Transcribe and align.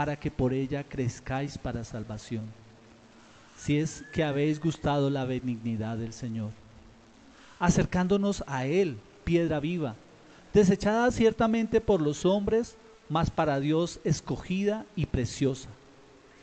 para 0.00 0.16
que 0.16 0.30
por 0.30 0.54
ella 0.54 0.82
crezcáis 0.82 1.58
para 1.58 1.84
salvación, 1.84 2.46
si 3.54 3.76
es 3.76 4.02
que 4.14 4.24
habéis 4.24 4.58
gustado 4.58 5.10
la 5.10 5.26
benignidad 5.26 5.98
del 5.98 6.14
Señor, 6.14 6.52
acercándonos 7.58 8.42
a 8.46 8.64
Él, 8.64 8.96
piedra 9.24 9.60
viva, 9.60 9.96
desechada 10.54 11.10
ciertamente 11.10 11.82
por 11.82 12.00
los 12.00 12.24
hombres, 12.24 12.78
mas 13.10 13.28
para 13.28 13.60
Dios 13.60 14.00
escogida 14.02 14.86
y 14.96 15.04
preciosa. 15.04 15.68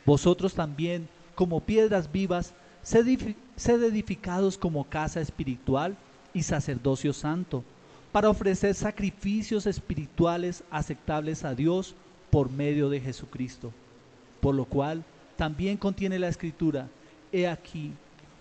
Vosotros 0.06 0.54
también, 0.54 1.08
como 1.34 1.58
piedras 1.58 2.12
vivas, 2.12 2.54
sed 2.84 3.82
edificados 3.82 4.56
como 4.56 4.84
casa 4.84 5.20
espiritual 5.20 5.96
y 6.32 6.44
sacerdocio 6.44 7.12
santo, 7.12 7.64
para 8.12 8.30
ofrecer 8.30 8.76
sacrificios 8.76 9.66
espirituales 9.66 10.62
aceptables 10.70 11.44
a 11.44 11.56
Dios 11.56 11.96
por 12.30 12.50
medio 12.50 12.88
de 12.90 13.00
Jesucristo. 13.00 13.72
Por 14.40 14.54
lo 14.54 14.64
cual 14.64 15.04
también 15.36 15.76
contiene 15.76 16.18
la 16.18 16.28
escritura, 16.28 16.88
he 17.32 17.46
aquí, 17.46 17.92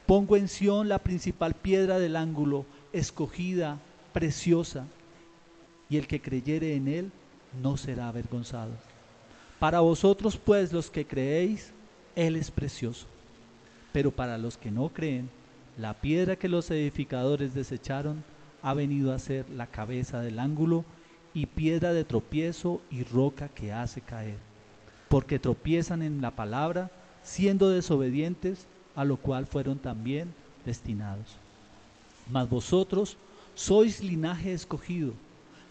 pongo 0.05 0.35
en 0.35 0.47
Sión 0.47 0.89
la 0.89 0.99
principal 0.99 1.53
piedra 1.53 1.99
del 1.99 2.15
ángulo, 2.15 2.65
escogida, 2.93 3.79
preciosa, 4.13 4.85
y 5.89 5.97
el 5.97 6.07
que 6.07 6.21
creyere 6.21 6.75
en 6.75 6.87
él 6.87 7.11
no 7.61 7.77
será 7.77 8.07
avergonzado. 8.07 8.71
Para 9.59 9.79
vosotros 9.79 10.37
pues 10.37 10.71
los 10.71 10.91
que 10.91 11.05
creéis, 11.05 11.73
él 12.15 12.35
es 12.35 12.51
precioso. 12.51 13.07
Pero 13.91 14.11
para 14.11 14.37
los 14.37 14.57
que 14.57 14.69
no 14.69 14.89
creen, 14.89 15.29
la 15.77 15.93
piedra 15.95 16.35
que 16.35 16.49
los 16.49 16.69
edificadores 16.71 17.53
desecharon 17.53 18.23
ha 18.61 18.73
venido 18.73 19.13
a 19.13 19.19
ser 19.19 19.49
la 19.49 19.67
cabeza 19.67 20.21
del 20.21 20.39
ángulo 20.39 20.83
y 21.37 21.45
piedra 21.45 21.93
de 21.93 22.03
tropiezo 22.03 22.81
y 22.89 23.03
roca 23.03 23.47
que 23.47 23.71
hace 23.71 24.01
caer, 24.01 24.39
porque 25.07 25.37
tropiezan 25.37 26.01
en 26.01 26.19
la 26.19 26.31
palabra, 26.31 26.89
siendo 27.21 27.69
desobedientes, 27.69 28.65
a 28.95 29.05
lo 29.05 29.17
cual 29.17 29.45
fueron 29.45 29.77
también 29.77 30.33
destinados. 30.65 31.37
Mas 32.31 32.49
vosotros 32.49 33.17
sois 33.53 34.03
linaje 34.03 34.51
escogido, 34.51 35.13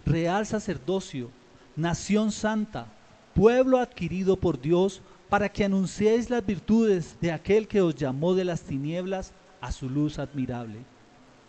real 0.05 0.47
sacerdocio, 0.47 1.31
nación 1.75 2.31
santa, 2.31 2.87
pueblo 3.35 3.79
adquirido 3.79 4.37
por 4.37 4.61
Dios, 4.61 5.03
para 5.29 5.49
que 5.49 5.65
anunciéis 5.65 6.31
las 6.31 6.47
virtudes 6.47 7.17
de 7.21 7.33
aquel 7.33 7.67
que 7.67 7.83
os 7.83 7.97
llamó 7.97 8.37
de 8.37 8.45
las 8.45 8.63
tinieblas 8.63 9.33
a 9.61 9.73
su 9.73 9.91
luz 9.91 10.21
admirable. 10.21 10.79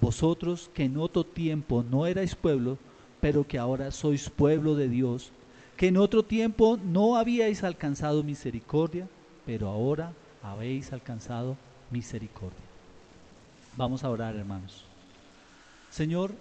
Vosotros 0.01 0.71
que 0.73 0.85
en 0.85 0.97
otro 0.97 1.23
tiempo 1.23 1.85
no 1.87 2.07
erais 2.07 2.33
pueblo, 2.33 2.79
pero 3.21 3.47
que 3.47 3.57
ahora 3.57 3.91
sois 3.91 4.29
pueblo 4.29 4.75
de 4.75 4.89
Dios, 4.89 5.31
que 5.75 5.87
en 5.87 5.97
otro 5.97 6.23
tiempo 6.23 6.77
no 6.83 7.17
habíais 7.17 7.63
alcanzado 7.63 8.23
misericordia, 8.23 9.07
pero 9.45 9.69
ahora 9.69 10.13
habéis 10.43 10.91
alcanzado 10.93 11.57
misericordia. 11.91 12.57
Vamos 13.75 14.03
a 14.03 14.09
orar, 14.09 14.35
hermanos. 14.35 14.85
Señor, 15.89 16.33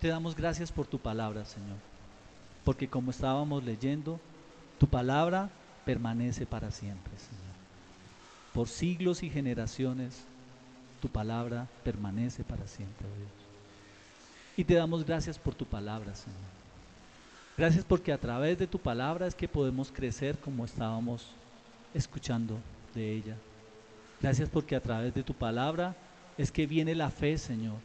te 0.00 0.08
damos 0.08 0.34
gracias 0.34 0.72
por 0.72 0.86
tu 0.86 0.98
palabra, 0.98 1.44
Señor, 1.44 1.76
porque 2.64 2.88
como 2.88 3.10
estábamos 3.10 3.62
leyendo, 3.62 4.20
tu 4.78 4.86
palabra 4.86 5.50
permanece 5.84 6.46
para 6.46 6.70
siempre, 6.70 7.12
Señor. 7.18 7.42
Por 8.52 8.68
siglos 8.68 9.22
y 9.22 9.30
generaciones, 9.30 10.24
tu 11.00 11.08
palabra 11.08 11.68
permanece 11.84 12.44
para 12.44 12.66
siempre, 12.66 13.06
oh 13.06 13.18
Dios. 13.18 13.41
Y 14.56 14.64
te 14.64 14.74
damos 14.74 15.04
gracias 15.04 15.38
por 15.38 15.54
tu 15.54 15.64
palabra, 15.64 16.14
Señor. 16.14 16.38
Gracias 17.56 17.84
porque 17.84 18.12
a 18.12 18.18
través 18.18 18.58
de 18.58 18.66
tu 18.66 18.78
palabra 18.78 19.26
es 19.26 19.34
que 19.34 19.48
podemos 19.48 19.90
crecer 19.92 20.38
como 20.38 20.64
estábamos 20.64 21.26
escuchando 21.94 22.58
de 22.94 23.12
ella. 23.12 23.36
Gracias 24.20 24.48
porque 24.48 24.76
a 24.76 24.80
través 24.80 25.14
de 25.14 25.22
tu 25.22 25.34
palabra 25.34 25.94
es 26.38 26.50
que 26.50 26.66
viene 26.66 26.94
la 26.94 27.10
fe, 27.10 27.38
Señor. 27.38 27.76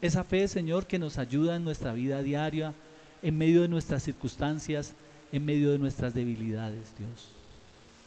Esa 0.00 0.24
fe, 0.24 0.46
Señor, 0.48 0.86
que 0.86 0.98
nos 0.98 1.18
ayuda 1.18 1.56
en 1.56 1.64
nuestra 1.64 1.92
vida 1.92 2.22
diaria, 2.22 2.74
en 3.22 3.38
medio 3.38 3.62
de 3.62 3.68
nuestras 3.68 4.02
circunstancias, 4.02 4.94
en 5.32 5.44
medio 5.44 5.72
de 5.72 5.78
nuestras 5.78 6.14
debilidades, 6.14 6.92
Dios. 6.98 7.30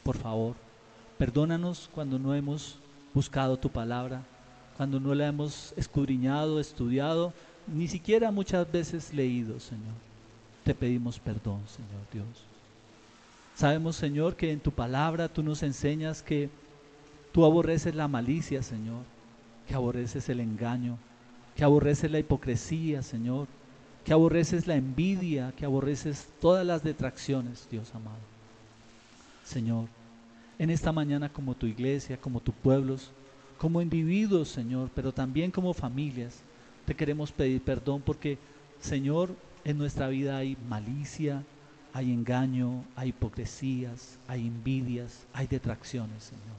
Por 0.03 0.17
favor, 0.17 0.55
perdónanos 1.17 1.89
cuando 1.93 2.19
no 2.19 2.33
hemos 2.35 2.77
buscado 3.13 3.57
tu 3.57 3.69
palabra, 3.69 4.21
cuando 4.77 4.99
no 4.99 5.15
la 5.15 5.27
hemos 5.27 5.73
escudriñado, 5.75 6.59
estudiado 6.59 7.33
ni 7.67 7.87
siquiera 7.87 8.31
muchas 8.31 8.69
veces 8.71 9.13
leído, 9.13 9.59
Señor. 9.59 9.95
Te 10.63 10.73
pedimos 10.73 11.19
perdón, 11.19 11.61
Señor 11.67 12.01
Dios. 12.11 12.27
Sabemos, 13.55 13.95
Señor, 13.95 14.35
que 14.35 14.51
en 14.51 14.59
tu 14.59 14.71
palabra 14.71 15.27
tú 15.27 15.41
nos 15.41 15.63
enseñas 15.63 16.21
que 16.21 16.49
tú 17.31 17.45
aborreces 17.45 17.95
la 17.95 18.07
malicia, 18.07 18.61
Señor, 18.61 19.03
que 19.67 19.73
aborreces 19.73 20.29
el 20.29 20.39
engaño, 20.39 20.97
que 21.55 21.63
aborreces 21.63 22.11
la 22.11 22.19
hipocresía, 22.19 23.01
Señor, 23.01 23.47
que 24.05 24.13
aborreces 24.13 24.67
la 24.67 24.75
envidia, 24.75 25.53
que 25.57 25.65
aborreces 25.65 26.27
todas 26.39 26.65
las 26.65 26.83
detracciones, 26.83 27.67
Dios 27.69 27.93
amado. 27.95 28.19
Señor, 29.43 29.87
en 30.59 30.69
esta 30.69 30.91
mañana 30.91 31.29
como 31.29 31.55
tu 31.55 31.65
iglesia, 31.65 32.17
como 32.17 32.39
tu 32.39 32.51
pueblos, 32.51 33.11
como 33.57 33.81
individuos, 33.81 34.49
Señor, 34.49 34.89
pero 34.93 35.11
también 35.11 35.51
como 35.51 35.73
familias, 35.73 36.41
te 36.87 36.95
queremos 36.95 37.33
pedir 37.33 37.61
perdón 37.61 38.01
porque, 38.01 38.37
Señor, 38.79 39.35
en 39.65 39.77
nuestra 39.77 40.07
vida 40.07 40.37
hay 40.37 40.55
malicia, 40.69 41.43
hay 41.91 42.13
engaño, 42.13 42.85
hay 42.95 43.09
hipocresías, 43.09 44.17
hay 44.25 44.47
envidias, 44.47 45.27
hay 45.33 45.47
detracciones, 45.47 46.23
Señor. 46.23 46.55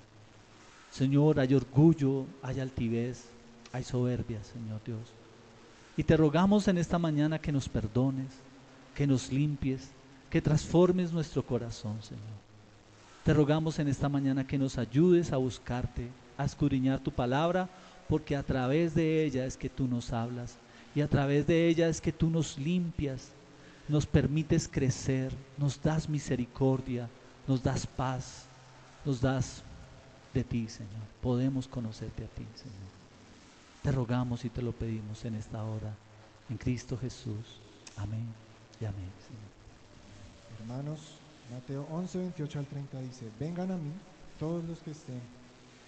Señor, 0.91 1.41
hay 1.41 1.55
orgullo, 1.55 2.27
hay 2.43 2.61
altivez, 2.61 3.25
hay 3.73 3.83
soberbia, 3.85 4.45
Señor 4.45 4.83
Dios. 4.85 5.01
Y 5.97 6.05
te 6.05 6.15
rogamos 6.15 6.69
en 6.69 6.77
esta 6.77 6.99
mañana 6.99 7.39
que 7.39 7.51
nos 7.51 7.67
perdones, 7.67 8.29
que 8.95 9.07
nos 9.07 9.33
limpies, 9.33 9.89
que 10.29 10.43
transformes 10.43 11.11
nuestro 11.11 11.43
corazón, 11.43 12.03
Señor. 12.03 12.39
Te 13.25 13.33
rogamos 13.33 13.79
en 13.79 13.89
esta 13.89 14.11
mañana 14.11 14.47
que 14.47 14.59
nos 14.59 14.77
ayudes 14.77 15.33
a 15.33 15.39
buscarte, 15.39 16.11
a 16.37 16.45
escudriñar 16.45 17.01
tu 17.01 17.13
palabra 17.13 17.71
porque 18.09 18.37
a 18.37 18.43
través 18.43 18.95
de 18.95 19.25
ella 19.25 19.45
es 19.45 19.57
que 19.57 19.69
tú 19.69 19.87
nos 19.87 20.13
hablas 20.13 20.57
y 20.95 21.01
a 21.01 21.09
través 21.09 21.47
de 21.47 21.69
ella 21.69 21.89
es 21.89 22.01
que 22.01 22.13
tú 22.13 22.31
nos 22.31 22.59
limpias, 22.59 23.29
nos 23.87 24.07
permites 24.07 24.67
crecer, 24.67 25.33
nos 25.57 25.81
das 25.81 26.09
misericordia, 26.09 27.09
nos 27.47 27.63
das 27.63 27.87
paz, 27.87 28.47
nos 29.05 29.21
das 29.21 29.63
de 30.33 30.43
ti, 30.43 30.69
Señor. 30.69 31.05
Podemos 31.21 31.69
conocerte 31.69 32.25
a 32.25 32.29
ti, 32.29 32.47
Señor. 32.55 32.89
Te 33.83 33.93
rogamos 33.93 34.45
y 34.45 34.51
te 34.51 34.63
lo 34.63 34.73
pedimos 34.73 35.25
en 35.25 35.35
esta 35.35 35.63
hora, 35.63 35.95
en 36.49 36.57
Cristo 36.57 36.99
Jesús. 36.99 37.61
Amén 37.97 38.27
y 38.81 38.87
amén, 38.87 39.11
Señor. 39.27 39.49
Hermanos, 40.61 41.01
Mateo 41.53 41.87
11, 41.91 42.19
28 42.19 42.59
al 42.59 42.67
30 42.67 43.01
dice, 43.01 43.31
vengan 43.39 43.71
a 43.71 43.77
mí 43.77 43.93
todos 44.39 44.65
los 44.65 44.79
que 44.81 44.91
estén 44.91 45.21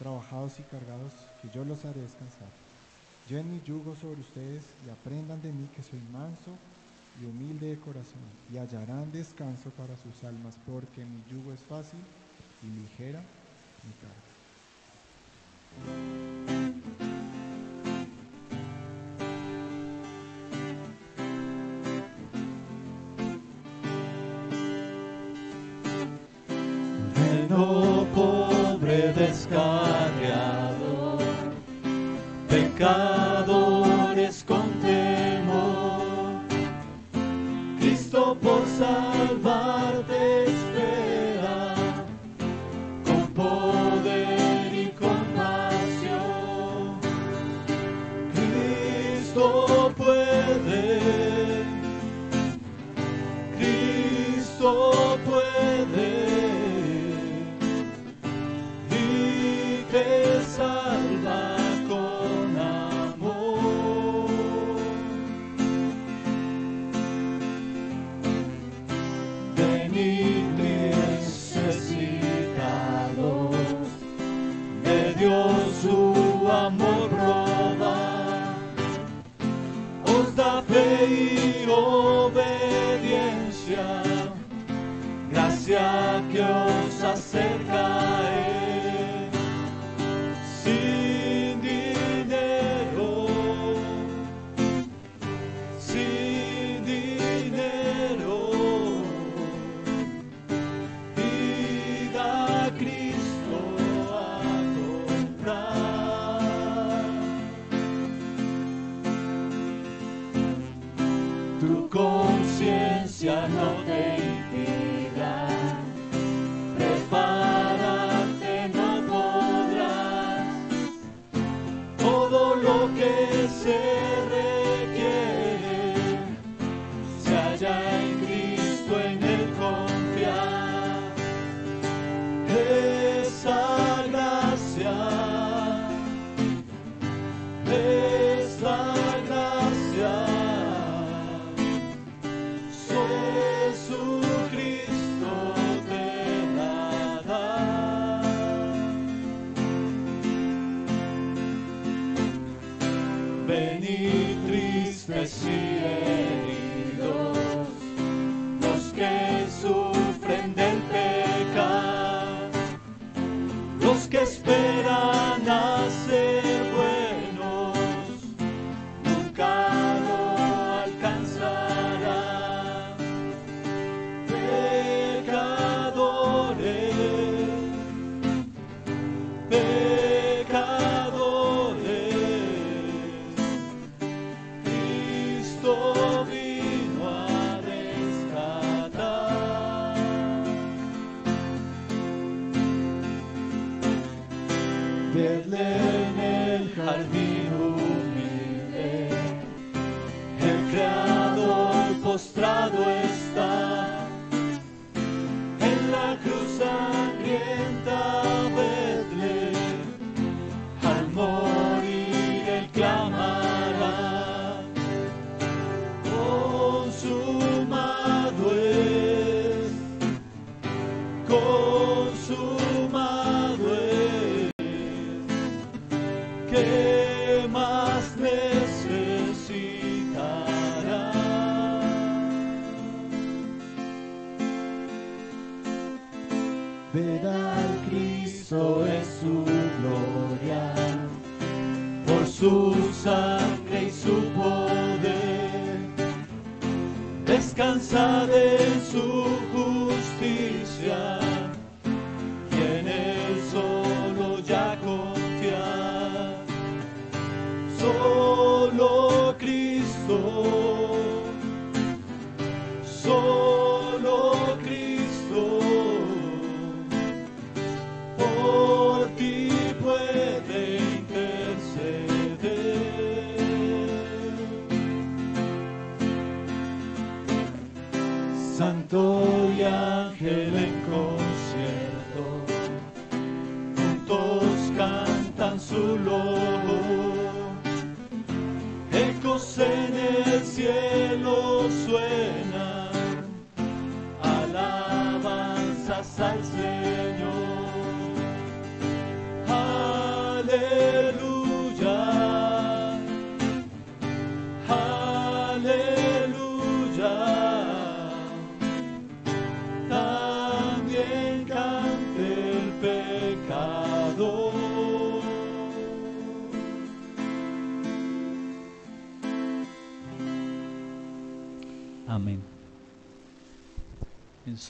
trabajados 0.01 0.59
y 0.59 0.63
cargados, 0.63 1.13
que 1.43 1.51
yo 1.51 1.63
los 1.63 1.85
haré 1.85 2.01
descansar. 2.01 2.49
Lleven 3.29 3.51
mi 3.51 3.61
yugo 3.61 3.95
sobre 3.95 4.23
ustedes 4.23 4.65
y 4.87 4.89
aprendan 4.89 5.43
de 5.43 5.53
mí 5.53 5.69
que 5.77 5.83
soy 5.83 6.01
manso 6.11 6.51
y 7.21 7.27
humilde 7.27 7.67
de 7.67 7.79
corazón, 7.79 8.23
y 8.51 8.57
hallarán 8.57 9.13
descanso 9.13 9.69
para 9.77 9.95
sus 9.99 10.25
almas, 10.25 10.59
porque 10.65 11.05
mi 11.05 11.23
yugo 11.31 11.53
es 11.53 11.61
fácil 11.61 12.01
y 12.63 12.69
ligera 12.81 13.23
mi 13.85 13.93
carga. 15.85 16.60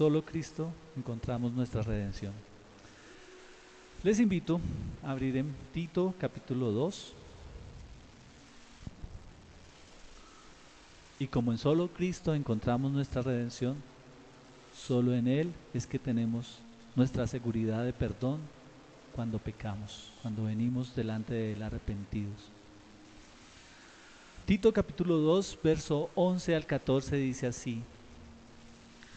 Solo 0.00 0.24
Cristo 0.24 0.72
encontramos 0.96 1.52
nuestra 1.52 1.82
redención. 1.82 2.32
Les 4.02 4.18
invito 4.18 4.58
a 5.04 5.10
abrir 5.10 5.36
en 5.36 5.54
Tito 5.74 6.14
capítulo 6.18 6.72
2. 6.72 7.12
Y 11.18 11.26
como 11.26 11.52
en 11.52 11.58
solo 11.58 11.88
Cristo 11.88 12.34
encontramos 12.34 12.90
nuestra 12.90 13.20
redención, 13.20 13.76
solo 14.74 15.14
en 15.14 15.28
Él 15.28 15.52
es 15.74 15.86
que 15.86 15.98
tenemos 15.98 16.60
nuestra 16.96 17.26
seguridad 17.26 17.84
de 17.84 17.92
perdón 17.92 18.40
cuando 19.14 19.38
pecamos, 19.38 20.14
cuando 20.22 20.44
venimos 20.44 20.96
delante 20.96 21.34
de 21.34 21.52
Él 21.52 21.62
arrepentidos. 21.62 22.48
Tito 24.46 24.72
capítulo 24.72 25.18
2, 25.18 25.58
verso 25.62 26.08
11 26.14 26.56
al 26.56 26.64
14 26.64 27.16
dice 27.16 27.48
así, 27.48 27.82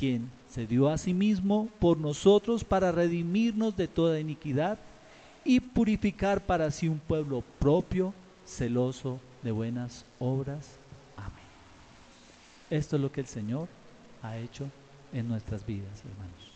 quien 0.00 0.30
se 0.48 0.66
dio 0.66 0.88
a 0.88 0.96
sí 0.96 1.12
mismo 1.12 1.68
por 1.78 1.98
nosotros 1.98 2.64
para 2.64 2.90
redimirnos 2.90 3.76
de 3.76 3.86
toda 3.86 4.18
iniquidad 4.18 4.78
y 5.44 5.60
purificar 5.60 6.46
para 6.46 6.70
sí 6.70 6.88
un 6.88 6.98
pueblo 6.98 7.44
propio, 7.58 8.14
celoso 8.46 9.20
de 9.42 9.52
buenas 9.52 10.06
obras. 10.18 10.78
Amén. 11.18 11.44
Esto 12.70 12.96
es 12.96 13.02
lo 13.02 13.12
que 13.12 13.20
el 13.20 13.26
Señor 13.26 13.68
ha 14.22 14.38
hecho 14.38 14.70
en 15.12 15.28
nuestras 15.28 15.66
vidas, 15.66 16.02
hermanos. 16.10 16.49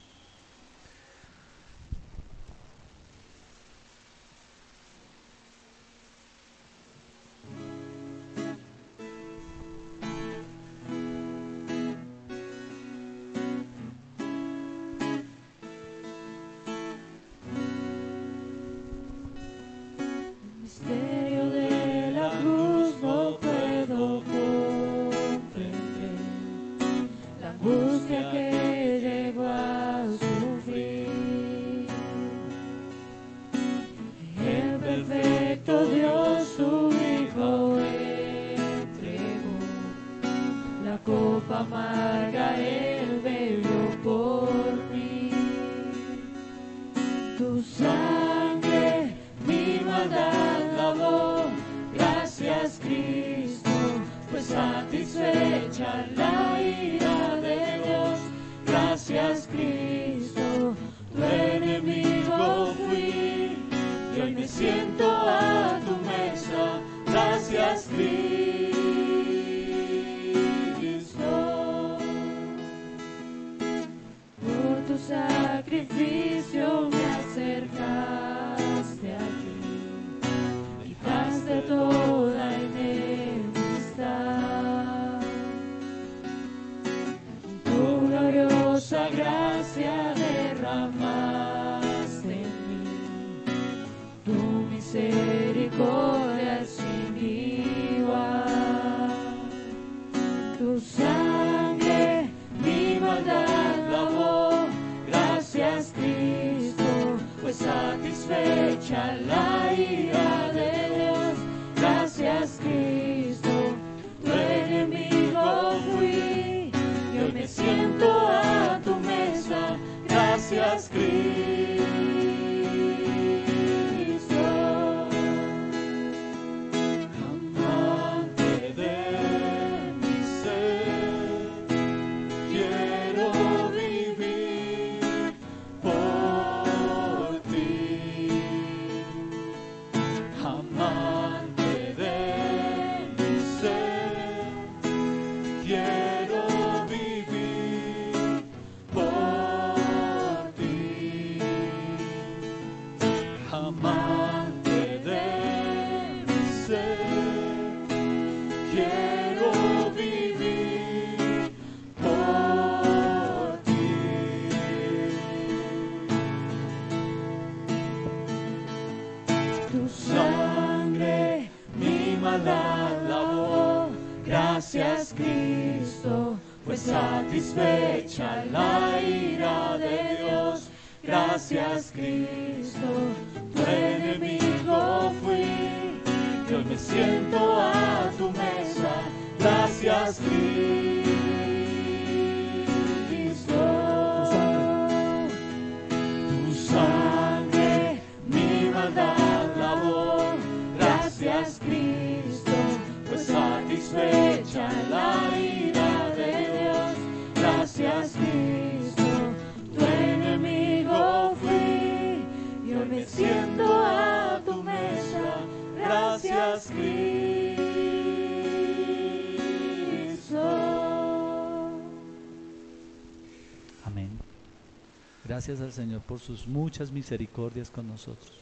Gracias 225.35 225.61
al 225.61 225.73
Señor 225.73 226.00
por 226.00 226.21
sus 226.21 226.47
muchas 226.47 226.93
misericordias 226.93 227.69
con 227.69 227.88
nosotros. 227.88 228.33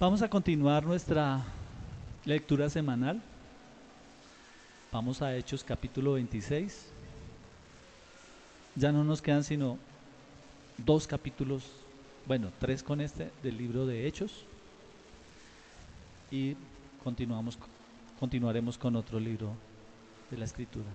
Vamos 0.00 0.22
a 0.22 0.28
continuar 0.28 0.84
nuestra 0.84 1.44
lectura 2.24 2.68
semanal. 2.68 3.22
Vamos 4.90 5.22
a 5.22 5.36
Hechos 5.36 5.62
capítulo 5.62 6.14
26. 6.14 6.88
Ya 8.74 8.90
no 8.90 9.04
nos 9.04 9.22
quedan 9.22 9.44
sino 9.44 9.78
dos 10.78 11.06
capítulos, 11.06 11.62
bueno, 12.26 12.50
tres 12.58 12.82
con 12.82 13.00
este 13.00 13.30
del 13.44 13.56
libro 13.56 13.86
de 13.86 14.04
Hechos. 14.04 14.46
Y 16.32 16.56
continuamos, 17.04 17.56
continuaremos 18.18 18.76
con 18.76 18.96
otro 18.96 19.20
libro 19.20 19.54
de 20.28 20.38
la 20.38 20.44
Escritura. 20.44 20.90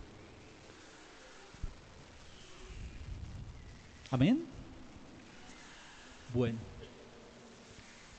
Amén. 4.14 4.44
Bueno. 6.36 6.60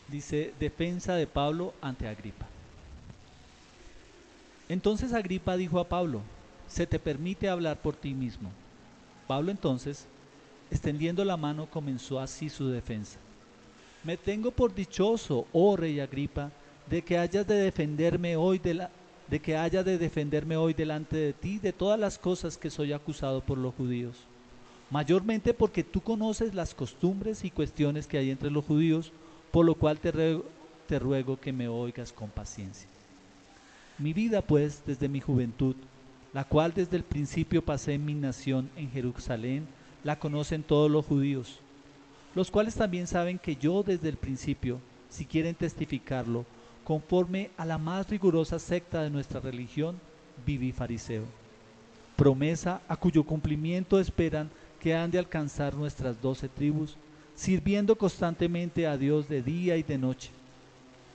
Dice, 0.08 0.52
defensa 0.58 1.14
de 1.14 1.28
Pablo 1.28 1.72
ante 1.80 2.08
Agripa. 2.08 2.46
Entonces 4.68 5.12
Agripa 5.12 5.56
dijo 5.56 5.78
a 5.78 5.88
Pablo, 5.88 6.22
se 6.66 6.88
te 6.88 6.98
permite 6.98 7.48
hablar 7.48 7.80
por 7.80 7.94
ti 7.94 8.12
mismo. 8.12 8.50
Pablo 9.28 9.52
entonces, 9.52 10.08
extendiendo 10.68 11.24
la 11.24 11.36
mano, 11.36 11.70
comenzó 11.70 12.18
así 12.18 12.50
su 12.50 12.70
defensa. 12.70 13.20
Me 14.02 14.16
tengo 14.16 14.50
por 14.50 14.74
dichoso, 14.74 15.46
oh 15.52 15.76
rey 15.76 16.00
Agripa, 16.00 16.50
de 16.90 17.02
que 17.02 17.18
hayas 17.18 17.46
de 17.46 17.54
defenderme 17.54 18.34
hoy 18.34 18.58
de 18.58 18.74
la, 18.74 18.90
de 19.28 19.38
que 19.38 19.56
haya 19.56 19.84
de 19.84 19.96
defenderme 19.96 20.56
hoy 20.56 20.74
delante 20.74 21.16
de 21.16 21.32
ti 21.32 21.60
de 21.60 21.72
todas 21.72 22.00
las 22.00 22.18
cosas 22.18 22.58
que 22.58 22.68
soy 22.68 22.92
acusado 22.92 23.42
por 23.42 23.58
los 23.58 23.72
judíos 23.76 24.26
mayormente 24.90 25.54
porque 25.54 25.84
tú 25.84 26.00
conoces 26.00 26.54
las 26.54 26.74
costumbres 26.74 27.44
y 27.44 27.50
cuestiones 27.50 28.06
que 28.06 28.18
hay 28.18 28.30
entre 28.30 28.50
los 28.50 28.64
judíos, 28.64 29.12
por 29.50 29.64
lo 29.64 29.74
cual 29.74 29.98
te 29.98 30.10
ruego, 30.98 31.40
que 31.40 31.52
me 31.52 31.68
oigas 31.68 32.12
con 32.12 32.28
paciencia. 32.28 32.88
Mi 33.98 34.12
vida, 34.12 34.42
pues, 34.42 34.82
desde 34.86 35.08
mi 35.08 35.20
juventud, 35.20 35.76
la 36.32 36.44
cual 36.44 36.72
desde 36.74 36.96
el 36.96 37.04
principio 37.04 37.64
pasé 37.64 37.94
en 37.94 38.04
mi 38.04 38.14
nación 38.14 38.68
en 38.76 38.90
Jerusalén, 38.90 39.66
la 40.02 40.18
conocen 40.18 40.62
todos 40.62 40.90
los 40.90 41.06
judíos, 41.06 41.60
los 42.34 42.50
cuales 42.50 42.74
también 42.74 43.06
saben 43.06 43.38
que 43.38 43.56
yo 43.56 43.82
desde 43.82 44.08
el 44.08 44.16
principio, 44.16 44.80
si 45.08 45.24
quieren 45.24 45.54
testificarlo, 45.54 46.44
conforme 46.82 47.50
a 47.56 47.64
la 47.64 47.78
más 47.78 48.10
rigurosa 48.10 48.58
secta 48.58 49.02
de 49.02 49.10
nuestra 49.10 49.40
religión, 49.40 49.98
viví 50.44 50.72
fariseo. 50.72 51.24
Promesa 52.16 52.82
a 52.88 52.96
cuyo 52.96 53.24
cumplimiento 53.24 53.98
esperan 53.98 54.50
que 54.84 54.94
han 54.94 55.10
de 55.10 55.18
alcanzar 55.18 55.74
nuestras 55.74 56.20
doce 56.20 56.46
tribus, 56.46 56.94
sirviendo 57.34 57.96
constantemente 57.96 58.86
a 58.86 58.98
Dios 58.98 59.26
de 59.30 59.42
día 59.42 59.78
y 59.78 59.82
de 59.82 59.96
noche. 59.96 60.30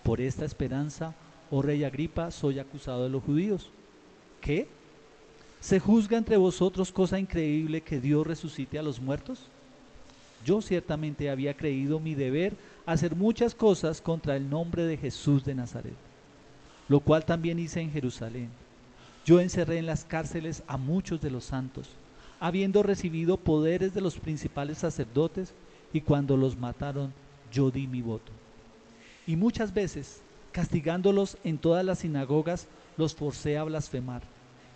Por 0.01 0.19
esta 0.21 0.43
esperanza, 0.43 1.13
oh 1.51 1.61
rey 1.61 1.83
Agripa, 1.83 2.31
soy 2.31 2.57
acusado 2.57 3.03
de 3.03 3.11
los 3.11 3.23
judíos. 3.23 3.69
¿Qué? 4.41 4.67
¿Se 5.59 5.79
juzga 5.79 6.17
entre 6.17 6.35
vosotros 6.35 6.91
cosa 6.91 7.19
increíble 7.19 7.81
que 7.81 8.01
Dios 8.01 8.25
resucite 8.25 8.79
a 8.79 8.81
los 8.81 8.99
muertos? 8.99 9.45
Yo 10.43 10.63
ciertamente 10.63 11.29
había 11.29 11.55
creído 11.55 11.99
mi 11.99 12.15
deber 12.15 12.55
hacer 12.87 13.15
muchas 13.15 13.53
cosas 13.53 14.01
contra 14.01 14.35
el 14.35 14.49
nombre 14.49 14.81
de 14.85 14.97
Jesús 14.97 15.45
de 15.45 15.53
Nazaret, 15.53 15.93
lo 16.87 17.01
cual 17.01 17.23
también 17.23 17.59
hice 17.59 17.81
en 17.81 17.91
Jerusalén. 17.91 18.49
Yo 19.27 19.39
encerré 19.39 19.77
en 19.77 19.85
las 19.85 20.05
cárceles 20.05 20.63
a 20.65 20.77
muchos 20.77 21.21
de 21.21 21.29
los 21.29 21.43
santos, 21.43 21.87
habiendo 22.39 22.83
recibido 22.83 23.37
poderes 23.37 23.93
de 23.93 24.01
los 24.01 24.17
principales 24.17 24.79
sacerdotes, 24.79 25.53
y 25.91 26.01
cuando 26.01 26.37
los 26.37 26.57
mataron, 26.57 27.13
yo 27.51 27.71
di 27.71 27.87
mi 27.87 28.01
voto. 28.01 28.31
Y 29.25 29.35
muchas 29.35 29.73
veces, 29.73 30.21
castigándolos 30.51 31.37
en 31.43 31.57
todas 31.57 31.83
las 31.83 31.99
sinagogas, 31.99 32.67
los 32.97 33.15
forcé 33.15 33.57
a 33.57 33.63
blasfemar, 33.63 34.21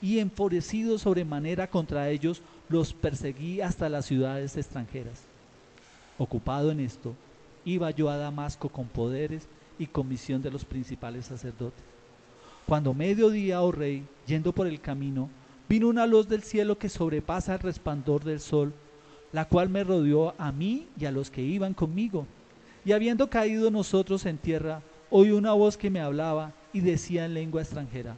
y 0.02 0.20
enfurecido 0.20 0.98
sobremanera 0.98 1.70
contra 1.70 2.10
ellos, 2.10 2.42
los 2.70 2.94
perseguí 2.94 3.62
hasta 3.62 3.90
las 3.90 4.06
ciudades 4.06 4.58
extranjeras. 4.58 5.22
Ocupado 6.18 6.72
en 6.72 6.80
esto, 6.80 7.16
iba 7.66 7.92
yo 7.92 8.10
a 8.10 8.18
Damasco 8.18 8.70
con 8.70 8.88
poderes 8.88 9.48
y 9.80 9.88
comisión 9.88 10.42
de 10.42 10.52
los 10.52 10.66
principales 10.66 11.26
sacerdotes. 11.26 11.84
Cuando 12.66 12.94
mediodía, 12.94 13.62
oh 13.62 13.72
rey, 13.72 14.06
yendo 14.28 14.54
por 14.54 14.68
el 14.68 14.80
camino, 14.80 15.30
vino 15.74 15.88
una 15.88 16.06
luz 16.06 16.28
del 16.28 16.44
cielo 16.44 16.78
que 16.78 16.88
sobrepasa 16.88 17.56
el 17.56 17.60
resplandor 17.62 18.24
del 18.24 18.40
sol, 18.40 18.72
la 19.32 19.46
cual 19.46 19.70
me 19.70 19.84
rodeó 19.84 20.36
a 20.38 20.52
mí 20.52 20.86
y 21.00 21.06
a 21.06 21.12
los 21.12 21.32
que 21.32 21.42
iban 21.42 21.74
conmigo. 21.74 22.28
Y 22.86 22.92
habiendo 22.92 23.28
caído 23.28 23.72
nosotros 23.72 24.28
en 24.28 24.38
tierra, 24.38 24.84
oí 25.10 25.32
una 25.32 25.54
voz 25.54 25.76
que 25.76 25.90
me 25.90 26.00
hablaba 26.00 26.54
y 26.74 26.82
decía 26.82 27.26
en 27.26 27.34
lengua 27.34 27.64
extranjera, 27.64 28.16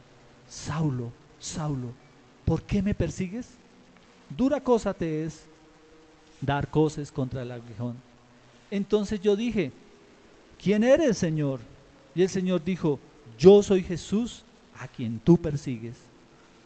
Saulo, 0.50 1.14
Saulo, 1.40 1.94
¿por 2.44 2.62
qué 2.62 2.82
me 2.82 2.94
persigues? 2.94 3.48
Dura 4.36 4.60
cosa 4.60 4.94
te 4.94 5.24
es 5.24 5.46
dar 6.42 6.70
cosas 6.70 7.10
contra 7.10 7.44
el 7.44 7.54
aguijón. 7.54 7.96
Entonces 8.70 9.22
yo 9.22 9.38
dije, 9.38 9.72
¿quién 10.62 10.84
eres, 10.84 11.18
Señor? 11.18 11.62
Y 12.16 12.22
el 12.22 12.30
Señor 12.30 12.66
dijo, 12.66 13.00
yo 13.40 13.64
soy 13.64 13.82
Jesús 13.82 14.44
a 14.78 14.90
quien 14.90 15.20
tú 15.20 15.38
persigues. 15.38 16.05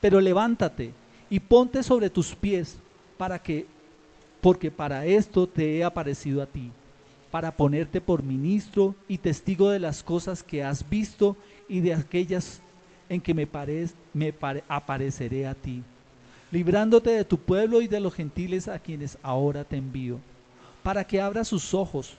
Pero 0.02 0.22
levántate 0.22 0.94
y 1.30 1.40
ponte 1.40 1.84
sobre 1.84 2.10
tus 2.10 2.36
pies 2.36 2.78
para 3.18 3.40
que, 3.40 3.66
porque 4.42 4.72
para 4.72 5.06
esto 5.06 5.48
te 5.48 5.78
he 5.78 5.84
aparecido 5.84 6.42
a 6.42 6.46
ti, 6.46 6.72
para 7.32 7.52
ponerte 7.52 8.02
por 8.02 8.24
ministro 8.24 8.96
y 9.08 9.18
testigo 9.18 9.70
de 9.70 9.80
las 9.80 10.04
cosas 10.04 10.42
que 10.44 10.64
has 10.64 10.90
visto 10.90 11.36
y 11.68 11.82
de 11.82 11.94
aquellas 11.94 12.62
en 13.10 13.22
que 13.22 13.34
me, 13.34 13.48
apareceré 14.68 15.48
a 15.48 15.56
ti, 15.56 15.84
librándote 16.52 17.10
de 17.10 17.26
tu 17.26 17.38
pueblo 17.38 17.82
y 17.82 17.88
de 17.88 18.00
los 18.00 18.14
gentiles 18.14 18.68
a 18.68 18.80
quienes 18.80 19.18
ahora 19.22 19.64
te 19.64 19.78
envío 19.78 20.20
para 20.84 21.06
que 21.06 21.22
abra 21.22 21.44
sus 21.44 21.74
ojos, 21.74 22.16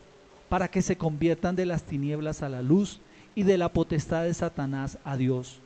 para 0.49 0.69
que 0.69 0.83
se 0.83 0.97
conviertan 0.97 1.57
de 1.57 1.67
las 1.67 1.83
tinieblas 1.83 2.43
a 2.43 2.49
la 2.49 2.63
luz 2.63 3.01
y 3.35 3.43
de 3.43 3.59
la 3.59 3.73
potestad 3.73 4.25
de 4.25 4.35
Satanás 4.35 4.99
a 5.05 5.17
Dios, 5.17 5.61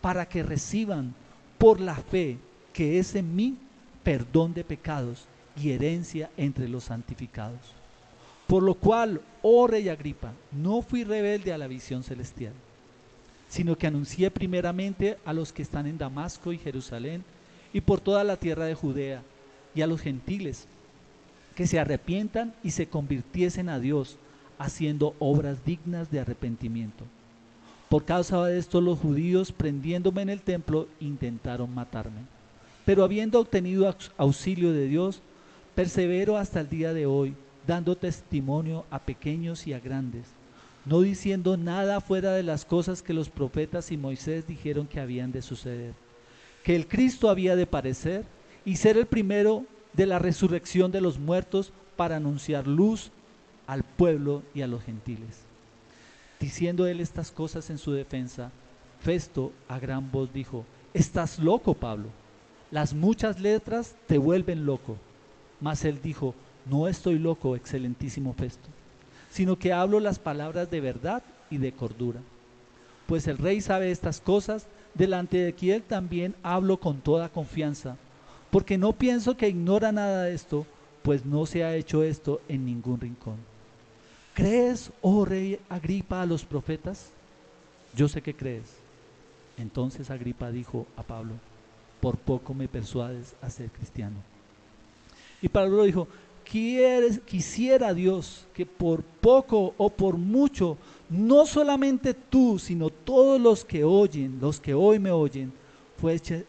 para 0.00 0.26
que 0.28 0.42
reciban 0.42 1.14
por 1.58 1.80
la 1.80 1.96
fe 1.96 2.38
que 2.72 2.98
es 2.98 3.14
en 3.14 3.34
mí 3.34 3.56
perdón 4.02 4.54
de 4.54 4.64
pecados 4.64 5.26
y 5.56 5.70
herencia 5.70 6.30
entre 6.36 6.68
los 6.68 6.84
santificados. 6.84 7.60
Por 8.46 8.62
lo 8.62 8.74
cual, 8.74 9.20
oh 9.42 9.66
rey 9.66 9.88
Agripa, 9.88 10.32
no 10.52 10.80
fui 10.80 11.04
rebelde 11.04 11.52
a 11.52 11.58
la 11.58 11.66
visión 11.66 12.02
celestial, 12.02 12.54
sino 13.48 13.76
que 13.76 13.86
anuncié 13.86 14.30
primeramente 14.30 15.18
a 15.24 15.32
los 15.32 15.52
que 15.52 15.62
están 15.62 15.86
en 15.86 15.98
Damasco 15.98 16.52
y 16.52 16.58
Jerusalén 16.58 17.24
y 17.72 17.80
por 17.80 18.00
toda 18.00 18.24
la 18.24 18.36
tierra 18.36 18.64
de 18.64 18.74
Judea 18.74 19.22
y 19.74 19.82
a 19.82 19.86
los 19.86 20.00
gentiles 20.00 20.66
que 21.54 21.66
se 21.66 21.78
arrepientan 21.78 22.54
y 22.62 22.70
se 22.70 22.86
convirtiesen 22.86 23.68
a 23.68 23.80
Dios, 23.80 24.16
haciendo 24.58 25.14
obras 25.18 25.64
dignas 25.64 26.10
de 26.10 26.20
arrepentimiento. 26.20 27.04
Por 27.88 28.04
causa 28.04 28.44
de 28.44 28.58
esto 28.58 28.80
los 28.80 28.98
judíos, 28.98 29.50
prendiéndome 29.50 30.22
en 30.22 30.28
el 30.28 30.42
templo, 30.42 30.88
intentaron 31.00 31.74
matarme. 31.74 32.20
Pero 32.84 33.02
habiendo 33.02 33.40
obtenido 33.40 33.94
auxilio 34.16 34.72
de 34.72 34.86
Dios, 34.86 35.22
persevero 35.74 36.36
hasta 36.36 36.60
el 36.60 36.68
día 36.68 36.92
de 36.92 37.06
hoy, 37.06 37.34
dando 37.66 37.96
testimonio 37.96 38.84
a 38.90 38.98
pequeños 38.98 39.66
y 39.66 39.72
a 39.72 39.80
grandes, 39.80 40.26
no 40.84 41.00
diciendo 41.00 41.56
nada 41.56 42.00
fuera 42.00 42.32
de 42.32 42.42
las 42.42 42.64
cosas 42.64 43.02
que 43.02 43.14
los 43.14 43.28
profetas 43.30 43.90
y 43.90 43.96
Moisés 43.96 44.46
dijeron 44.46 44.86
que 44.86 45.00
habían 45.00 45.32
de 45.32 45.42
suceder, 45.42 45.94
que 46.64 46.76
el 46.76 46.88
Cristo 46.88 47.30
había 47.30 47.56
de 47.56 47.66
parecer 47.66 48.24
y 48.64 48.76
ser 48.76 48.96
el 48.98 49.06
primero 49.06 49.64
de 49.94 50.06
la 50.06 50.18
resurrección 50.18 50.92
de 50.92 51.00
los 51.00 51.18
muertos 51.18 51.72
para 51.96 52.16
anunciar 52.16 52.66
luz 52.66 53.10
al 53.66 53.82
pueblo 53.82 54.42
y 54.54 54.62
a 54.62 54.66
los 54.66 54.82
gentiles. 54.82 55.47
Diciendo 56.40 56.86
él 56.86 57.00
estas 57.00 57.30
cosas 57.30 57.70
en 57.70 57.78
su 57.78 57.92
defensa, 57.92 58.50
Festo 59.00 59.52
a 59.68 59.78
gran 59.78 60.10
voz 60.10 60.32
dijo, 60.32 60.64
Estás 60.94 61.38
loco, 61.38 61.74
Pablo. 61.74 62.08
Las 62.70 62.94
muchas 62.94 63.40
letras 63.40 63.94
te 64.06 64.18
vuelven 64.18 64.66
loco. 64.66 64.96
Mas 65.60 65.84
él 65.84 66.00
dijo, 66.02 66.34
No 66.66 66.88
estoy 66.88 67.18
loco, 67.18 67.56
excelentísimo 67.56 68.34
Festo, 68.34 68.68
sino 69.30 69.58
que 69.58 69.72
hablo 69.72 70.00
las 70.00 70.18
palabras 70.18 70.70
de 70.70 70.80
verdad 70.80 71.22
y 71.50 71.58
de 71.58 71.72
cordura. 71.72 72.20
Pues 73.06 73.26
el 73.26 73.38
rey 73.38 73.60
sabe 73.60 73.90
estas 73.90 74.20
cosas, 74.20 74.66
delante 74.94 75.38
de 75.38 75.52
quien 75.54 75.82
también 75.82 76.34
hablo 76.42 76.78
con 76.78 77.00
toda 77.00 77.28
confianza 77.28 77.96
porque 78.50 78.78
no 78.78 78.92
pienso 78.92 79.36
que 79.36 79.48
ignora 79.48 79.92
nada 79.92 80.24
de 80.24 80.34
esto, 80.34 80.66
pues 81.02 81.24
no 81.24 81.46
se 81.46 81.64
ha 81.64 81.74
hecho 81.76 82.02
esto 82.02 82.40
en 82.48 82.64
ningún 82.64 83.00
rincón. 83.00 83.36
¿Crees, 84.38 84.92
oh 85.02 85.24
rey 85.24 85.58
Agripa, 85.68 86.22
a 86.22 86.26
los 86.26 86.44
profetas? 86.44 87.10
Yo 87.96 88.06
sé 88.06 88.22
que 88.22 88.36
crees. 88.36 88.72
Entonces 89.56 90.12
Agripa 90.12 90.52
dijo 90.52 90.86
a 90.96 91.02
Pablo, 91.02 91.32
por 92.00 92.16
poco 92.16 92.54
me 92.54 92.68
persuades 92.68 93.34
a 93.42 93.50
ser 93.50 93.68
cristiano. 93.72 94.14
Y 95.42 95.48
Pablo 95.48 95.82
dijo, 95.82 96.06
¿Quieres, 96.44 97.18
quisiera 97.18 97.92
Dios 97.92 98.46
que 98.54 98.64
por 98.64 99.02
poco 99.02 99.74
o 99.76 99.90
por 99.90 100.16
mucho, 100.16 100.78
no 101.10 101.44
solamente 101.44 102.14
tú, 102.14 102.60
sino 102.60 102.90
todos 102.90 103.40
los 103.40 103.64
que 103.64 103.82
oyen, 103.82 104.38
los 104.40 104.60
que 104.60 104.72
hoy 104.72 105.00
me 105.00 105.10
oyen, 105.10 105.52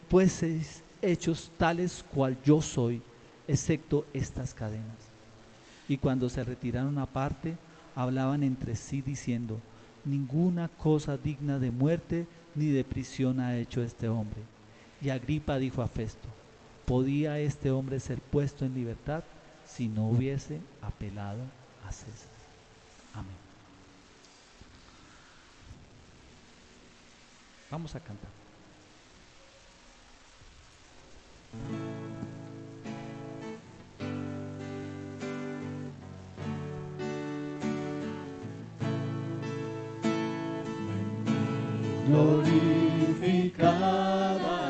fueseis 0.08 0.84
hechos 1.02 1.50
tales 1.58 2.04
cual 2.14 2.38
yo 2.44 2.62
soy, 2.62 3.02
excepto 3.48 4.06
estas 4.12 4.54
cadenas. 4.54 5.10
Y 5.88 5.96
cuando 5.96 6.28
se 6.28 6.44
retiraron 6.44 6.96
aparte, 6.96 7.56
hablaban 8.02 8.42
entre 8.42 8.76
sí 8.76 9.02
diciendo, 9.02 9.60
ninguna 10.04 10.68
cosa 10.68 11.16
digna 11.16 11.58
de 11.58 11.70
muerte 11.70 12.26
ni 12.54 12.66
de 12.66 12.84
prisión 12.84 13.40
ha 13.40 13.56
hecho 13.56 13.82
este 13.82 14.08
hombre. 14.08 14.40
Y 15.02 15.10
Agripa 15.10 15.58
dijo 15.58 15.82
a 15.82 15.88
Festo, 15.88 16.28
¿podía 16.86 17.38
este 17.38 17.70
hombre 17.70 18.00
ser 18.00 18.20
puesto 18.20 18.64
en 18.64 18.74
libertad 18.74 19.22
si 19.66 19.88
no 19.88 20.08
hubiese 20.08 20.60
apelado 20.82 21.40
a 21.86 21.92
César? 21.92 22.30
Amén. 23.14 23.36
Vamos 27.70 27.94
a 27.94 28.00
cantar. 28.00 28.30
Glorificada 42.10 44.69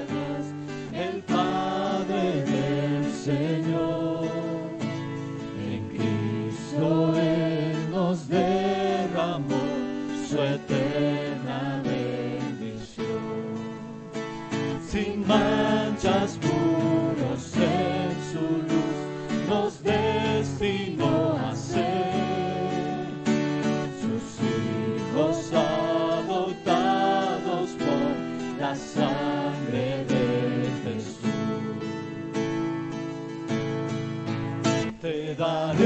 daremos 35.40 35.81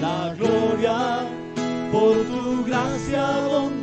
la 0.00 0.34
gloria 0.38 1.28
por 1.92 2.14
tu 2.24 2.64
gracia, 2.64 3.24
bondad 3.50 3.75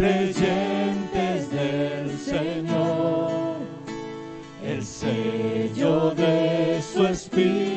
creyentes 0.00 1.50
del 1.50 2.18
Señor. 2.18 3.58
El 4.64 4.82
sello 4.82 6.14
de 6.14 6.80
su 6.80 7.06
espíritu, 7.06 7.69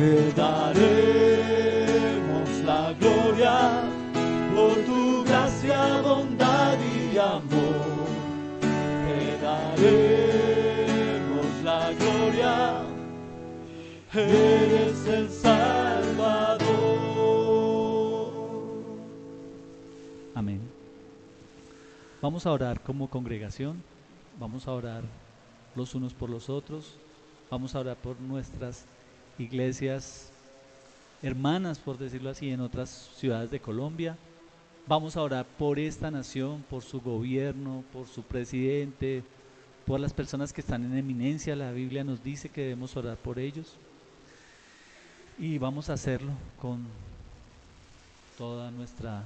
Te 0.00 0.32
daremos 0.32 1.60
la 2.64 2.94
gloria 2.94 3.82
por 4.54 4.74
tu 4.86 5.24
gracia, 5.24 6.00
bondad 6.00 6.78
y 6.80 7.18
amor 7.18 8.08
te 8.62 9.36
daremos 9.42 10.24
la 11.62 11.92
gloria, 11.92 12.80
eres 14.14 15.06
el 15.06 15.28
Salvador. 15.28 16.70
Amén. 20.34 20.62
Vamos 22.22 22.46
a 22.46 22.52
orar 22.52 22.80
como 22.80 23.10
congregación, 23.10 23.82
vamos 24.38 24.66
a 24.66 24.72
orar 24.72 25.02
los 25.76 25.94
unos 25.94 26.14
por 26.14 26.30
los 26.30 26.48
otros, 26.48 26.96
vamos 27.50 27.74
a 27.74 27.80
orar 27.80 27.98
por 27.98 28.18
nuestras 28.18 28.86
iglesias 29.40 30.30
hermanas, 31.22 31.78
por 31.78 31.98
decirlo 31.98 32.30
así, 32.30 32.50
en 32.50 32.60
otras 32.60 33.10
ciudades 33.16 33.50
de 33.50 33.60
Colombia. 33.60 34.16
Vamos 34.86 35.16
a 35.16 35.22
orar 35.22 35.46
por 35.58 35.78
esta 35.78 36.10
nación, 36.10 36.64
por 36.68 36.82
su 36.82 37.00
gobierno, 37.00 37.84
por 37.92 38.06
su 38.06 38.22
presidente, 38.22 39.22
por 39.86 40.00
las 40.00 40.12
personas 40.12 40.52
que 40.52 40.60
están 40.60 40.84
en 40.84 40.96
eminencia. 40.96 41.54
La 41.56 41.72
Biblia 41.72 42.04
nos 42.04 42.22
dice 42.22 42.48
que 42.48 42.62
debemos 42.62 42.96
orar 42.96 43.16
por 43.16 43.38
ellos. 43.38 43.76
Y 45.38 45.58
vamos 45.58 45.88
a 45.90 45.94
hacerlo 45.94 46.32
con 46.60 46.86
toda 48.36 48.70
nuestra 48.70 49.24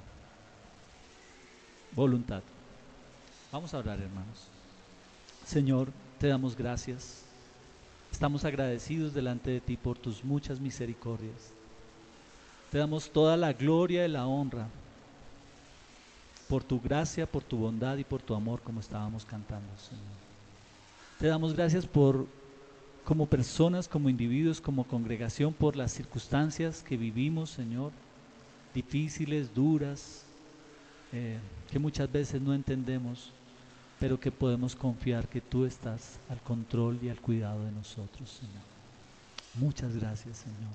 voluntad. 1.93 2.43
Vamos 3.51 3.73
a 3.73 3.79
orar, 3.79 4.01
hermanos. 4.01 4.49
Señor, 5.47 5.89
te 6.19 6.29
damos 6.29 6.57
gracias. 6.57 7.24
Estamos 8.15 8.45
agradecidos 8.45 9.13
delante 9.13 9.51
de 9.51 9.61
ti 9.61 9.77
por 9.77 9.99
tus 9.99 10.23
muchas 10.23 10.61
misericordias. 10.61 11.53
Te 12.71 12.79
damos 12.79 13.11
toda 13.11 13.37
la 13.37 13.53
gloria 13.53 14.07
y 14.07 14.09
la 14.09 14.25
honra 14.25 14.69
por 16.49 16.63
tu 16.63 16.81
gracia, 16.81 17.27
por 17.27 17.43
tu 17.43 17.57
bondad 17.57 17.97
y 17.97 18.05
por 18.05 18.23
tu 18.23 18.33
amor, 18.37 18.61
como 18.63 18.79
estábamos 18.79 19.25
cantando, 19.25 19.67
Señor. 19.79 20.05
Te 21.19 21.27
damos 21.27 21.55
gracias 21.55 21.87
por, 21.87 22.29
como 23.05 23.27
personas, 23.27 23.89
como 23.89 24.09
individuos, 24.09 24.61
como 24.61 24.85
congregación, 24.85 25.53
por 25.53 25.75
las 25.75 25.91
circunstancias 25.91 26.85
que 26.85 26.97
vivimos, 26.97 27.51
Señor, 27.51 27.91
difíciles, 28.73 29.53
duras, 29.53 30.23
eh, 31.13 31.41
que 31.69 31.81
muchas 31.81 32.11
veces 32.13 32.41
no 32.41 32.55
entendemos, 32.55 33.33
pero 34.05 34.21
que 34.21 34.31
podemos 34.31 34.77
confiar 34.77 35.27
que 35.29 35.41
tú 35.41 35.65
estás 35.65 36.19
al 36.29 36.39
control 36.43 36.99
y 37.03 37.09
al 37.09 37.23
cuidado 37.23 37.65
de 37.65 37.73
nosotros, 37.73 38.29
Señor. 38.29 38.63
Muchas 39.55 39.97
gracias, 39.97 40.37
Señor. 40.37 40.75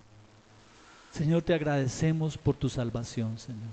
Señor, 1.11 1.43
te 1.43 1.53
agradecemos 1.53 2.39
por 2.39 2.55
tu 2.55 2.69
salvación, 2.69 3.37
Señor. 3.37 3.69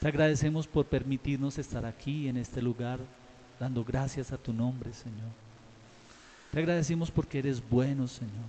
Te 0.00 0.08
agradecemos 0.08 0.66
por 0.66 0.86
permitirnos 0.86 1.58
estar 1.58 1.84
aquí 1.84 2.26
en 2.26 2.38
este 2.38 2.62
lugar, 2.62 3.00
dando 3.60 3.84
gracias 3.84 4.32
a 4.32 4.38
tu 4.38 4.54
nombre, 4.54 4.94
Señor. 4.94 5.28
Te 6.50 6.60
agradecemos 6.60 7.10
porque 7.10 7.40
eres 7.40 7.62
bueno, 7.68 8.08
Señor. 8.08 8.48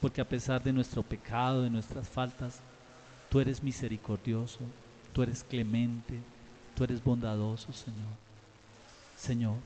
Porque 0.00 0.22
a 0.22 0.28
pesar 0.30 0.62
de 0.62 0.72
nuestro 0.72 1.02
pecado, 1.02 1.60
de 1.60 1.68
nuestras 1.68 2.08
faltas, 2.08 2.60
tú 3.28 3.38
eres 3.38 3.62
misericordioso, 3.62 4.60
tú 5.12 5.22
eres 5.22 5.44
clemente, 5.44 6.18
tú 6.74 6.84
eres 6.84 7.04
bondadoso, 7.04 7.70
Señor. 7.74 8.29
Señor, 9.20 9.58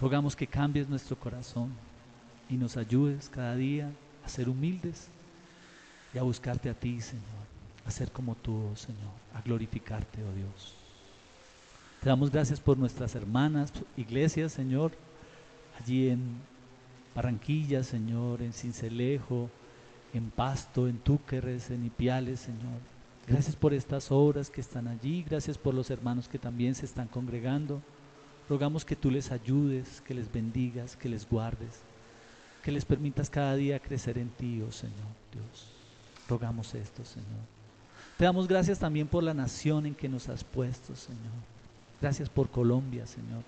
rogamos 0.00 0.34
que 0.34 0.48
cambies 0.48 0.88
nuestro 0.88 1.16
corazón 1.16 1.72
y 2.48 2.56
nos 2.56 2.76
ayudes 2.76 3.28
cada 3.28 3.54
día 3.54 3.92
a 4.24 4.28
ser 4.28 4.48
humildes 4.48 5.06
y 6.12 6.18
a 6.18 6.24
buscarte 6.24 6.68
a 6.68 6.74
ti, 6.74 7.00
Señor, 7.00 7.22
a 7.86 7.92
ser 7.92 8.10
como 8.10 8.34
tú, 8.34 8.70
oh 8.72 8.74
Señor, 8.74 9.12
a 9.34 9.40
glorificarte, 9.40 10.24
oh 10.24 10.32
Dios. 10.32 10.74
Te 12.00 12.08
damos 12.08 12.32
gracias 12.32 12.58
por 12.60 12.76
nuestras 12.76 13.14
hermanas, 13.14 13.72
iglesias, 13.96 14.50
Señor, 14.50 14.90
allí 15.80 16.08
en 16.08 16.40
Barranquilla, 17.14 17.84
Señor, 17.84 18.42
en 18.42 18.52
Cincelejo, 18.52 19.48
en 20.12 20.28
Pasto, 20.32 20.88
en 20.88 20.98
Túqueres, 20.98 21.70
en 21.70 21.86
Ipiales, 21.86 22.40
Señor. 22.40 22.80
Gracias 23.28 23.54
por 23.54 23.72
estas 23.72 24.10
obras 24.10 24.50
que 24.50 24.60
están 24.60 24.88
allí, 24.88 25.22
gracias 25.22 25.56
por 25.56 25.72
los 25.72 25.88
hermanos 25.88 26.28
que 26.28 26.40
también 26.40 26.74
se 26.74 26.84
están 26.84 27.06
congregando. 27.06 27.80
Rogamos 28.50 28.84
que 28.84 28.96
tú 28.96 29.12
les 29.12 29.30
ayudes, 29.30 30.00
que 30.00 30.12
les 30.12 30.30
bendigas, 30.30 30.96
que 30.96 31.08
les 31.08 31.24
guardes, 31.24 31.82
que 32.64 32.72
les 32.72 32.84
permitas 32.84 33.30
cada 33.30 33.54
día 33.54 33.78
crecer 33.78 34.18
en 34.18 34.28
ti, 34.28 34.60
oh 34.60 34.72
Señor 34.72 34.96
Dios. 35.32 35.68
Rogamos 36.28 36.74
esto, 36.74 37.04
Señor. 37.04 37.28
Te 38.18 38.24
damos 38.24 38.48
gracias 38.48 38.80
también 38.80 39.06
por 39.06 39.22
la 39.22 39.34
nación 39.34 39.86
en 39.86 39.94
que 39.94 40.08
nos 40.08 40.28
has 40.28 40.42
puesto, 40.42 40.96
Señor. 40.96 41.30
Gracias 42.00 42.28
por 42.28 42.50
Colombia, 42.50 43.06
Señor. 43.06 43.44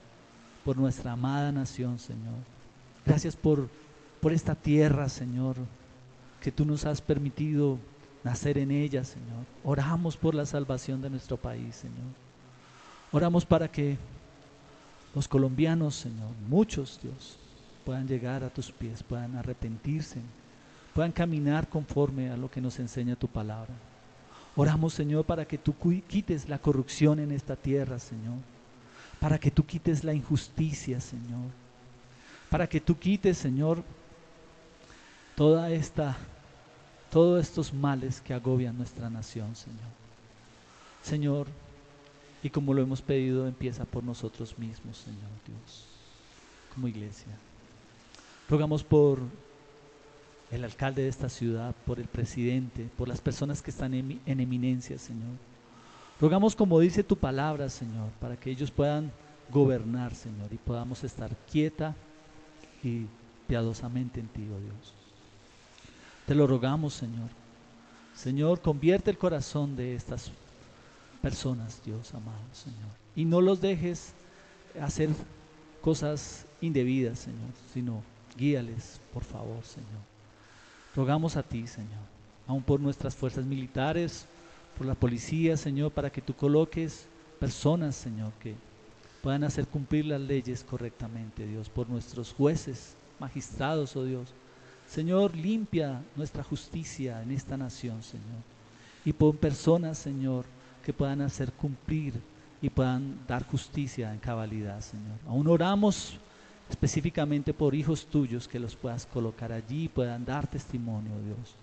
Por 0.64 0.76
nuestra 0.76 1.10
amada 1.10 1.50
nación, 1.50 1.98
Señor. 1.98 2.38
Gracias 3.04 3.34
por, 3.34 3.68
por 4.20 4.32
esta 4.32 4.54
tierra, 4.54 5.08
Señor, 5.08 5.56
que 6.40 6.52
tú 6.52 6.64
nos 6.64 6.84
has 6.84 7.00
permitido 7.00 7.76
nacer 8.22 8.56
en 8.56 8.70
ella, 8.70 9.02
Señor. 9.02 9.46
Oramos 9.64 10.16
por 10.16 10.36
la 10.36 10.46
salvación 10.46 11.02
de 11.02 11.10
nuestro 11.10 11.36
país, 11.36 11.74
Señor. 11.74 12.06
Oramos 13.10 13.44
para 13.44 13.66
que 13.66 13.98
los 15.14 15.28
colombianos, 15.28 15.94
Señor, 15.94 16.30
muchos, 16.48 17.00
Dios, 17.02 17.38
puedan 17.84 18.06
llegar 18.06 18.44
a 18.44 18.50
tus 18.50 18.72
pies, 18.72 19.02
puedan 19.02 19.36
arrepentirse, 19.36 20.20
puedan 20.94 21.12
caminar 21.12 21.68
conforme 21.68 22.30
a 22.30 22.36
lo 22.36 22.50
que 22.50 22.60
nos 22.60 22.78
enseña 22.78 23.16
tu 23.16 23.28
palabra. 23.28 23.74
Oramos, 24.54 24.94
Señor, 24.94 25.24
para 25.24 25.46
que 25.46 25.58
tú 25.58 25.74
quites 26.06 26.48
la 26.48 26.58
corrupción 26.58 27.18
en 27.18 27.32
esta 27.32 27.56
tierra, 27.56 27.98
Señor. 27.98 28.38
Para 29.18 29.38
que 29.38 29.50
tú 29.50 29.64
quites 29.64 30.04
la 30.04 30.12
injusticia, 30.12 31.00
Señor. 31.00 31.50
Para 32.50 32.68
que 32.68 32.80
tú 32.80 32.98
quites, 32.98 33.38
Señor, 33.38 33.82
toda 35.34 35.70
esta 35.70 36.16
todos 37.12 37.42
estos 37.42 37.74
males 37.74 38.22
que 38.22 38.32
agobian 38.32 38.78
nuestra 38.78 39.10
nación, 39.10 39.54
Señor. 39.54 39.80
Señor, 41.02 41.46
y 42.42 42.50
como 42.50 42.74
lo 42.74 42.82
hemos 42.82 43.00
pedido, 43.02 43.46
empieza 43.46 43.84
por 43.84 44.02
nosotros 44.02 44.58
mismos, 44.58 44.98
Señor 44.98 45.30
Dios, 45.46 45.86
como 46.74 46.88
iglesia. 46.88 47.32
Rogamos 48.48 48.82
por 48.82 49.20
el 50.50 50.64
alcalde 50.64 51.02
de 51.02 51.08
esta 51.08 51.28
ciudad, 51.28 51.74
por 51.86 52.00
el 52.00 52.06
presidente, 52.06 52.88
por 52.96 53.08
las 53.08 53.20
personas 53.20 53.62
que 53.62 53.70
están 53.70 53.94
en, 53.94 54.20
eminencia, 54.26 54.98
Señor. 54.98 55.36
Rogamos 56.20 56.56
como 56.56 56.80
dice 56.80 57.04
tu 57.04 57.16
palabra, 57.16 57.68
Señor, 57.68 58.10
para 58.20 58.36
que 58.36 58.50
ellos 58.50 58.70
puedan 58.70 59.12
gobernar, 59.50 60.14
Señor, 60.14 60.52
y 60.52 60.56
podamos 60.56 61.04
estar 61.04 61.34
quieta 61.50 61.94
y 62.82 63.06
piadosamente 63.46 64.20
en 64.20 64.28
ti, 64.28 64.48
oh 64.54 64.60
Dios. 64.60 64.94
Te 66.26 66.34
lo 66.34 66.46
rogamos, 66.46 66.94
Señor. 66.94 67.28
Señor, 68.14 68.60
convierte 68.60 69.10
el 69.10 69.18
corazón 69.18 69.74
de 69.74 69.94
estas 69.94 70.30
personas, 71.22 71.80
Dios 71.84 72.12
amado, 72.14 72.42
Señor. 72.52 72.90
Y 73.16 73.24
no 73.24 73.40
los 73.40 73.60
dejes 73.60 74.12
hacer 74.80 75.08
cosas 75.80 76.46
indebidas, 76.60 77.20
Señor, 77.20 77.50
sino 77.72 78.02
guíales, 78.36 79.00
por 79.14 79.24
favor, 79.24 79.64
Señor. 79.64 80.02
Rogamos 80.94 81.36
a 81.36 81.42
ti, 81.42 81.66
Señor, 81.66 82.04
aún 82.46 82.62
por 82.62 82.80
nuestras 82.80 83.14
fuerzas 83.14 83.46
militares, 83.46 84.26
por 84.76 84.86
la 84.86 84.94
policía, 84.94 85.56
Señor, 85.56 85.92
para 85.92 86.10
que 86.10 86.20
tú 86.20 86.34
coloques 86.34 87.06
personas, 87.38 87.94
Señor, 87.96 88.32
que 88.40 88.54
puedan 89.22 89.44
hacer 89.44 89.66
cumplir 89.66 90.06
las 90.06 90.20
leyes 90.20 90.64
correctamente, 90.64 91.46
Dios, 91.46 91.68
por 91.68 91.88
nuestros 91.88 92.32
jueces, 92.32 92.94
magistrados, 93.18 93.96
oh 93.96 94.04
Dios, 94.04 94.34
Señor, 94.88 95.34
limpia 95.36 96.02
nuestra 96.16 96.42
justicia 96.42 97.22
en 97.22 97.30
esta 97.30 97.56
nación, 97.56 98.02
Señor. 98.02 98.42
Y 99.04 99.12
pon 99.12 99.36
personas, 99.36 99.96
Señor, 99.96 100.44
que 100.82 100.92
puedan 100.92 101.20
hacer 101.20 101.52
cumplir 101.52 102.14
y 102.60 102.68
puedan 102.68 103.18
dar 103.26 103.46
justicia 103.46 104.12
en 104.12 104.18
cabalidad, 104.18 104.80
Señor. 104.80 105.18
Aún 105.26 105.46
oramos 105.48 106.18
específicamente 106.68 107.54
por 107.54 107.74
hijos 107.74 108.06
tuyos 108.06 108.48
que 108.48 108.60
los 108.60 108.76
puedas 108.76 109.06
colocar 109.06 109.52
allí 109.52 109.84
y 109.84 109.88
puedan 109.88 110.24
dar 110.24 110.46
testimonio, 110.46 111.12
Dios. 111.24 111.54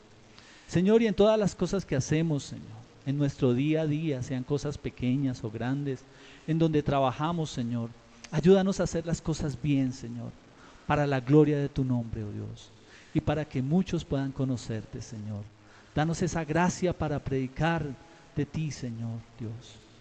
Señor, 0.68 1.02
y 1.02 1.08
en 1.08 1.16
todas 1.16 1.40
las 1.40 1.56
cosas 1.56 1.86
que 1.86 1.96
hacemos, 1.96 2.44
Señor, 2.44 2.80
en 3.06 3.18
nuestro 3.18 3.54
día 3.54 3.82
a 3.82 3.88
día, 3.88 4.22
sean 4.22 4.44
cosas 4.44 4.78
pequeñas 4.78 5.44
o 5.44 5.50
grandes, 5.50 6.04
en 6.48 6.60
donde 6.60 6.84
trabajamos, 6.84 7.50
Señor, 7.50 7.90
ayúdanos 8.32 8.80
a 8.80 8.84
hacer 8.84 9.06
las 9.06 9.22
cosas 9.22 9.60
bien, 9.62 9.94
Señor, 9.94 10.32
para 10.86 11.08
la 11.08 11.20
gloria 11.20 11.58
de 11.58 11.70
tu 11.70 11.84
nombre, 11.84 12.24
oh 12.24 12.32
Dios 12.32 12.72
y 13.14 13.22
para 13.22 13.46
que 13.46 13.62
muchos 13.62 14.06
puedan 14.06 14.32
conocerte, 14.32 15.02
Señor. 15.02 15.44
Danos 15.96 16.22
esa 16.22 16.46
gracia 16.46 16.98
para 16.98 17.20
predicar 17.20 17.86
de 18.40 18.46
ti, 18.46 18.72
Señor 18.72 19.20
Dios. 19.38 19.52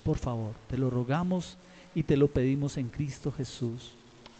Por 0.05 0.17
favor, 0.17 0.55
te 0.69 0.79
lo 0.79 0.91
rogamos 0.91 1.59
y 1.93 2.05
te 2.05 2.17
lo 2.17 2.29
pedimos 2.29 2.77
en 2.77 2.89
Cristo 2.89 3.33
Jesús. 3.33 3.91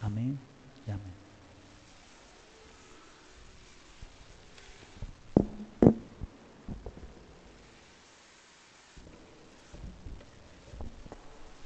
Amén 0.01 0.39
y 0.87 0.91
amén. 0.91 1.19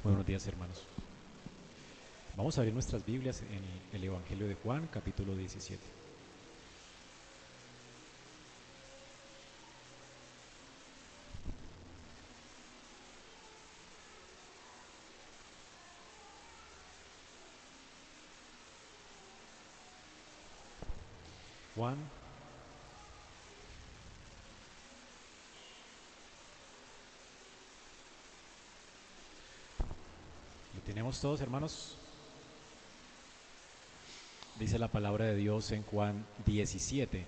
Buenos 0.02 0.26
días, 0.26 0.44
hermanos. 0.48 0.82
Vamos 2.36 2.58
a 2.58 2.62
abrir 2.62 2.74
nuestras 2.74 3.06
Biblias 3.06 3.42
en 3.42 3.96
el 3.96 4.02
Evangelio 4.02 4.48
de 4.48 4.56
Juan, 4.56 4.88
capítulo 4.90 5.36
17. 5.36 5.80
Juan. 21.76 21.96
¿Lo 31.14 31.20
tenemos 31.20 31.38
todos, 31.38 31.40
hermanos? 31.42 31.96
Dice 34.58 34.80
la 34.80 34.88
palabra 34.88 35.26
de 35.26 35.36
Dios 35.36 35.70
en 35.70 35.84
Juan 35.84 36.26
17. 36.44 37.24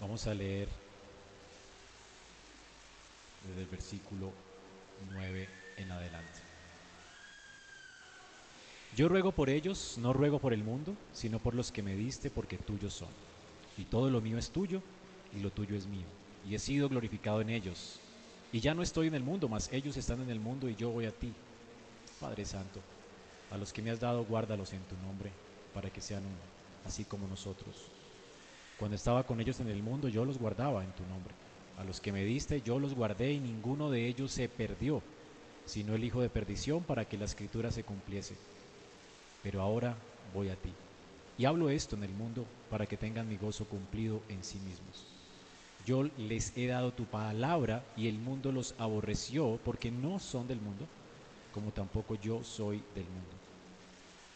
Vamos 0.00 0.28
a 0.28 0.34
leer 0.34 0.68
desde 3.48 3.62
el 3.62 3.66
versículo 3.66 4.30
9 5.10 5.48
en 5.78 5.90
adelante. 5.90 6.38
Yo 8.94 9.08
ruego 9.08 9.32
por 9.32 9.50
ellos, 9.50 9.96
no 9.98 10.12
ruego 10.12 10.38
por 10.38 10.52
el 10.52 10.62
mundo, 10.62 10.94
sino 11.12 11.40
por 11.40 11.54
los 11.54 11.72
que 11.72 11.82
me 11.82 11.96
diste, 11.96 12.30
porque 12.30 12.58
tuyos 12.58 12.94
son. 12.94 13.08
Y 13.76 13.86
todo 13.86 14.08
lo 14.08 14.20
mío 14.20 14.38
es 14.38 14.50
tuyo, 14.50 14.82
y 15.36 15.40
lo 15.40 15.50
tuyo 15.50 15.74
es 15.76 15.86
mío. 15.86 16.06
Y 16.48 16.54
he 16.54 16.60
sido 16.60 16.88
glorificado 16.88 17.40
en 17.40 17.50
ellos. 17.50 18.00
Y 18.52 18.60
ya 18.60 18.74
no 18.74 18.82
estoy 18.82 19.08
en 19.08 19.14
el 19.14 19.22
mundo, 19.22 19.48
mas 19.48 19.70
ellos 19.72 19.96
están 19.96 20.20
en 20.22 20.30
el 20.30 20.40
mundo 20.40 20.68
y 20.68 20.74
yo 20.74 20.90
voy 20.90 21.06
a 21.06 21.12
ti. 21.12 21.32
Padre 22.20 22.44
Santo, 22.44 22.80
a 23.50 23.56
los 23.56 23.72
que 23.72 23.82
me 23.82 23.90
has 23.90 24.00
dado, 24.00 24.24
guárdalos 24.24 24.72
en 24.72 24.82
tu 24.82 24.96
nombre, 25.06 25.30
para 25.74 25.90
que 25.90 26.00
sean 26.00 26.24
uno, 26.24 26.36
así 26.86 27.04
como 27.04 27.26
nosotros. 27.28 27.90
Cuando 28.78 28.96
estaba 28.96 29.24
con 29.24 29.40
ellos 29.40 29.60
en 29.60 29.68
el 29.68 29.82
mundo, 29.82 30.08
yo 30.08 30.24
los 30.24 30.38
guardaba 30.38 30.82
en 30.82 30.92
tu 30.92 31.02
nombre. 31.04 31.34
A 31.78 31.84
los 31.84 32.00
que 32.00 32.12
me 32.12 32.24
diste, 32.24 32.62
yo 32.62 32.78
los 32.78 32.94
guardé 32.94 33.32
y 33.32 33.40
ninguno 33.40 33.90
de 33.90 34.06
ellos 34.06 34.32
se 34.32 34.48
perdió, 34.48 35.02
sino 35.66 35.94
el 35.94 36.04
hijo 36.04 36.20
de 36.20 36.30
perdición, 36.30 36.82
para 36.84 37.04
que 37.04 37.18
la 37.18 37.26
escritura 37.26 37.70
se 37.70 37.84
cumpliese 37.84 38.34
pero 39.42 39.62
ahora 39.62 39.96
voy 40.34 40.48
a 40.48 40.56
ti. 40.56 40.72
Y 41.36 41.44
hablo 41.44 41.70
esto 41.70 41.96
en 41.96 42.02
el 42.02 42.12
mundo 42.12 42.44
para 42.68 42.86
que 42.86 42.96
tengan 42.96 43.28
mi 43.28 43.36
gozo 43.36 43.64
cumplido 43.66 44.20
en 44.28 44.42
sí 44.42 44.58
mismos. 44.58 45.17
Yo 45.88 46.02
les 46.18 46.54
he 46.54 46.66
dado 46.66 46.92
tu 46.92 47.06
palabra 47.06 47.82
y 47.96 48.08
el 48.08 48.18
mundo 48.18 48.52
los 48.52 48.74
aborreció 48.78 49.58
porque 49.64 49.90
no 49.90 50.18
son 50.18 50.46
del 50.46 50.60
mundo, 50.60 50.84
como 51.50 51.70
tampoco 51.70 52.14
yo 52.16 52.44
soy 52.44 52.84
del 52.94 53.06
mundo. 53.06 53.34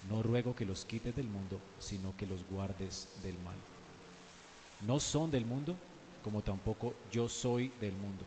No 0.08 0.22
ruego 0.22 0.56
que 0.56 0.64
los 0.64 0.86
quites 0.86 1.14
del 1.14 1.26
mundo, 1.26 1.60
sino 1.78 2.16
que 2.16 2.24
los 2.24 2.42
guardes 2.48 3.06
del 3.22 3.34
mal. 3.44 3.58
No 4.86 4.98
son 4.98 5.30
del 5.30 5.44
mundo, 5.44 5.76
como 6.24 6.40
tampoco 6.40 6.94
yo 7.12 7.28
soy 7.28 7.68
del 7.82 7.92
mundo. 7.92 8.24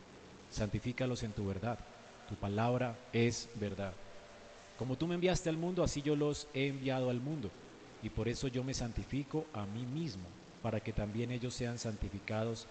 Santifícalos 0.51 1.23
en 1.23 1.31
tu 1.31 1.47
verdad. 1.47 1.79
Tu 2.29 2.35
palabra 2.35 2.95
es 3.11 3.49
verdad. 3.59 3.93
Como 4.77 4.99
tú 4.99 5.07
me 5.07 5.15
enviaste 5.15 5.49
al 5.49 5.57
mundo, 5.57 5.83
así 5.83 6.03
yo 6.03 6.15
los 6.15 6.47
he 6.53 6.67
enviado 6.67 7.09
al 7.09 7.21
mundo. 7.21 7.49
Y 8.03 8.09
por 8.09 8.27
eso 8.27 8.49
yo 8.49 8.63
me 8.63 8.75
santifico 8.75 9.45
a 9.51 9.65
mí 9.65 9.83
mismo, 9.83 10.25
para 10.61 10.79
que 10.79 10.93
también 10.93 11.31
ellos 11.31 11.55
sean 11.55 11.79
santificados 11.79 12.67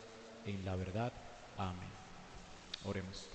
en 0.46 0.64
la 0.64 0.76
verdad. 0.76 1.12
Amén. 1.57 1.88
Oremos. 2.85 3.28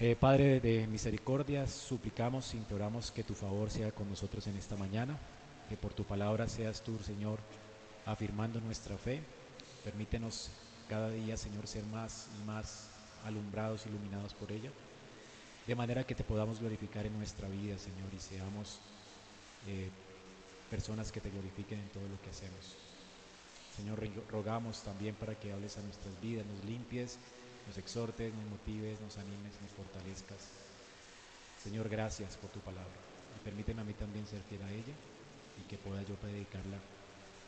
Eh, 0.00 0.16
Padre 0.16 0.60
de 0.60 0.86
misericordia, 0.88 1.66
suplicamos, 1.68 2.54
imploramos 2.54 3.12
que 3.12 3.22
tu 3.22 3.34
favor 3.34 3.70
sea 3.70 3.92
con 3.92 4.10
nosotros 4.10 4.46
en 4.48 4.56
esta 4.56 4.76
mañana, 4.76 5.16
que 5.68 5.76
por 5.76 5.94
tu 5.94 6.04
palabra 6.04 6.48
seas 6.48 6.82
tú, 6.82 6.98
Señor, 6.98 7.38
afirmando 8.04 8.60
nuestra 8.60 8.98
fe. 8.98 9.22
Permítenos 9.84 10.50
cada 10.88 11.10
día, 11.10 11.36
Señor, 11.36 11.66
ser 11.66 11.84
más 11.84 12.28
y 12.40 12.44
más 12.44 12.90
alumbrados, 13.24 13.86
iluminados 13.86 14.34
por 14.34 14.50
ella, 14.50 14.70
de 15.66 15.74
manera 15.74 16.04
que 16.04 16.14
te 16.14 16.24
podamos 16.24 16.60
glorificar 16.60 17.06
en 17.06 17.16
nuestra 17.16 17.48
vida, 17.48 17.78
Señor, 17.78 18.12
y 18.14 18.18
seamos 18.18 18.80
eh, 19.66 19.90
personas 20.70 21.12
que 21.12 21.20
te 21.20 21.30
glorifiquen 21.30 21.78
en 21.78 21.88
todo 21.90 22.06
lo 22.08 22.20
que 22.20 22.30
hacemos. 22.30 22.76
Señor, 23.76 23.98
rogamos 24.30 24.82
también 24.82 25.14
para 25.16 25.34
que 25.34 25.52
hables 25.52 25.76
a 25.78 25.82
nuestras 25.82 26.20
vidas, 26.20 26.46
nos 26.46 26.64
limpies, 26.64 27.18
nos 27.66 27.76
exhortes, 27.76 28.32
nos 28.32 28.44
motives, 28.46 29.00
nos 29.00 29.18
animes, 29.18 29.52
nos 29.60 29.70
fortalezcas. 29.72 30.50
Señor, 31.62 31.88
gracias 31.88 32.36
por 32.36 32.50
tu 32.50 32.60
palabra. 32.60 32.92
Permíteme 33.42 33.82
a 33.82 33.84
mí 33.84 33.92
también 33.94 34.26
ser 34.26 34.42
fiel 34.42 34.62
a 34.62 34.70
ella 34.70 34.94
y 35.58 35.68
que 35.68 35.76
pueda 35.76 36.02
yo 36.02 36.14
predicarla 36.14 36.78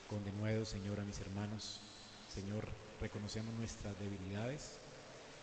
con 0.08 0.24
denuedo, 0.24 0.64
Señor, 0.64 1.00
a 1.00 1.04
mis 1.04 1.20
hermanos. 1.20 1.80
Señor, 2.28 2.66
reconocemos 3.00 3.54
nuestras 3.54 3.98
debilidades 3.98 4.78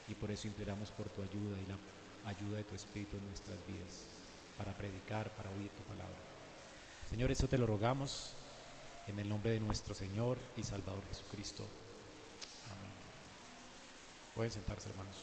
y 0.08 0.14
por 0.16 0.32
eso 0.32 0.48
imploramos 0.48 0.92
por 0.92 1.08
tu 1.10 1.22
ayuda 1.22 1.58
y 1.60 1.66
la 1.66 2.30
ayuda 2.30 2.58
de 2.58 2.64
tu 2.64 2.76
Espíritu 2.76 3.18
en 3.18 3.26
nuestras 3.28 3.58
vidas 3.68 4.06
para 4.58 4.74
predicar, 4.78 5.32
para 5.32 5.50
oír 5.52 5.70
tu 5.70 5.84
palabra. 5.84 6.18
Señor, 7.10 7.32
eso 7.32 7.48
te 7.48 7.58
lo 7.58 7.66
rogamos 7.66 8.36
en 9.08 9.20
el 9.20 9.28
nombre 9.28 9.52
de 9.52 9.60
nuestro 9.60 9.94
Señor 9.94 10.38
y 10.58 10.64
Salvador 10.64 11.04
Jesucristo. 11.10 11.64
Amén. 12.66 12.92
Pueden 14.36 14.52
sentarse, 14.52 14.90
hermanos. 14.90 15.16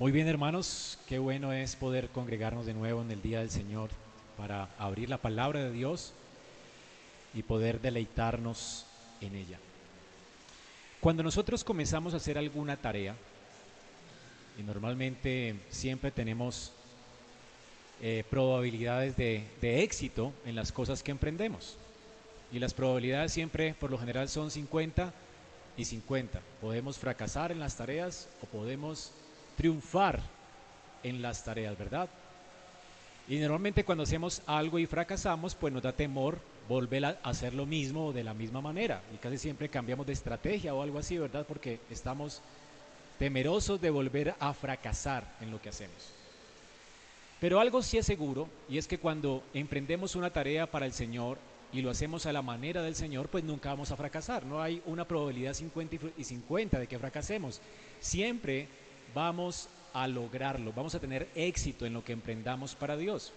Muy 0.00 0.12
bien, 0.12 0.28
hermanos, 0.28 0.98
qué 1.06 1.18
bueno 1.18 1.52
es 1.52 1.76
poder 1.76 2.08
congregarnos 2.08 2.64
de 2.64 2.72
nuevo 2.72 3.02
en 3.02 3.10
el 3.10 3.20
día 3.20 3.40
del 3.40 3.50
Señor 3.50 3.90
para 4.38 4.70
abrir 4.78 5.10
la 5.10 5.18
palabra 5.18 5.62
de 5.62 5.72
Dios 5.72 6.14
y 7.34 7.42
poder 7.42 7.82
deleitarnos 7.82 8.86
en 9.20 9.36
ella. 9.36 9.58
Cuando 11.00 11.22
nosotros 11.22 11.64
comenzamos 11.64 12.12
a 12.12 12.18
hacer 12.18 12.36
alguna 12.36 12.76
tarea, 12.76 13.14
y 14.58 14.62
normalmente 14.62 15.56
siempre 15.70 16.10
tenemos 16.10 16.72
eh, 18.02 18.22
probabilidades 18.28 19.16
de, 19.16 19.46
de 19.62 19.82
éxito 19.82 20.34
en 20.44 20.54
las 20.54 20.72
cosas 20.72 21.02
que 21.02 21.10
emprendemos, 21.10 21.78
y 22.52 22.58
las 22.58 22.74
probabilidades 22.74 23.32
siempre, 23.32 23.72
por 23.72 23.90
lo 23.90 23.98
general, 23.98 24.28
son 24.28 24.50
50 24.50 25.14
y 25.78 25.86
50. 25.86 26.40
Podemos 26.60 26.98
fracasar 26.98 27.50
en 27.50 27.60
las 27.60 27.76
tareas 27.76 28.28
o 28.42 28.46
podemos 28.46 29.12
triunfar 29.56 30.20
en 31.02 31.22
las 31.22 31.44
tareas, 31.44 31.78
¿verdad? 31.78 32.10
Y 33.26 33.38
normalmente 33.38 33.84
cuando 33.84 34.04
hacemos 34.04 34.42
algo 34.46 34.78
y 34.78 34.84
fracasamos, 34.84 35.54
pues 35.54 35.72
nos 35.72 35.82
da 35.82 35.92
temor 35.92 36.38
volver 36.70 37.04
a 37.04 37.18
hacer 37.24 37.52
lo 37.52 37.66
mismo 37.66 38.12
de 38.12 38.22
la 38.22 38.32
misma 38.32 38.60
manera. 38.60 39.02
Y 39.12 39.16
casi 39.16 39.38
siempre 39.38 39.68
cambiamos 39.68 40.06
de 40.06 40.12
estrategia 40.12 40.72
o 40.72 40.82
algo 40.82 41.00
así, 41.00 41.18
¿verdad? 41.18 41.44
Porque 41.46 41.80
estamos 41.90 42.42
temerosos 43.18 43.80
de 43.80 43.90
volver 43.90 44.36
a 44.38 44.54
fracasar 44.54 45.24
en 45.40 45.50
lo 45.50 45.60
que 45.60 45.70
hacemos. 45.70 46.12
Pero 47.40 47.58
algo 47.58 47.82
sí 47.82 47.98
es 47.98 48.06
seguro, 48.06 48.48
y 48.68 48.78
es 48.78 48.86
que 48.86 48.98
cuando 48.98 49.42
emprendemos 49.52 50.14
una 50.14 50.30
tarea 50.30 50.70
para 50.70 50.86
el 50.86 50.92
Señor 50.92 51.38
y 51.72 51.82
lo 51.82 51.90
hacemos 51.90 52.26
a 52.26 52.32
la 52.32 52.40
manera 52.40 52.82
del 52.82 52.94
Señor, 52.94 53.28
pues 53.28 53.42
nunca 53.42 53.70
vamos 53.70 53.90
a 53.90 53.96
fracasar. 53.96 54.46
No 54.46 54.62
hay 54.62 54.80
una 54.86 55.08
probabilidad 55.08 55.54
50 55.54 55.96
y 56.16 56.22
50 56.22 56.78
de 56.78 56.86
que 56.86 57.00
fracasemos. 57.00 57.60
Siempre 57.98 58.68
vamos 59.12 59.68
a 59.92 60.06
lograrlo, 60.06 60.72
vamos 60.72 60.94
a 60.94 61.00
tener 61.00 61.28
éxito 61.34 61.84
en 61.84 61.94
lo 61.94 62.04
que 62.04 62.12
emprendamos 62.12 62.76
para 62.76 62.96
Dios. 62.96 63.32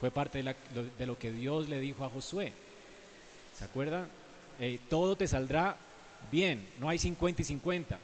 Fue 0.00 0.10
parte 0.10 0.42
de, 0.42 1.06
lo 1.06 1.18
que 1.18 1.32
Dios 1.32 1.68
le 1.68 1.80
dijo 1.80 2.04
a 2.04 2.08
Josué. 2.08 2.54
¿Se 3.58 3.64
acuerdan? 3.64 4.06
Eh, 4.60 4.78
todo 4.88 5.16
te 5.16 5.26
saldrá 5.26 5.76
bien, 6.30 6.68
no 6.78 6.88
hay 6.88 6.98
50 6.98 7.42
y 7.42 7.44
50. 7.44 7.98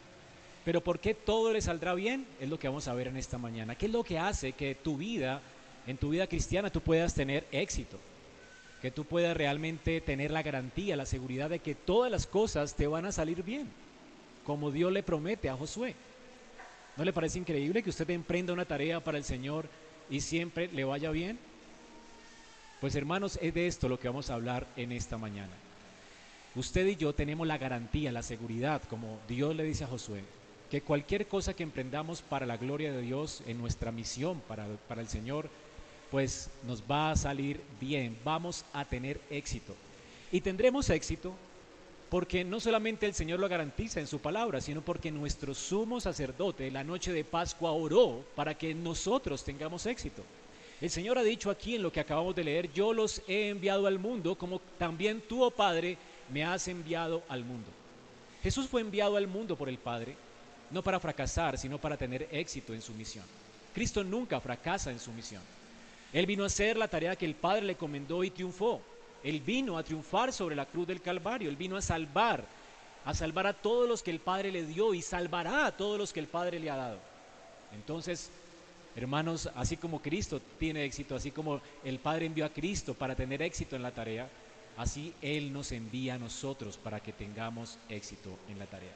Pero 0.64 0.80
¿por 0.82 0.98
qué 0.98 1.14
todo 1.14 1.52
le 1.52 1.60
saldrá 1.60 1.94
bien? 1.94 2.26
Es 2.40 2.48
lo 2.48 2.58
que 2.58 2.66
vamos 2.66 2.88
a 2.88 2.94
ver 2.94 3.06
en 3.06 3.16
esta 3.16 3.38
mañana. 3.38 3.76
¿Qué 3.76 3.86
es 3.86 3.92
lo 3.92 4.02
que 4.02 4.18
hace 4.18 4.52
que 4.54 4.74
tu 4.74 4.96
vida, 4.96 5.40
en 5.86 5.96
tu 5.96 6.10
vida 6.10 6.26
cristiana, 6.26 6.70
tú 6.70 6.80
puedas 6.80 7.14
tener 7.14 7.46
éxito? 7.52 8.00
Que 8.82 8.90
tú 8.90 9.04
puedas 9.04 9.36
realmente 9.36 10.00
tener 10.00 10.32
la 10.32 10.42
garantía, 10.42 10.96
la 10.96 11.06
seguridad 11.06 11.50
de 11.50 11.60
que 11.60 11.76
todas 11.76 12.10
las 12.10 12.26
cosas 12.26 12.74
te 12.74 12.88
van 12.88 13.06
a 13.06 13.12
salir 13.12 13.44
bien, 13.44 13.70
como 14.44 14.72
Dios 14.72 14.90
le 14.90 15.04
promete 15.04 15.48
a 15.48 15.56
Josué. 15.56 15.94
¿No 16.96 17.04
le 17.04 17.12
parece 17.12 17.38
increíble 17.38 17.80
que 17.84 17.90
usted 17.90 18.10
emprenda 18.10 18.52
una 18.52 18.64
tarea 18.64 18.98
para 18.98 19.18
el 19.18 19.24
Señor 19.24 19.68
y 20.10 20.20
siempre 20.20 20.68
le 20.72 20.82
vaya 20.82 21.12
bien? 21.12 21.38
Pues 22.80 22.94
hermanos, 22.94 23.38
es 23.40 23.54
de 23.54 23.66
esto 23.66 23.88
lo 23.88 23.98
que 23.98 24.08
vamos 24.08 24.30
a 24.30 24.34
hablar 24.34 24.66
en 24.76 24.92
esta 24.92 25.16
mañana. 25.16 25.52
Usted 26.54 26.86
y 26.86 26.96
yo 26.96 27.14
tenemos 27.14 27.46
la 27.46 27.58
garantía, 27.58 28.12
la 28.12 28.22
seguridad, 28.22 28.82
como 28.88 29.18
Dios 29.26 29.56
le 29.56 29.64
dice 29.64 29.84
a 29.84 29.88
Josué, 29.88 30.22
que 30.70 30.82
cualquier 30.82 31.26
cosa 31.26 31.54
que 31.54 31.62
emprendamos 31.62 32.22
para 32.22 32.46
la 32.46 32.56
gloria 32.56 32.92
de 32.92 33.02
Dios 33.02 33.42
en 33.46 33.58
nuestra 33.58 33.90
misión 33.90 34.40
para, 34.46 34.66
para 34.88 35.00
el 35.00 35.08
Señor, 35.08 35.48
pues 36.10 36.50
nos 36.64 36.82
va 36.82 37.10
a 37.10 37.16
salir 37.16 37.60
bien, 37.80 38.16
vamos 38.24 38.64
a 38.72 38.84
tener 38.84 39.20
éxito. 39.30 39.74
Y 40.30 40.40
tendremos 40.40 40.90
éxito 40.90 41.34
porque 42.08 42.44
no 42.44 42.60
solamente 42.60 43.06
el 43.06 43.14
Señor 43.14 43.40
lo 43.40 43.48
garantiza 43.48 43.98
en 43.98 44.06
su 44.06 44.20
palabra, 44.20 44.60
sino 44.60 44.80
porque 44.82 45.10
nuestro 45.10 45.54
sumo 45.54 46.00
sacerdote 46.00 46.70
la 46.70 46.84
noche 46.84 47.12
de 47.12 47.24
Pascua 47.24 47.72
oró 47.72 48.24
para 48.36 48.54
que 48.56 48.74
nosotros 48.74 49.42
tengamos 49.42 49.86
éxito. 49.86 50.22
El 50.80 50.90
Señor 50.90 51.18
ha 51.18 51.22
dicho 51.22 51.50
aquí 51.50 51.76
en 51.76 51.82
lo 51.82 51.92
que 51.92 52.00
acabamos 52.00 52.34
de 52.34 52.44
leer, 52.44 52.72
yo 52.72 52.92
los 52.92 53.22
he 53.28 53.48
enviado 53.48 53.86
al 53.86 53.98
mundo 53.98 54.36
como 54.36 54.60
también 54.78 55.22
tú, 55.22 55.42
oh 55.42 55.50
Padre, 55.50 55.96
me 56.30 56.44
has 56.44 56.66
enviado 56.68 57.22
al 57.28 57.44
mundo. 57.44 57.68
Jesús 58.42 58.68
fue 58.68 58.80
enviado 58.80 59.16
al 59.16 59.26
mundo 59.26 59.56
por 59.56 59.68
el 59.68 59.78
Padre, 59.78 60.16
no 60.70 60.82
para 60.82 61.00
fracasar, 61.00 61.56
sino 61.56 61.78
para 61.78 61.96
tener 61.96 62.28
éxito 62.30 62.74
en 62.74 62.82
su 62.82 62.92
misión. 62.92 63.24
Cristo 63.72 64.04
nunca 64.04 64.40
fracasa 64.40 64.90
en 64.90 65.00
su 65.00 65.12
misión. 65.12 65.42
Él 66.12 66.26
vino 66.26 66.44
a 66.44 66.48
hacer 66.48 66.76
la 66.76 66.88
tarea 66.88 67.16
que 67.16 67.24
el 67.24 67.34
Padre 67.34 67.62
le 67.62 67.72
encomendó 67.72 68.22
y 68.22 68.30
triunfó. 68.30 68.80
Él 69.22 69.40
vino 69.40 69.78
a 69.78 69.82
triunfar 69.82 70.32
sobre 70.32 70.54
la 70.54 70.66
cruz 70.66 70.86
del 70.86 71.00
Calvario, 71.00 71.48
Él 71.48 71.56
vino 71.56 71.76
a 71.76 71.82
salvar, 71.82 72.44
a 73.04 73.14
salvar 73.14 73.46
a 73.46 73.52
todos 73.54 73.88
los 73.88 74.02
que 74.02 74.10
el 74.10 74.20
Padre 74.20 74.52
le 74.52 74.64
dio 74.66 74.94
y 74.94 75.02
salvará 75.02 75.66
a 75.66 75.76
todos 75.76 75.98
los 75.98 76.12
que 76.12 76.20
el 76.20 76.28
Padre 76.28 76.60
le 76.60 76.70
ha 76.70 76.76
dado. 76.76 76.98
Entonces, 77.74 78.30
Hermanos, 78.96 79.50
así 79.56 79.76
como 79.76 80.00
Cristo 80.00 80.40
tiene 80.58 80.84
éxito, 80.84 81.16
así 81.16 81.32
como 81.32 81.60
el 81.82 81.98
Padre 81.98 82.26
envió 82.26 82.44
a 82.44 82.52
Cristo 82.52 82.94
para 82.94 83.16
tener 83.16 83.42
éxito 83.42 83.74
en 83.74 83.82
la 83.82 83.92
tarea, 83.92 84.28
así 84.76 85.12
Él 85.20 85.52
nos 85.52 85.72
envía 85.72 86.14
a 86.14 86.18
nosotros 86.18 86.76
para 86.76 87.00
que 87.00 87.12
tengamos 87.12 87.78
éxito 87.88 88.38
en 88.48 88.58
la 88.58 88.66
tarea. 88.66 88.92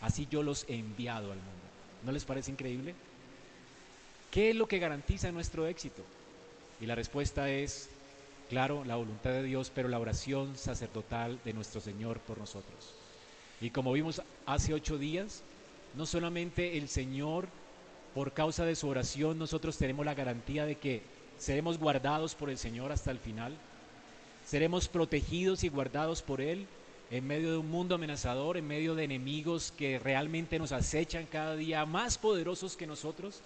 Así 0.00 0.28
yo 0.30 0.42
los 0.42 0.64
he 0.68 0.76
enviado 0.76 1.32
al 1.32 1.38
mundo. 1.38 1.70
¿No 2.04 2.12
les 2.12 2.24
parece 2.24 2.52
increíble? 2.52 2.94
¿Qué 4.30 4.50
es 4.50 4.56
lo 4.56 4.68
que 4.68 4.78
garantiza 4.78 5.32
nuestro 5.32 5.66
éxito? 5.66 6.02
Y 6.80 6.86
la 6.86 6.94
respuesta 6.94 7.50
es, 7.50 7.90
claro, 8.48 8.84
la 8.84 8.96
voluntad 8.96 9.30
de 9.30 9.42
Dios, 9.42 9.72
pero 9.74 9.88
la 9.88 9.98
oración 9.98 10.56
sacerdotal 10.56 11.40
de 11.44 11.52
nuestro 11.52 11.80
Señor 11.80 12.20
por 12.20 12.38
nosotros. 12.38 12.94
Y 13.60 13.70
como 13.70 13.92
vimos 13.92 14.22
hace 14.46 14.72
ocho 14.72 14.98
días, 14.98 15.42
no 15.96 16.06
solamente 16.06 16.78
el 16.78 16.88
Señor 16.88 17.48
por 18.14 18.32
causa 18.32 18.64
de 18.64 18.76
su 18.76 18.88
oración 18.88 19.38
nosotros 19.38 19.76
tenemos 19.76 20.04
la 20.04 20.14
garantía 20.14 20.66
de 20.66 20.76
que 20.76 21.02
seremos 21.38 21.78
guardados 21.78 22.34
por 22.34 22.50
el 22.50 22.58
Señor 22.58 22.92
hasta 22.92 23.10
el 23.10 23.18
final, 23.18 23.56
seremos 24.44 24.88
protegidos 24.88 25.64
y 25.64 25.68
guardados 25.68 26.22
por 26.22 26.40
Él 26.40 26.66
en 27.10 27.26
medio 27.26 27.50
de 27.50 27.58
un 27.58 27.70
mundo 27.70 27.96
amenazador, 27.96 28.56
en 28.56 28.66
medio 28.66 28.94
de 28.94 29.04
enemigos 29.04 29.72
que 29.76 29.98
realmente 29.98 30.58
nos 30.58 30.72
acechan 30.72 31.26
cada 31.26 31.56
día 31.56 31.84
más 31.86 32.18
poderosos 32.18 32.76
que 32.76 32.86
nosotros 32.86 33.40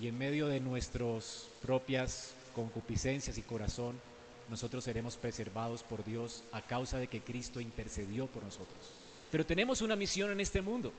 y 0.00 0.08
en 0.08 0.18
medio 0.18 0.48
de 0.48 0.60
nuestras 0.60 1.48
propias 1.62 2.34
concupiscencias 2.54 3.38
y 3.38 3.42
corazón, 3.42 4.00
nosotros 4.48 4.84
seremos 4.84 5.16
preservados 5.16 5.82
por 5.82 6.04
Dios 6.04 6.42
a 6.52 6.62
causa 6.62 6.98
de 6.98 7.06
que 7.06 7.20
Cristo 7.20 7.60
intercedió 7.60 8.26
por 8.26 8.42
nosotros. 8.42 8.92
Pero 9.30 9.44
tenemos 9.44 9.82
una 9.82 9.94
misión 9.94 10.30
en 10.30 10.40
este 10.40 10.62
mundo 10.62 10.92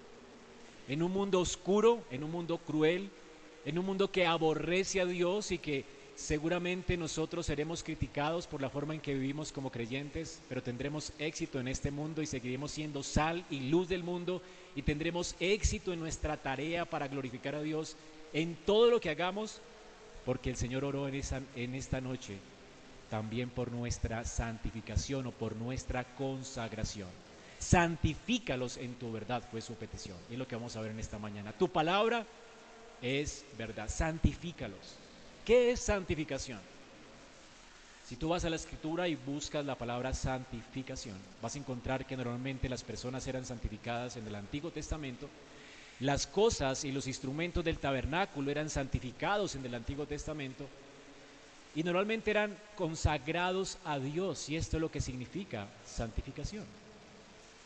en 0.89 1.03
un 1.03 1.11
mundo 1.11 1.39
oscuro, 1.39 2.03
en 2.09 2.23
un 2.23 2.31
mundo 2.31 2.57
cruel, 2.57 3.09
en 3.63 3.77
un 3.77 3.85
mundo 3.85 4.11
que 4.11 4.25
aborrece 4.25 4.99
a 4.99 5.05
Dios 5.05 5.51
y 5.51 5.59
que 5.59 5.85
seguramente 6.15 6.97
nosotros 6.97 7.45
seremos 7.45 7.83
criticados 7.83 8.47
por 8.47 8.59
la 8.59 8.71
forma 8.71 8.95
en 8.95 8.99
que 8.99 9.13
vivimos 9.13 9.51
como 9.51 9.71
creyentes, 9.71 10.41
pero 10.49 10.63
tendremos 10.63 11.13
éxito 11.19 11.59
en 11.59 11.67
este 11.67 11.91
mundo 11.91 12.23
y 12.23 12.25
seguiremos 12.25 12.71
siendo 12.71 13.03
sal 13.03 13.45
y 13.51 13.69
luz 13.69 13.87
del 13.87 14.03
mundo 14.03 14.41
y 14.75 14.81
tendremos 14.81 15.35
éxito 15.39 15.93
en 15.93 15.99
nuestra 15.99 16.37
tarea 16.37 16.85
para 16.85 17.07
glorificar 17.07 17.53
a 17.53 17.61
Dios 17.61 17.95
en 18.33 18.55
todo 18.65 18.89
lo 18.89 18.99
que 18.99 19.11
hagamos, 19.11 19.61
porque 20.25 20.49
el 20.49 20.57
Señor 20.57 20.83
oró 20.83 21.07
en, 21.07 21.15
esa, 21.15 21.41
en 21.55 21.75
esta 21.75 22.01
noche 22.01 22.37
también 23.11 23.49
por 23.49 23.71
nuestra 23.71 24.25
santificación 24.25 25.27
o 25.27 25.31
por 25.31 25.55
nuestra 25.55 26.03
consagración 26.15 27.09
santifícalos 27.59 28.77
en 28.77 28.95
tu 28.95 29.11
verdad, 29.11 29.43
fue 29.51 29.61
su 29.61 29.75
petición. 29.75 30.17
Y 30.29 30.33
es 30.33 30.39
lo 30.39 30.47
que 30.47 30.55
vamos 30.55 30.75
a 30.75 30.81
ver 30.81 30.91
en 30.91 30.99
esta 30.99 31.19
mañana. 31.19 31.51
Tu 31.51 31.69
palabra 31.69 32.25
es 33.01 33.45
verdad. 33.57 33.89
Santifícalos. 33.89 34.95
¿Qué 35.45 35.71
es 35.71 35.79
santificación? 35.79 36.59
Si 38.05 38.15
tú 38.15 38.29
vas 38.29 38.43
a 38.43 38.49
la 38.49 38.55
escritura 38.55 39.07
y 39.07 39.15
buscas 39.15 39.63
la 39.63 39.75
palabra 39.75 40.15
santificación, 40.15 41.15
vas 41.43 41.53
a 41.53 41.59
encontrar 41.59 42.07
que 42.07 42.17
normalmente 42.17 42.67
las 42.67 42.83
personas 42.83 43.27
eran 43.27 43.45
santificadas 43.45 44.17
en 44.17 44.25
el 44.25 44.33
Antiguo 44.33 44.71
Testamento. 44.71 45.29
Las 45.99 46.25
cosas 46.25 46.85
y 46.85 46.91
los 46.91 47.05
instrumentos 47.05 47.63
del 47.63 47.77
tabernáculo 47.77 48.49
eran 48.49 48.69
santificados 48.69 49.53
en 49.55 49.65
el 49.65 49.75
Antiguo 49.75 50.07
Testamento 50.07 50.65
y 51.75 51.83
normalmente 51.83 52.31
eran 52.31 52.57
consagrados 52.75 53.77
a 53.85 53.99
Dios 53.99 54.49
y 54.49 54.55
esto 54.55 54.77
es 54.77 54.81
lo 54.81 54.89
que 54.89 55.01
significa 55.01 55.67
santificación. 55.85 56.65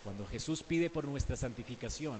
Cuando 0.04 0.26
Jesús 0.28 0.64
pide 0.64 0.90
por 0.90 1.06
nuestra 1.06 1.36
santificación, 1.36 2.20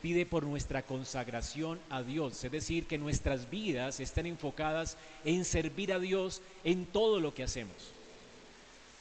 pide 0.00 0.26
por 0.26 0.44
nuestra 0.44 0.82
consagración 0.82 1.78
a 1.90 2.02
Dios, 2.02 2.42
es 2.42 2.50
decir, 2.50 2.86
que 2.86 2.98
nuestras 2.98 3.50
vidas 3.50 4.00
estén 4.00 4.26
enfocadas 4.26 4.96
en 5.24 5.44
servir 5.44 5.92
a 5.92 5.98
Dios 5.98 6.42
en 6.64 6.86
todo 6.86 7.20
lo 7.20 7.34
que 7.34 7.44
hacemos. 7.44 7.76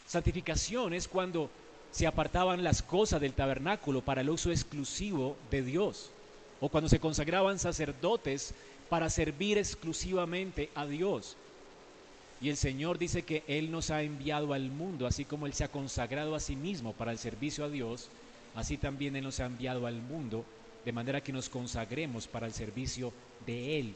Santificación 0.05 0.93
es 0.93 1.07
cuando 1.07 1.49
se 1.91 2.05
apartaban 2.05 2.63
las 2.63 2.81
cosas 2.81 3.21
del 3.21 3.33
tabernáculo 3.33 4.01
para 4.01 4.21
el 4.21 4.29
uso 4.29 4.51
exclusivo 4.51 5.37
de 5.49 5.63
Dios, 5.63 6.11
o 6.59 6.69
cuando 6.69 6.89
se 6.89 6.99
consagraban 6.99 7.59
sacerdotes 7.59 8.53
para 8.89 9.09
servir 9.09 9.57
exclusivamente 9.57 10.69
a 10.75 10.85
Dios. 10.85 11.37
Y 12.41 12.49
el 12.49 12.57
Señor 12.57 12.97
dice 12.97 13.21
que 13.21 13.43
Él 13.47 13.69
nos 13.69 13.91
ha 13.91 14.01
enviado 14.01 14.53
al 14.53 14.71
mundo, 14.71 15.05
así 15.05 15.25
como 15.25 15.45
Él 15.45 15.53
se 15.53 15.63
ha 15.63 15.71
consagrado 15.71 16.33
a 16.33 16.39
sí 16.39 16.55
mismo 16.55 16.93
para 16.93 17.11
el 17.11 17.19
servicio 17.19 17.63
a 17.63 17.69
Dios, 17.69 18.09
así 18.55 18.77
también 18.77 19.15
Él 19.15 19.23
nos 19.23 19.39
ha 19.39 19.45
enviado 19.45 19.85
al 19.85 20.01
mundo 20.01 20.43
de 20.83 20.91
manera 20.91 21.21
que 21.21 21.31
nos 21.31 21.49
consagremos 21.49 22.27
para 22.27 22.47
el 22.47 22.53
servicio 22.53 23.13
de 23.45 23.79
Él. 23.79 23.95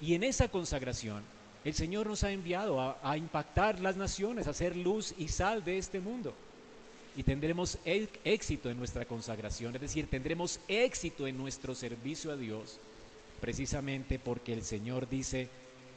Y 0.00 0.14
en 0.14 0.22
esa 0.22 0.48
consagración, 0.48 1.24
el 1.64 1.74
Señor 1.74 2.06
nos 2.06 2.22
ha 2.22 2.30
enviado 2.30 2.80
a, 2.80 3.18
impactar 3.18 3.80
las 3.80 3.96
naciones, 3.96 4.46
a 4.46 4.52
ser 4.52 4.76
luz 4.76 5.12
y 5.18 5.26
sal 5.26 5.64
de 5.64 5.78
este 5.78 5.98
mundo. 5.98 6.34
Y 7.16 7.24
tendremos 7.24 7.78
éxito 7.84 8.70
en 8.70 8.78
nuestra 8.78 9.04
consagración, 9.04 9.74
es 9.74 9.80
decir, 9.80 10.08
tendremos 10.08 10.60
éxito 10.68 11.26
en 11.26 11.36
nuestro 11.36 11.74
servicio 11.74 12.30
a 12.30 12.36
Dios, 12.36 12.78
precisamente 13.40 14.20
porque 14.20 14.52
el 14.52 14.62
Señor 14.62 15.08
dice, 15.08 15.48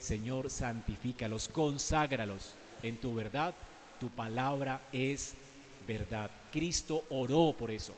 Señor, 0.01 0.49
santifícalos, 0.49 1.47
conságralos 1.47 2.53
en 2.81 2.97
tu 2.97 3.13
verdad, 3.13 3.53
tu 3.99 4.09
palabra 4.09 4.81
es 4.91 5.35
verdad. 5.87 6.31
Cristo 6.51 7.05
oró 7.09 7.55
por 7.57 7.69
eso. 7.69 7.93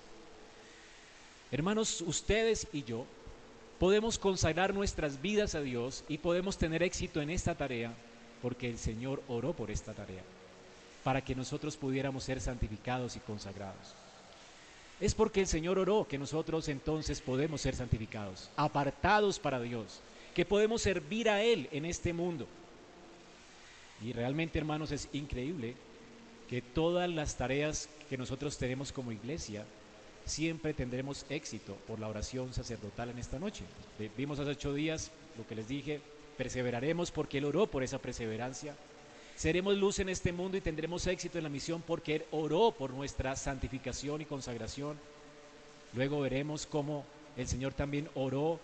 Hermanos, 1.50 2.02
ustedes 2.02 2.68
y 2.74 2.84
yo 2.84 3.06
podemos 3.80 4.20
consagrar 4.20 4.74
nuestras 4.74 5.22
vidas 5.22 5.56
a 5.56 5.62
Dios 5.62 6.04
y 6.10 6.18
podemos 6.18 6.58
tener 6.58 6.84
éxito 6.84 7.22
en 7.22 7.30
esta 7.30 7.56
tarea 7.56 7.94
porque 8.42 8.70
el 8.70 8.78
Señor 8.78 9.24
oró 9.30 9.54
por 9.54 9.72
esta 9.72 9.94
tarea, 9.94 10.22
para 11.06 11.24
que 11.24 11.34
nosotros 11.34 11.78
pudiéramos 11.78 12.26
ser 12.26 12.42
santificados 12.42 13.16
y 13.16 13.22
consagrados. 13.22 13.96
Es 15.00 15.16
porque 15.16 15.40
el 15.40 15.48
Señor 15.48 15.80
oró 15.80 16.06
que 16.10 16.18
nosotros 16.18 16.68
entonces 16.68 17.22
podemos 17.22 17.62
ser 17.62 17.74
santificados, 17.74 18.50
apartados 18.58 19.40
para 19.40 19.62
Dios, 19.62 20.02
que 20.34 20.46
podemos 20.46 20.82
servir 20.82 21.30
a 21.30 21.44
Él 21.44 21.70
en 21.72 21.86
este 21.86 22.14
mundo. 22.14 22.48
Y 24.04 24.14
realmente, 24.14 24.60
hermanos, 24.60 24.92
es 24.92 25.08
increíble 25.14 25.76
que 26.50 26.62
todas 26.62 27.10
las 27.10 27.38
tareas 27.38 27.90
que 28.10 28.18
nosotros 28.18 28.58
tenemos 28.58 28.92
como 28.92 29.12
iglesia, 29.12 29.66
siempre 30.26 30.74
tendremos 30.74 31.26
éxito 31.30 31.76
por 31.88 32.00
la 32.00 32.08
oración 32.08 32.54
sacerdotal 32.54 33.10
en 33.10 33.20
esta 33.20 33.40
noche. 33.40 33.64
Vimos 34.18 34.40
hace 34.40 34.52
ocho 34.52 34.74
días 34.74 35.12
lo 35.38 35.48
que 35.48 35.56
les 35.56 35.68
dije, 35.68 36.02
perseveraremos 36.38 37.12
porque 37.12 37.38
Él 37.38 37.46
oró 37.46 37.68
por 37.68 37.84
esa 37.84 38.00
perseverancia. 38.00 38.76
Seremos 39.36 39.78
luz 39.78 40.00
en 40.00 40.10
este 40.10 40.32
mundo 40.32 40.58
y 40.58 40.62
tendremos 40.62 41.08
éxito 41.08 41.38
en 41.38 41.44
la 41.44 41.50
misión 41.50 41.82
porque 41.86 42.16
Él 42.16 42.26
oró 42.32 42.72
por 42.72 42.92
nuestra 42.92 43.36
santificación 43.36 44.22
y 44.22 44.26
consagración. 44.26 44.98
Luego 45.94 46.22
veremos 46.22 46.66
cómo 46.66 47.06
el 47.36 47.48
Señor 47.48 47.74
también 47.74 48.10
oró 48.16 48.60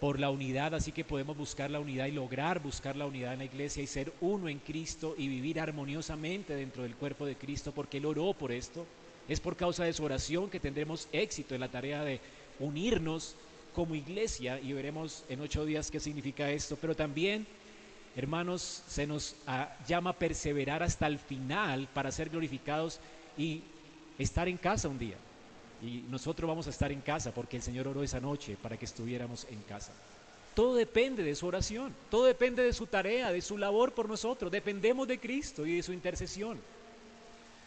por 0.00 0.20
la 0.20 0.30
unidad, 0.30 0.74
así 0.74 0.92
que 0.92 1.04
podemos 1.04 1.36
buscar 1.36 1.70
la 1.70 1.80
unidad 1.80 2.06
y 2.06 2.12
lograr 2.12 2.60
buscar 2.60 2.96
la 2.96 3.06
unidad 3.06 3.32
en 3.32 3.38
la 3.38 3.44
iglesia 3.46 3.82
y 3.82 3.86
ser 3.86 4.12
uno 4.20 4.48
en 4.48 4.58
Cristo 4.58 5.14
y 5.16 5.28
vivir 5.28 5.58
armoniosamente 5.58 6.54
dentro 6.54 6.82
del 6.82 6.96
cuerpo 6.96 7.24
de 7.24 7.36
Cristo 7.36 7.72
porque 7.72 7.98
Él 7.98 8.06
oró 8.06 8.34
por 8.34 8.52
esto. 8.52 8.86
Es 9.28 9.40
por 9.40 9.56
causa 9.56 9.84
de 9.84 9.92
su 9.92 10.04
oración 10.04 10.50
que 10.50 10.60
tendremos 10.60 11.08
éxito 11.12 11.54
en 11.54 11.60
la 11.60 11.70
tarea 11.70 12.04
de 12.04 12.20
unirnos 12.60 13.36
como 13.74 13.94
iglesia 13.94 14.60
y 14.60 14.72
veremos 14.72 15.24
en 15.28 15.40
ocho 15.40 15.64
días 15.64 15.90
qué 15.90 15.98
significa 15.98 16.50
esto. 16.50 16.76
Pero 16.80 16.94
también, 16.94 17.46
hermanos, 18.14 18.82
se 18.86 19.06
nos 19.06 19.36
ah, 19.46 19.76
llama 19.86 20.12
perseverar 20.12 20.82
hasta 20.82 21.06
el 21.06 21.18
final 21.18 21.88
para 21.92 22.12
ser 22.12 22.28
glorificados 22.28 23.00
y 23.36 23.62
estar 24.18 24.46
en 24.46 24.58
casa 24.58 24.88
un 24.88 24.98
día. 24.98 25.16
Y 25.82 26.04
nosotros 26.08 26.48
vamos 26.48 26.66
a 26.66 26.70
estar 26.70 26.90
en 26.90 27.00
casa 27.00 27.32
porque 27.32 27.56
el 27.56 27.62
Señor 27.62 27.88
oró 27.88 28.02
esa 28.02 28.20
noche 28.20 28.56
para 28.60 28.76
que 28.76 28.84
estuviéramos 28.84 29.46
en 29.50 29.60
casa. 29.62 29.92
Todo 30.54 30.74
depende 30.74 31.22
de 31.22 31.34
su 31.34 31.46
oración, 31.46 31.94
todo 32.10 32.24
depende 32.24 32.62
de 32.62 32.72
su 32.72 32.86
tarea, 32.86 33.30
de 33.30 33.42
su 33.42 33.58
labor 33.58 33.92
por 33.92 34.08
nosotros. 34.08 34.50
Dependemos 34.50 35.06
de 35.06 35.20
Cristo 35.20 35.66
y 35.66 35.76
de 35.76 35.82
su 35.82 35.92
intercesión. 35.92 36.58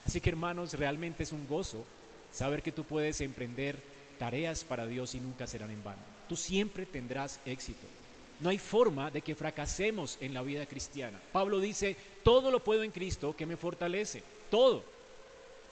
Así 0.08 0.20
que 0.20 0.30
hermanos, 0.30 0.74
realmente 0.74 1.22
es 1.22 1.32
un 1.32 1.48
gozo 1.48 1.86
saber 2.32 2.64
que 2.64 2.72
tú 2.72 2.84
puedes 2.84 3.22
emprender 3.22 3.80
tareas 4.18 4.64
para 4.64 4.88
Dios 4.88 5.14
y 5.14 5.20
nunca 5.20 5.46
serán 5.46 5.70
en 5.70 5.84
vano. 5.84 6.02
Tú 6.28 6.36
siempre 6.36 6.88
tendrás 6.88 7.40
éxito. 7.46 7.86
No 8.40 8.50
hay 8.50 8.58
forma 8.58 9.12
de 9.12 9.22
que 9.22 9.36
fracasemos 9.36 10.18
en 10.22 10.34
la 10.34 10.42
vida 10.42 10.66
cristiana. 10.66 11.20
Pablo 11.32 11.60
dice, 11.60 11.96
todo 12.24 12.50
lo 12.50 12.64
puedo 12.64 12.84
en 12.84 12.92
Cristo 12.92 13.36
que 13.36 13.46
me 13.46 13.58
fortalece. 13.58 14.24
Todo. 14.50 14.84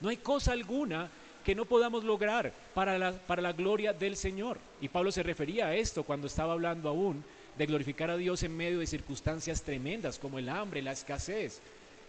No 0.02 0.10
hay 0.10 0.18
cosa 0.18 0.52
alguna 0.52 1.10
que 1.48 1.56
no 1.56 1.64
podamos 1.64 2.04
lograr 2.04 2.52
para 2.74 2.98
la, 2.98 3.14
para 3.14 3.42
la 3.42 3.54
gloria 3.54 3.94
del 3.94 4.18
Señor. 4.18 4.58
Y 4.82 4.90
Pablo 4.90 5.14
se 5.14 5.24
refería 5.24 5.68
a 5.68 5.76
esto 5.76 6.04
cuando 6.04 6.28
estaba 6.28 6.52
hablando 6.52 6.90
aún 6.90 7.24
de 7.58 7.66
glorificar 7.66 8.12
a 8.12 8.18
Dios 8.18 8.44
en 8.44 8.58
medio 8.58 8.80
de 8.80 8.86
circunstancias 8.86 9.62
tremendas 9.62 10.20
como 10.20 10.40
el 10.40 10.50
hambre, 10.50 10.82
la 10.82 10.92
escasez. 10.92 11.62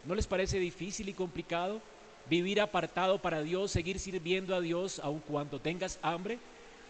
¿No 0.05 0.17
les 0.17 0.27
parece 0.27 0.59
difícil 0.59 1.09
y 1.09 1.13
complicado? 1.13 1.81
vivir 2.29 2.61
apartado 2.61 3.23
para 3.23 3.43
Dios, 3.43 3.71
seguir 3.71 4.01
sirviendo 4.01 4.57
a 4.57 4.61
Dios 4.61 5.01
aun 5.05 5.21
cuando 5.21 5.61
tengas 5.61 6.01
hambre, 6.03 6.39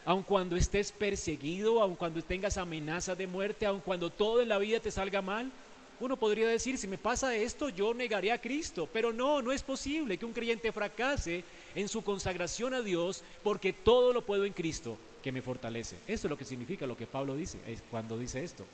aun 0.07 0.23
cuando 0.23 0.57
estés 0.57 0.91
perseguido, 0.91 1.83
aun 1.83 1.97
cuando 1.97 2.23
tengas 2.23 2.57
amenaza 2.57 3.15
de 3.15 3.27
muerte, 3.27 3.67
aun 3.67 3.81
cuando 3.81 4.09
todo 4.09 4.41
en 4.41 4.49
la 4.49 4.59
vida 4.59 4.81
te 4.81 4.91
salga 4.91 5.21
mal. 5.21 5.53
Uno 6.01 6.17
podría 6.17 6.47
decir, 6.47 6.79
si 6.79 6.87
me 6.87 6.97
pasa 6.97 7.35
esto, 7.35 7.71
yo 7.71 7.93
negaré 7.93 8.31
a 8.31 8.41
Cristo, 8.41 8.89
pero 8.93 9.13
no, 9.13 9.43
no 9.43 9.51
es 9.51 9.63
posible 9.63 10.17
que 10.17 10.25
un 10.25 10.33
creyente 10.33 10.71
fracase 10.71 11.43
en 11.75 11.89
su 11.89 12.03
consagración 12.03 12.73
a 12.73 12.83
Dios 12.83 13.25
porque 13.43 13.73
todo 13.73 14.13
lo 14.13 14.25
puedo 14.25 14.45
en 14.45 14.53
Cristo 14.53 14.97
que 15.23 15.33
me 15.33 15.43
fortalece. 15.43 15.97
Eso 16.07 16.27
es 16.27 16.31
lo 16.31 16.39
que 16.39 16.45
significa 16.45 16.87
lo 16.87 16.97
que 16.97 17.07
Pablo 17.07 17.35
dice 17.35 17.59
cuando 17.91 18.17
dice 18.17 18.45
esto. 18.45 18.65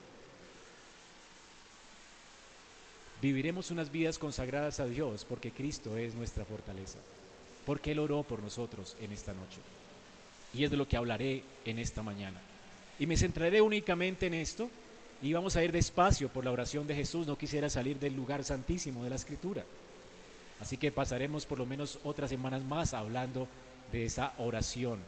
Viviremos 3.22 3.70
unas 3.70 3.90
vidas 3.90 4.18
consagradas 4.18 4.80
a 4.80 4.86
Dios 4.86 5.24
porque 5.26 5.50
Cristo 5.50 5.96
es 5.96 6.14
nuestra 6.14 6.44
fortaleza, 6.44 6.98
porque 7.64 7.92
Él 7.92 8.00
oró 8.00 8.22
por 8.22 8.42
nosotros 8.42 8.96
en 9.00 9.12
esta 9.12 9.32
noche. 9.32 9.60
Y 10.52 10.64
es 10.64 10.70
de 10.70 10.76
lo 10.76 10.86
que 10.86 10.98
hablaré 10.98 11.42
en 11.64 11.78
esta 11.78 12.02
mañana. 12.02 12.38
Y 12.98 13.06
me 13.06 13.16
centraré 13.16 13.62
únicamente 13.62 14.26
en 14.26 14.34
esto 14.34 14.68
y 15.22 15.32
vamos 15.32 15.56
a 15.56 15.64
ir 15.64 15.72
despacio 15.72 16.28
por 16.28 16.44
la 16.44 16.52
oración 16.52 16.86
de 16.86 16.94
Jesús. 16.94 17.26
No 17.26 17.38
quisiera 17.38 17.70
salir 17.70 17.98
del 17.98 18.14
lugar 18.14 18.44
santísimo 18.44 19.04
de 19.04 19.10
la 19.10 19.16
escritura. 19.16 19.64
Así 20.60 20.76
que 20.76 20.92
pasaremos 20.92 21.46
por 21.46 21.58
lo 21.58 21.66
menos 21.66 21.98
otras 22.04 22.30
semanas 22.30 22.62
más 22.62 22.94
hablando 22.94 23.48
de 23.92 24.04
esa 24.04 24.32
oración. 24.38 25.00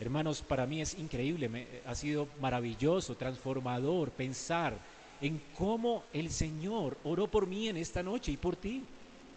Hermanos, 0.00 0.42
para 0.42 0.66
mí 0.66 0.82
es 0.82 0.98
increíble, 0.98 1.66
ha 1.86 1.94
sido 1.94 2.28
maravilloso, 2.40 3.16
transformador 3.16 4.10
pensar 4.10 4.76
en 5.20 5.40
cómo 5.56 6.04
el 6.12 6.30
Señor 6.30 6.98
oró 7.04 7.26
por 7.28 7.46
mí 7.46 7.68
en 7.68 7.78
esta 7.78 8.02
noche 8.02 8.32
y 8.32 8.36
por 8.36 8.56
ti. 8.56 8.82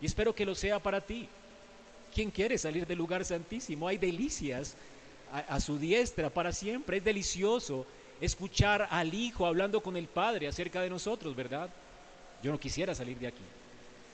Y 0.01 0.05
espero 0.05 0.35
que 0.35 0.45
lo 0.45 0.55
sea 0.55 0.79
para 0.79 1.01
ti. 1.01 1.27
¿Quién 2.13 2.31
quiere 2.31 2.57
salir 2.57 2.85
del 2.85 2.97
lugar 2.97 3.23
santísimo? 3.23 3.87
Hay 3.87 3.97
delicias 3.97 4.75
a, 5.31 5.59
su 5.59 5.77
diestra 5.77 6.29
para 6.29 6.51
siempre. 6.51 6.97
Es 6.97 7.03
delicioso 7.03 7.85
escuchar 8.21 8.87
al 8.89 9.13
Hijo 9.13 9.45
hablando 9.45 9.81
con 9.81 9.95
el 9.97 10.07
Padre 10.07 10.47
acerca 10.47 10.81
de 10.81 10.89
nosotros, 10.89 11.35
¿verdad? 11.35 11.69
Yo 12.43 12.51
no 12.51 12.59
quisiera 12.59 12.95
salir 12.95 13.17
de 13.17 13.27
aquí. 13.27 13.43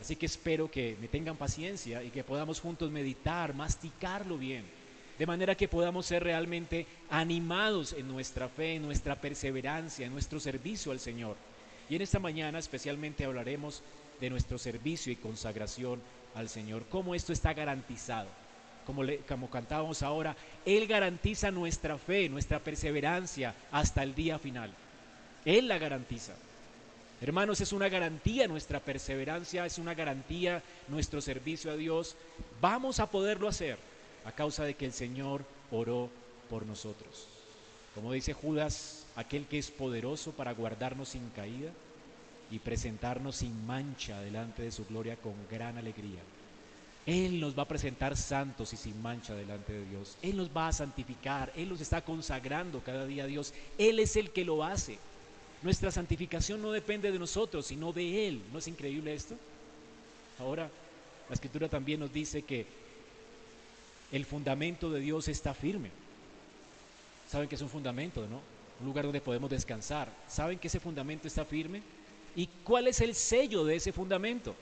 Así 0.02 0.16
que 0.16 0.26
espero 0.26 0.70
que 0.70 0.98
me 1.00 1.08
tengan 1.08 1.38
paciencia 1.38 2.04
y 2.04 2.10
que 2.10 2.24
podamos 2.24 2.60
juntos 2.60 2.92
meditar, 2.92 3.54
masticarlo 3.54 4.38
bien, 4.38 4.66
de 5.18 5.26
manera 5.26 5.56
que 5.56 5.68
podamos 5.68 6.06
ser 6.06 6.24
realmente 6.24 6.86
animados 7.10 7.94
en 7.94 8.08
nuestra 8.08 8.50
fe, 8.50 8.76
en 8.76 8.84
nuestra 8.84 9.16
perseverancia, 9.16 10.06
en 10.06 10.12
nuestro 10.12 10.40
servicio 10.40 10.92
al 10.92 11.00
Señor. 11.00 11.38
Y 11.90 11.96
en 11.96 12.02
esta 12.02 12.20
mañana 12.20 12.60
especialmente 12.60 13.26
hablaremos 13.26 13.82
de 14.20 14.30
nuestro 14.30 14.58
servicio 14.58 15.12
y 15.12 15.18
consagración 15.18 16.02
al 16.36 16.50
Señor, 16.50 16.86
cómo 16.90 17.16
esto 17.16 17.32
está 17.32 17.54
garantizado. 17.54 18.28
Como, 18.86 19.50
cantábamos 19.50 20.04
ahora, 20.04 20.36
Él 20.66 20.88
garantiza 20.88 21.52
nuestra 21.52 21.98
fe, 21.98 22.30
nuestra 22.30 22.60
perseverancia 22.60 23.56
hasta 23.72 24.04
el 24.04 24.16
día 24.16 24.40
final. 24.40 24.74
Él 25.44 25.68
la 25.68 25.78
garantiza. 25.78 26.34
Hermanos, 27.22 27.62
es 27.62 27.72
una 27.72 27.90
garantía 27.90 28.48
nuestra 28.48 28.80
perseverancia, 28.80 29.66
es 29.66 29.78
una 29.78 29.94
garantía 29.94 30.62
nuestro 30.88 31.22
servicio 31.22 31.72
a 31.72 31.76
Dios. 31.76 32.16
Vamos 32.62 33.00
a 33.00 33.10
poderlo 33.10 33.48
hacer 33.48 33.78
a 34.26 34.32
causa 34.32 34.64
de 34.64 34.76
que 34.76 34.86
el 34.86 34.94
Señor 34.94 35.46
oró 35.72 36.10
por 36.50 36.66
nosotros. 36.66 37.28
Como 37.94 38.12
dice 38.12 38.34
Judas, 38.34 39.06
aquel 39.16 39.46
que 39.46 39.58
es 39.58 39.72
poderoso 39.72 40.34
para 40.34 40.54
guardarnos 40.54 41.10
sin 41.10 41.30
caída 41.30 41.72
y 42.52 42.60
presentarnos 42.60 43.38
sin 43.38 43.66
mancha 43.66 44.20
delante 44.20 44.64
de 44.64 44.72
su 44.72 44.86
gloria 44.86 45.16
con 45.16 45.34
gran 45.50 45.78
alegría. 45.78 46.20
Él 47.06 47.40
nos 47.40 47.58
va 47.58 47.64
a 47.64 47.68
presentar 47.68 48.18
santos 48.18 48.74
y 48.74 48.78
sin 48.78 49.00
mancha 49.02 49.36
delante 49.36 49.74
de 49.74 49.86
Dios. 49.86 50.18
Él 50.24 50.38
nos 50.38 50.50
va 50.50 50.70
a 50.70 50.74
santificar. 50.74 51.52
Él 51.56 51.70
nos 51.70 51.82
está 51.82 52.02
consagrando 52.02 52.80
cada 52.80 53.06
día 53.06 53.26
a 53.26 53.28
Dios. 53.28 53.54
Él 53.78 54.00
es 54.00 54.16
el 54.16 54.32
que 54.32 54.44
lo 54.44 54.64
hace. 54.64 54.98
Nuestra 55.62 55.92
santificación 55.92 56.62
no 56.62 56.72
depende 56.72 57.12
de 57.12 57.20
nosotros, 57.20 57.68
sino 57.68 57.94
de 57.94 58.28
Él. 58.28 58.42
¿No 58.52 58.60
es 58.60 58.68
increíble 58.68 59.14
esto? 59.14 59.36
Ahora, 60.40 60.70
la 61.30 61.34
escritura 61.34 61.70
también 61.70 62.00
nos 62.00 62.12
dice 62.12 62.42
que 62.42 62.66
el 64.12 64.26
fundamento 64.26 64.90
de 64.90 65.00
Dios 65.00 65.28
está 65.28 65.54
firme. 65.54 65.90
Saben 67.30 67.48
que 67.48 67.56
es 67.56 67.62
un 67.62 67.70
fundamento, 67.70 68.28
¿no? 68.28 68.42
Un 68.80 68.86
lugar 68.86 69.06
donde 69.06 69.22
podemos 69.22 69.50
descansar. 69.50 70.10
¿Saben 70.28 70.58
que 70.58 70.68
ese 70.68 70.80
fundamento 70.80 71.28
está 71.28 71.46
firme? 71.46 71.82
¿Y 72.36 72.48
cuál 72.64 72.88
es 72.88 73.00
el 73.02 73.16
sello 73.16 73.64
de 73.64 73.76
ese 73.76 73.92
fundamento? 73.92 74.56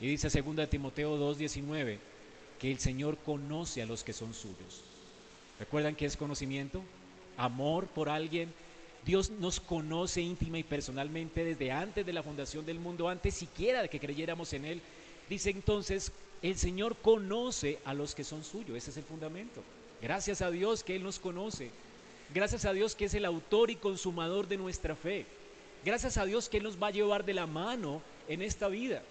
Y 0.00 0.06
dice 0.06 0.28
2 0.30 0.68
Timoteo 0.68 1.16
2:19 1.16 1.98
que 2.58 2.70
el 2.70 2.78
Señor 2.78 3.18
conoce 3.18 3.82
a 3.82 3.86
los 3.86 4.04
que 4.04 4.12
son 4.12 4.34
suyos. 4.34 4.82
¿Recuerdan 5.58 5.94
qué 5.94 6.06
es 6.06 6.16
conocimiento? 6.16 6.82
Amor 7.36 7.86
por 7.86 8.08
alguien. 8.08 8.52
Dios 9.04 9.30
nos 9.30 9.60
conoce 9.60 10.20
íntima 10.20 10.58
y 10.58 10.62
personalmente 10.62 11.44
desde 11.44 11.72
antes 11.72 12.04
de 12.04 12.12
la 12.12 12.22
fundación 12.22 12.66
del 12.66 12.78
mundo, 12.78 13.08
antes 13.08 13.34
siquiera 13.34 13.82
de 13.82 13.88
que 13.88 14.00
creyéramos 14.00 14.52
en 14.52 14.66
Él. 14.66 14.82
Dice 15.28 15.50
entonces, 15.50 16.12
el 16.42 16.56
Señor 16.56 16.96
conoce 16.96 17.78
a 17.84 17.94
los 17.94 18.14
que 18.14 18.24
son 18.24 18.44
suyos. 18.44 18.76
Ese 18.76 18.90
es 18.90 18.96
el 18.98 19.04
fundamento. 19.04 19.62
Gracias 20.02 20.42
a 20.42 20.50
Dios 20.50 20.82
que 20.82 20.96
Él 20.96 21.02
nos 21.02 21.18
conoce. 21.18 21.70
Gracias 22.34 22.64
a 22.64 22.72
Dios 22.72 22.94
que 22.94 23.06
es 23.06 23.14
el 23.14 23.24
autor 23.24 23.70
y 23.70 23.76
consumador 23.76 24.48
de 24.48 24.56
nuestra 24.56 24.94
fe. 24.94 25.26
Gracias 25.84 26.16
a 26.18 26.24
Dios 26.24 26.48
que 26.48 26.58
Él 26.58 26.64
nos 26.64 26.82
va 26.82 26.88
a 26.88 26.92
llevar 26.92 27.24
de 27.24 27.34
la 27.34 27.46
mano 27.46 28.02
en 28.28 28.42
esta 28.42 28.68
vida. 28.68 29.02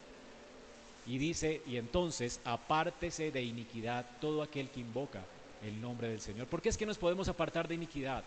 Y 1.06 1.18
dice, 1.18 1.62
y 1.66 1.78
entonces 1.78 2.40
apártese 2.44 3.32
de 3.32 3.42
iniquidad 3.42 4.06
todo 4.22 4.44
aquel 4.44 4.70
que 4.70 4.82
invoca 4.82 5.22
el 5.64 5.82
nombre 5.82 6.10
del 6.10 6.22
Señor. 6.22 6.48
¿Por 6.48 6.62
qué 6.62 6.70
es 6.70 6.78
que 6.78 6.86
nos 6.86 6.98
podemos 6.98 7.28
apartar 7.28 7.68
de 7.68 7.76
iniquidad? 7.76 8.24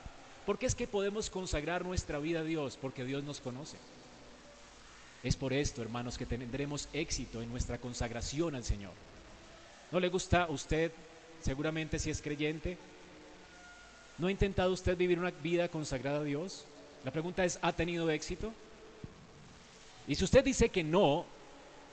¿Por 0.46 0.58
qué 0.58 0.66
es 0.66 0.74
que 0.74 0.88
podemos 0.88 1.30
consagrar 1.30 1.84
nuestra 1.84 2.18
vida 2.18 2.40
a 2.40 2.44
Dios? 2.44 2.76
Porque 2.80 3.04
Dios 3.04 3.22
nos 3.22 3.40
conoce. 3.40 3.76
Es 5.22 5.36
por 5.36 5.52
esto, 5.52 5.82
hermanos, 5.82 6.18
que 6.18 6.26
tendremos 6.26 6.88
éxito 6.92 7.42
en 7.42 7.50
nuestra 7.50 7.78
consagración 7.78 8.56
al 8.56 8.64
Señor. 8.64 8.92
¿No 9.92 10.00
le 10.00 10.08
gusta 10.08 10.44
a 10.44 10.50
usted, 10.50 10.90
seguramente 11.40 11.98
si 11.98 12.10
es 12.10 12.20
creyente, 12.20 12.76
¿no 14.18 14.26
ha 14.26 14.32
intentado 14.32 14.72
usted 14.72 14.96
vivir 14.96 15.18
una 15.18 15.30
vida 15.30 15.68
consagrada 15.68 16.20
a 16.20 16.24
Dios? 16.24 16.64
La 17.04 17.12
pregunta 17.12 17.44
es, 17.44 17.58
¿ha 17.62 17.72
tenido 17.72 18.10
éxito? 18.10 18.52
Y 20.08 20.16
si 20.16 20.24
usted 20.24 20.44
dice 20.44 20.70
que 20.70 20.82
no, 20.82 21.24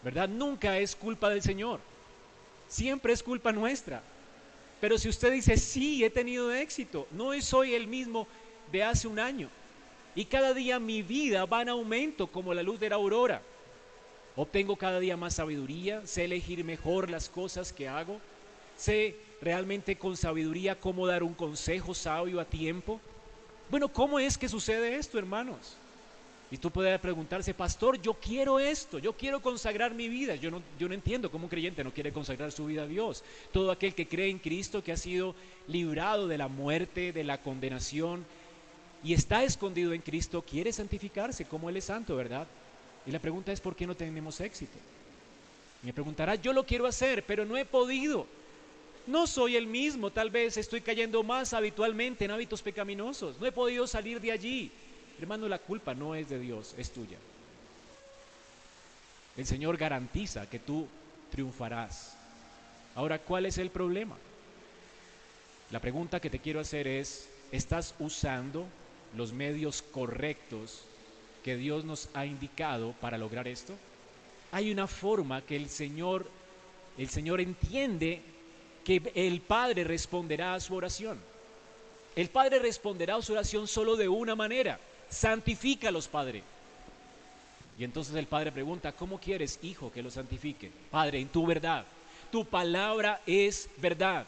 ¿verdad? 0.03 0.29
Nunca 0.29 0.77
es 0.77 0.95
culpa 0.95 1.29
del 1.29 1.41
Señor. 1.41 1.79
Siempre 2.67 3.13
es 3.13 3.23
culpa 3.23 3.51
nuestra. 3.51 4.01
Pero 4.79 4.97
si 4.97 5.09
usted 5.09 5.31
dice, 5.31 5.57
sí, 5.57 6.03
he 6.03 6.09
tenido 6.09 6.53
éxito, 6.53 7.07
no 7.11 7.39
soy 7.41 7.73
el 7.73 7.87
mismo 7.87 8.27
de 8.71 8.83
hace 8.83 9.07
un 9.07 9.19
año. 9.19 9.49
Y 10.15 10.25
cada 10.25 10.53
día 10.53 10.79
mi 10.79 11.01
vida 11.01 11.45
va 11.45 11.61
en 11.61 11.69
aumento 11.69 12.27
como 12.27 12.53
la 12.53 12.63
luz 12.63 12.79
de 12.79 12.89
la 12.89 12.95
aurora. 12.95 13.41
Obtengo 14.35 14.77
cada 14.77 14.99
día 14.99 15.17
más 15.17 15.35
sabiduría, 15.35 16.05
sé 16.05 16.25
elegir 16.25 16.63
mejor 16.63 17.09
las 17.09 17.29
cosas 17.29 17.73
que 17.73 17.87
hago, 17.87 18.19
sé 18.77 19.17
realmente 19.41 19.97
con 19.97 20.15
sabiduría 20.15 20.79
cómo 20.79 21.07
dar 21.07 21.23
un 21.23 21.33
consejo 21.33 21.93
sabio 21.93 22.39
a 22.39 22.45
tiempo. 22.45 23.01
Bueno, 23.69 23.91
¿cómo 23.91 24.19
es 24.19 24.37
que 24.37 24.47
sucede 24.47 24.95
esto, 24.95 25.19
hermanos? 25.19 25.78
Y 26.51 26.57
tú 26.57 26.71
puedes 26.71 26.99
preguntarse, 26.99 27.53
pastor, 27.53 28.01
yo 28.01 28.15
quiero 28.15 28.59
esto, 28.59 28.97
yo 28.97 29.13
quiero 29.13 29.39
consagrar 29.39 29.93
mi 29.93 30.09
vida. 30.09 30.35
Yo 30.35 30.49
no, 30.49 30.63
yo 30.79 30.87
no 30.87 30.95
entiendo 30.95 31.29
cómo 31.29 31.45
un 31.45 31.49
creyente 31.49 31.83
no 31.83 31.93
quiere 31.93 32.11
consagrar 32.11 32.51
su 32.51 32.65
vida 32.65 32.83
a 32.83 32.87
Dios. 32.87 33.23
Todo 33.51 33.71
aquel 33.71 33.93
que 33.93 34.07
cree 34.07 34.29
en 34.29 34.39
Cristo, 34.39 34.83
que 34.83 34.91
ha 34.91 34.97
sido 34.97 35.35
librado 35.67 36.27
de 36.27 36.39
la 36.39 36.47
muerte, 36.47 37.13
de 37.13 37.23
la 37.23 37.39
condenación 37.39 38.25
y 39.03 39.13
está 39.13 39.43
escondido 39.43 39.93
en 39.93 40.01
Cristo, 40.01 40.41
quiere 40.41 40.73
santificarse 40.73 41.45
como 41.45 41.69
Él 41.69 41.77
es 41.77 41.85
santo, 41.85 42.15
¿verdad? 42.15 42.47
Y 43.05 43.11
la 43.11 43.19
pregunta 43.19 43.51
es, 43.51 43.61
¿por 43.61 43.75
qué 43.75 43.85
no 43.85 43.95
tenemos 43.95 44.41
éxito? 44.41 44.77
me 45.81 45.93
preguntará, 45.93 46.35
yo 46.35 46.51
lo 46.51 46.65
quiero 46.65 46.87
hacer, 46.87 47.23
pero 47.23 47.45
no 47.45 47.55
he 47.55 47.63
podido. 47.63 48.27
No 49.07 49.27
soy 49.27 49.55
el 49.55 49.65
mismo, 49.65 50.11
tal 50.11 50.29
vez 50.29 50.57
estoy 50.57 50.81
cayendo 50.81 51.23
más 51.23 51.53
habitualmente 51.53 52.25
en 52.25 52.31
hábitos 52.31 52.61
pecaminosos. 52.61 53.39
No 53.39 53.45
he 53.45 53.51
podido 53.51 53.87
salir 53.87 54.19
de 54.19 54.31
allí. 54.31 54.71
Hermano, 55.19 55.47
la 55.47 55.59
culpa 55.59 55.93
no 55.93 56.15
es 56.15 56.29
de 56.29 56.39
Dios, 56.39 56.73
es 56.77 56.91
tuya. 56.91 57.17
El 59.37 59.45
Señor 59.45 59.77
garantiza 59.77 60.49
que 60.49 60.59
tú 60.59 60.87
triunfarás. 61.31 62.15
Ahora, 62.95 63.19
¿cuál 63.19 63.45
es 63.45 63.57
el 63.57 63.69
problema? 63.69 64.15
La 65.71 65.79
pregunta 65.79 66.19
que 66.19 66.29
te 66.29 66.39
quiero 66.39 66.59
hacer 66.59 66.87
es, 66.87 67.29
¿estás 67.51 67.95
usando 67.99 68.65
los 69.15 69.33
medios 69.33 69.81
correctos 69.81 70.83
que 71.43 71.57
Dios 71.57 71.85
nos 71.85 72.09
ha 72.13 72.25
indicado 72.25 72.93
para 72.99 73.17
lograr 73.17 73.47
esto? 73.47 73.73
Hay 74.51 74.71
una 74.71 74.87
forma 74.87 75.41
que 75.41 75.55
el 75.55 75.69
Señor 75.69 76.25
el 76.99 77.09
Señor 77.09 77.39
entiende 77.39 78.21
que 78.83 79.01
el 79.15 79.39
Padre 79.39 79.85
responderá 79.85 80.53
a 80.53 80.59
su 80.59 80.75
oración. 80.75 81.17
El 82.13 82.29
Padre 82.29 82.59
responderá 82.59 83.15
a 83.15 83.21
su 83.21 83.31
oración 83.31 83.69
solo 83.69 83.95
de 83.95 84.09
una 84.09 84.35
manera, 84.35 84.81
santifícalos, 85.09 86.07
Padre. 86.07 86.43
Y 87.77 87.83
entonces 87.83 88.15
el 88.15 88.27
Padre 88.27 88.51
pregunta, 88.51 88.91
¿cómo 88.91 89.19
quieres, 89.19 89.59
hijo, 89.61 89.91
que 89.91 90.03
los 90.03 90.13
santifique? 90.13 90.71
Padre, 90.91 91.19
en 91.19 91.29
tu 91.29 91.45
verdad. 91.45 91.85
Tu 92.31 92.45
palabra 92.45 93.21
es 93.25 93.69
verdad. 93.77 94.25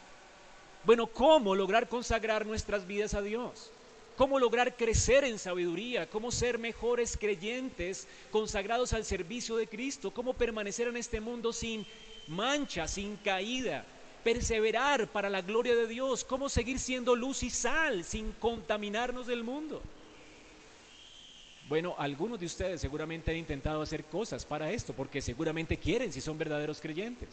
Bueno, 0.84 1.06
¿cómo 1.06 1.54
lograr 1.54 1.88
consagrar 1.88 2.46
nuestras 2.46 2.86
vidas 2.86 3.14
a 3.14 3.22
Dios? 3.22 3.70
¿Cómo 4.16 4.38
lograr 4.38 4.76
crecer 4.76 5.24
en 5.24 5.38
sabiduría? 5.38 6.08
¿Cómo 6.08 6.30
ser 6.30 6.58
mejores 6.58 7.16
creyentes 7.16 8.08
consagrados 8.30 8.92
al 8.92 9.04
servicio 9.04 9.56
de 9.56 9.66
Cristo? 9.66 10.10
¿Cómo 10.12 10.34
permanecer 10.34 10.88
en 10.88 10.96
este 10.96 11.20
mundo 11.20 11.52
sin 11.52 11.86
mancha, 12.28 12.88
sin 12.88 13.16
caída? 13.16 13.84
Perseverar 14.24 15.08
para 15.08 15.30
la 15.30 15.42
gloria 15.42 15.74
de 15.74 15.86
Dios. 15.86 16.24
¿Cómo 16.24 16.48
seguir 16.48 16.78
siendo 16.78 17.14
luz 17.16 17.42
y 17.42 17.50
sal 17.50 18.04
sin 18.04 18.32
contaminarnos 18.32 19.26
del 19.26 19.44
mundo? 19.44 19.82
Bueno, 21.72 21.94
algunos 21.96 22.38
de 22.38 22.44
ustedes 22.44 22.82
seguramente 22.82 23.30
han 23.30 23.38
intentado 23.38 23.80
hacer 23.80 24.04
cosas 24.04 24.44
para 24.44 24.70
esto, 24.70 24.92
porque 24.92 25.22
seguramente 25.22 25.78
quieren 25.78 26.12
si 26.12 26.20
son 26.20 26.36
verdaderos 26.36 26.82
creyentes. 26.82 27.30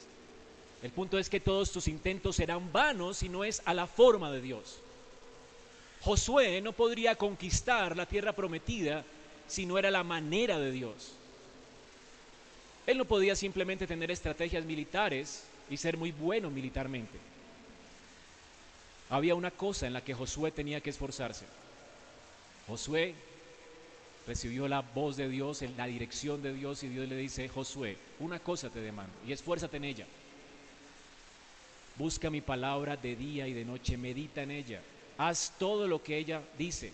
El 0.82 0.92
punto 0.92 1.20
es 1.20 1.30
que 1.30 1.42
todos 1.42 1.74
tus 1.74 1.90
intentos 1.90 2.38
serán 2.38 2.72
vanos 2.72 3.18
si 3.18 3.28
no 3.28 3.44
es 3.44 3.62
a 3.66 3.74
la 3.74 3.86
forma 3.86 4.32
de 4.32 4.40
Dios. 4.40 4.80
Josué 6.00 6.62
no 6.62 6.72
podría 6.72 7.16
conquistar 7.16 7.98
la 7.98 8.06
tierra 8.06 8.32
prometida 8.32 9.04
si 9.50 9.66
no 9.66 9.78
era 9.78 9.92
la 9.92 10.06
manera 10.06 10.58
de 10.58 10.72
Dios. 10.72 11.12
Él 12.88 12.98
no 12.98 13.04
podía 13.04 13.36
simplemente 13.36 13.88
tener 13.88 14.10
estrategias 14.10 14.64
militares 14.64 15.44
y 15.70 15.76
ser 15.76 15.98
muy 15.98 16.14
bueno 16.14 16.50
militarmente. 16.50 17.20
Había 19.10 19.36
una 19.36 19.52
cosa 19.52 19.86
en 19.86 19.92
la 19.92 20.02
que 20.02 20.14
Josué 20.14 20.50
tenía 20.52 20.80
que 20.80 20.92
esforzarse. 20.92 21.44
Josué 22.68 23.16
recibió 24.30 24.68
la 24.68 24.82
voz 24.82 25.18
de 25.18 25.28
Dios, 25.28 25.64
la 25.76 25.88
dirección 25.88 26.44
de 26.44 26.54
Dios 26.54 26.84
y 26.84 26.88
Dios 26.88 27.10
le 27.10 27.18
dice, 27.18 27.50
Josué, 27.50 27.98
una 28.20 28.38
cosa 28.38 28.70
te 28.70 28.80
demando 28.80 29.12
y 29.28 29.32
esfuérzate 29.32 29.78
en 29.78 29.86
ella. 29.86 30.06
Busca 31.98 32.30
mi 32.30 32.40
palabra 32.40 32.96
de 32.96 33.16
día 33.16 33.48
y 33.48 33.54
de 33.54 33.66
noche, 33.66 33.98
medita 33.98 34.44
en 34.44 34.52
ella, 34.52 34.82
haz 35.18 35.54
todo 35.58 35.88
lo 35.88 36.04
que 36.04 36.20
ella 36.20 36.44
dice 36.60 36.94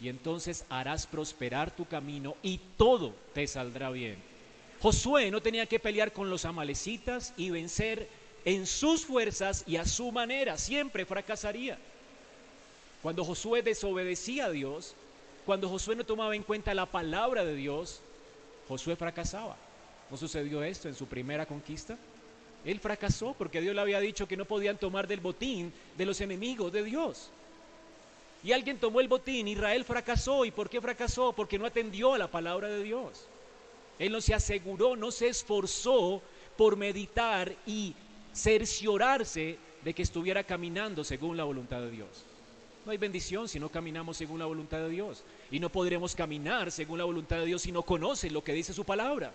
y 0.00 0.08
entonces 0.08 0.64
harás 0.70 1.06
prosperar 1.06 1.76
tu 1.76 1.84
camino 1.84 2.34
y 2.42 2.58
todo 2.78 3.14
te 3.34 3.46
saldrá 3.46 3.90
bien. 3.90 4.16
Josué 4.80 5.30
no 5.30 5.42
tenía 5.42 5.66
que 5.66 5.78
pelear 5.78 6.10
con 6.14 6.30
los 6.30 6.46
amalecitas 6.46 7.34
y 7.36 7.50
vencer 7.50 8.08
en 8.46 8.66
sus 8.66 9.04
fuerzas 9.04 9.62
y 9.66 9.76
a 9.76 9.84
su 9.84 10.10
manera, 10.10 10.56
siempre 10.56 11.04
fracasaría. 11.04 11.78
Cuando 13.02 13.26
Josué 13.26 13.60
desobedecía 13.60 14.46
a 14.46 14.50
Dios, 14.50 14.94
cuando 15.46 15.68
Josué 15.68 15.96
no 15.96 16.04
tomaba 16.04 16.34
en 16.34 16.42
cuenta 16.42 16.74
la 16.74 16.86
palabra 16.86 17.44
de 17.44 17.54
Dios, 17.54 18.00
Josué 18.68 18.96
fracasaba. 18.96 19.56
¿No 20.10 20.16
sucedió 20.16 20.62
esto 20.62 20.88
en 20.88 20.94
su 20.94 21.06
primera 21.06 21.46
conquista? 21.46 21.96
Él 22.64 22.80
fracasó 22.80 23.34
porque 23.38 23.60
Dios 23.60 23.74
le 23.74 23.80
había 23.80 24.00
dicho 24.00 24.28
que 24.28 24.36
no 24.36 24.44
podían 24.44 24.78
tomar 24.78 25.06
del 25.06 25.20
botín 25.20 25.72
de 25.96 26.06
los 26.06 26.20
enemigos 26.20 26.72
de 26.72 26.84
Dios. 26.84 27.30
Y 28.42 28.52
alguien 28.52 28.78
tomó 28.78 29.00
el 29.00 29.08
botín, 29.08 29.48
Israel 29.48 29.84
fracasó. 29.84 30.44
¿Y 30.44 30.50
por 30.50 30.68
qué 30.68 30.80
fracasó? 30.80 31.32
Porque 31.32 31.58
no 31.58 31.66
atendió 31.66 32.14
a 32.14 32.18
la 32.18 32.30
palabra 32.30 32.68
de 32.68 32.82
Dios. 32.82 33.26
Él 33.98 34.12
no 34.12 34.20
se 34.20 34.34
aseguró, 34.34 34.96
no 34.96 35.10
se 35.10 35.28
esforzó 35.28 36.22
por 36.56 36.76
meditar 36.76 37.54
y 37.66 37.94
cerciorarse 38.32 39.58
de 39.84 39.94
que 39.94 40.02
estuviera 40.02 40.44
caminando 40.44 41.04
según 41.04 41.36
la 41.36 41.44
voluntad 41.44 41.80
de 41.80 41.90
Dios. 41.90 42.24
No 42.84 42.92
hay 42.92 42.98
bendición 42.98 43.48
si 43.48 43.60
no 43.60 43.68
caminamos 43.68 44.16
según 44.16 44.38
la 44.38 44.46
voluntad 44.46 44.78
de 44.78 44.88
Dios. 44.88 45.22
Y 45.50 45.60
no 45.60 45.68
podremos 45.70 46.14
caminar 46.14 46.70
según 46.70 46.98
la 46.98 47.04
voluntad 47.04 47.36
de 47.36 47.46
Dios 47.46 47.62
si 47.62 47.72
no 47.72 47.82
conoce 47.82 48.30
lo 48.30 48.42
que 48.42 48.54
dice 48.54 48.72
su 48.72 48.84
palabra. 48.84 49.32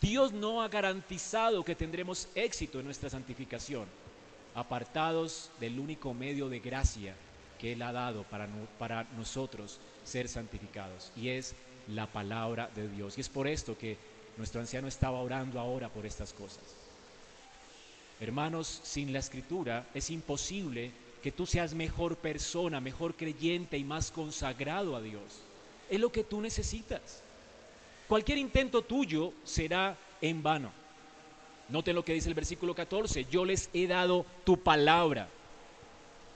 Dios 0.00 0.32
no 0.32 0.62
ha 0.62 0.68
garantizado 0.68 1.64
que 1.64 1.74
tendremos 1.74 2.28
éxito 2.34 2.80
en 2.80 2.86
nuestra 2.86 3.10
santificación, 3.10 3.86
apartados 4.54 5.50
del 5.60 5.78
único 5.78 6.14
medio 6.14 6.48
de 6.48 6.60
gracia 6.60 7.14
que 7.58 7.72
Él 7.72 7.82
ha 7.82 7.92
dado 7.92 8.22
para, 8.24 8.48
para 8.78 9.04
nosotros 9.18 9.78
ser 10.04 10.28
santificados, 10.28 11.12
y 11.14 11.28
es 11.28 11.54
la 11.88 12.06
palabra 12.06 12.70
de 12.74 12.88
Dios. 12.88 13.18
Y 13.18 13.20
es 13.20 13.28
por 13.28 13.46
esto 13.46 13.76
que 13.76 13.98
nuestro 14.38 14.62
anciano 14.62 14.88
estaba 14.88 15.20
orando 15.20 15.60
ahora 15.60 15.90
por 15.90 16.06
estas 16.06 16.32
cosas. 16.32 16.79
Hermanos, 18.20 18.80
sin 18.82 19.12
la 19.12 19.18
escritura 19.18 19.86
es 19.94 20.10
imposible 20.10 20.92
que 21.22 21.32
tú 21.32 21.46
seas 21.46 21.74
mejor 21.74 22.16
persona, 22.16 22.80
mejor 22.80 23.14
creyente 23.14 23.78
y 23.78 23.84
más 23.84 24.10
consagrado 24.10 24.94
a 24.94 25.00
Dios. 25.00 25.40
Es 25.88 25.98
lo 25.98 26.12
que 26.12 26.22
tú 26.22 26.40
necesitas. 26.40 27.22
Cualquier 28.08 28.38
intento 28.38 28.82
tuyo 28.82 29.32
será 29.44 29.96
en 30.20 30.42
vano. 30.42 30.70
Noten 31.70 31.94
lo 31.94 32.04
que 32.04 32.12
dice 32.12 32.28
el 32.28 32.34
versículo 32.34 32.74
14, 32.74 33.26
yo 33.30 33.44
les 33.44 33.70
he 33.72 33.86
dado 33.86 34.26
tu 34.44 34.58
palabra. 34.58 35.28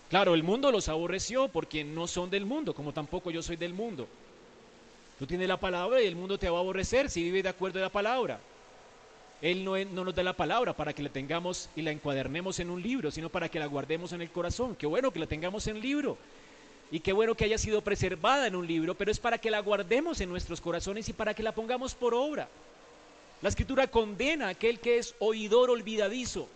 Claro, 0.08 0.34
el 0.34 0.42
mundo 0.42 0.70
los 0.70 0.88
aborreció 0.88 1.48
porque 1.48 1.84
no 1.84 2.06
son 2.06 2.30
del 2.30 2.46
mundo, 2.46 2.74
como 2.74 2.92
tampoco 2.92 3.30
yo 3.30 3.42
soy 3.42 3.56
del 3.56 3.74
mundo. 3.74 4.06
Tú 5.18 5.26
tienes 5.26 5.48
la 5.48 5.58
palabra 5.58 6.00
y 6.00 6.06
el 6.06 6.16
mundo 6.16 6.38
te 6.38 6.48
va 6.48 6.58
a 6.58 6.60
aborrecer 6.60 7.10
si 7.10 7.22
vive 7.22 7.42
de 7.42 7.48
acuerdo 7.48 7.78
a 7.78 7.82
la 7.82 7.90
palabra. 7.90 8.40
Él 9.44 9.62
no, 9.62 9.76
no, 9.76 10.04
nos 10.04 10.14
da 10.14 10.22
la 10.22 10.32
palabra 10.32 10.72
para 10.72 10.94
que 10.94 11.02
la 11.02 11.10
tengamos 11.10 11.68
y 11.76 11.82
la 11.82 11.90
encuadernemos 11.90 12.60
en 12.60 12.70
un 12.70 12.82
libro, 12.82 13.10
sino 13.10 13.28
para 13.28 13.50
que 13.50 13.58
la 13.58 13.66
guardemos 13.66 14.14
en 14.14 14.22
el 14.22 14.30
corazón. 14.30 14.74
Qué 14.74 14.86
bueno 14.86 15.10
que 15.10 15.18
la 15.18 15.26
tengamos 15.26 15.66
en 15.66 15.82
libro. 15.82 16.16
Y 16.90 17.00
qué 17.00 17.12
bueno 17.12 17.34
que 17.34 17.44
haya 17.44 17.58
sido 17.58 17.82
preservada 17.82 18.46
en 18.46 18.56
un 18.56 18.66
libro, 18.66 18.94
pero 18.94 19.10
es 19.10 19.18
para 19.18 19.36
que 19.36 19.50
la 19.50 19.60
guardemos 19.60 20.22
en 20.22 20.30
nuestros 20.30 20.62
corazones 20.62 21.10
y 21.10 21.12
para 21.12 21.34
que 21.34 21.42
la 21.42 21.52
pongamos 21.52 21.94
por 21.94 22.14
obra. 22.14 22.48
La 23.42 23.50
escritura 23.50 23.86
condena 23.86 24.46
a 24.46 24.50
aquel 24.50 24.80
que 24.80 24.96
es 24.96 25.14
oidor 25.18 25.68
olvidadizo, 25.68 26.48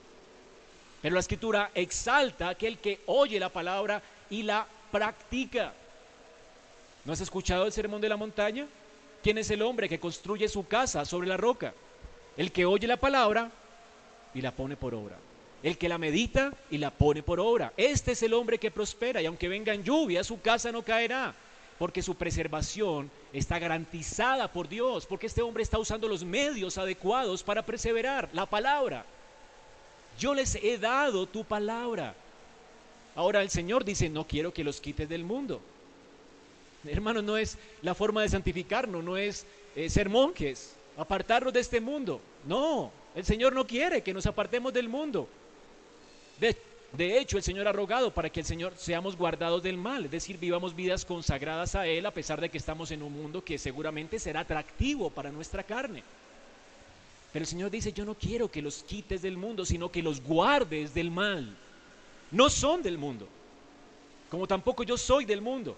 pero 1.03 1.12
la 1.12 1.20
escritura 1.20 1.70
exalta 1.74 2.47
a 2.47 2.53
aquel 2.53 2.78
que 2.78 3.01
oye 3.05 3.39
la 3.39 3.51
palabra 3.51 4.03
y 4.30 4.45
la 4.45 4.66
practica. 4.91 5.74
¿No 7.05 7.12
has 7.12 7.20
escuchado 7.20 7.66
el 7.66 7.72
sermón 7.72 8.01
de 8.01 8.09
la 8.09 8.16
montaña? 8.16 8.66
¿Quién 9.22 9.36
es 9.36 9.51
el 9.51 9.61
hombre 9.61 9.91
que 9.91 10.01
construye 10.01 10.49
su 10.49 10.66
casa 10.66 11.05
sobre 11.05 11.28
la 11.28 11.36
roca? 11.36 11.74
El 12.39 12.51
que 12.53 12.64
oye 12.64 12.86
la 12.86 12.97
palabra 12.97 13.51
y 14.32 14.41
la 14.41 14.53
pone 14.53 14.76
por 14.76 14.95
obra 14.95 15.18
el 15.62 15.76
que 15.76 15.89
la 15.89 15.99
medita 15.99 16.53
y 16.70 16.78
la 16.78 16.91
pone 16.91 17.22
por 17.22 17.41
obra. 17.41 17.72
Este 17.76 18.12
es 18.12 18.22
el 18.22 18.34
hombre 18.34 18.59
que 18.59 18.70
prospera 18.70 19.20
y 19.20 19.26
aunque 19.26 19.49
vengan 19.49 19.82
lluvias, 19.82 20.26
su 20.26 20.41
casa 20.41 20.70
no 20.70 20.84
caerá, 20.84 21.34
porque 21.78 22.03
su 22.03 22.14
preservación 22.14 23.11
está 23.32 23.59
garantizada 23.59 24.53
por 24.53 24.68
Dios, 24.68 25.07
porque 25.07 25.26
este 25.26 25.43
hombre 25.43 25.62
está 25.62 25.78
usando 25.78 26.09
los 26.09 26.24
medios 26.24 26.78
adecuados 26.78 27.43
para 27.43 27.64
perseverar, 27.64 28.28
la 28.32 28.47
palabra. 28.47 29.05
Yo 30.18 30.34
les 30.34 30.57
he 30.57 30.78
dado 30.78 31.26
tu 31.26 31.45
palabra. 31.45 32.14
Ahora 33.14 33.43
el 33.43 33.51
Señor 33.51 33.84
dice, 33.84 34.09
no 34.09 34.26
quiero 34.26 34.53
que 34.53 34.64
los 34.64 34.80
quites 34.80 35.09
del 35.09 35.24
mundo. 35.24 35.61
Hermano, 36.86 37.22
no 37.22 37.36
es 37.36 37.59
la 37.82 37.95
forma 37.95 38.22
de 38.22 38.28
santificarnos, 38.28 39.03
no 39.03 39.16
es 39.16 39.45
eh, 39.74 39.91
ser 39.91 40.09
monjes, 40.09 40.76
apartarnos 40.99 41.53
de 41.53 41.61
este 41.61 41.80
mundo. 41.80 42.20
No, 42.44 42.90
el 43.14 43.24
Señor 43.24 43.55
no 43.55 43.66
quiere 43.66 44.03
que 44.03 44.12
nos 44.12 44.26
apartemos 44.26 44.72
del 44.72 44.88
mundo. 44.88 45.28
De, 46.38 47.18
hecho, 47.18 47.36
el 47.36 47.42
Señor 47.42 47.68
ha 47.68 47.72
rogado 47.72 48.12
para 48.12 48.30
que 48.30 48.40
el 48.40 48.46
Señor 48.46 48.74
seamos 48.76 49.16
guardados 49.16 49.62
del 49.62 49.76
mal, 49.76 50.07
es 50.07 50.11
decir, 50.11 50.38
vivamos 50.38 50.74
vidas 50.74 51.05
consagradas 51.05 51.74
a 51.74 51.86
Él 51.86 52.07
a 52.07 52.11
pesar 52.11 52.40
de 52.40 52.49
que 52.49 52.59
estamos 52.59 52.90
en 52.90 53.03
un 53.03 53.12
mundo 53.12 53.44
que 53.44 53.59
seguramente 53.59 54.18
será 54.18 54.40
atractivo 54.40 55.11
para 55.11 55.30
nuestra 55.30 55.62
carne. 55.62 56.03
Pero 57.32 57.42
el 57.42 57.49
Señor 57.49 57.70
dice, 57.70 57.92
yo 57.92 58.05
no 58.05 58.14
quiero 58.14 58.51
que 58.51 58.62
los 58.62 58.82
quites 58.82 59.22
del 59.22 59.36
mundo, 59.36 59.66
sino 59.66 59.90
que 59.90 60.03
los 60.03 60.22
guardes 60.22 60.94
del 60.94 61.11
mal. 61.11 61.55
No 62.30 62.49
son 62.51 62.82
del 62.82 62.99
mundo, 62.99 63.28
como 64.30 64.46
tampoco 64.46 64.82
yo 64.82 64.96
soy 64.96 65.24
del 65.24 65.40
mundo. 65.40 65.76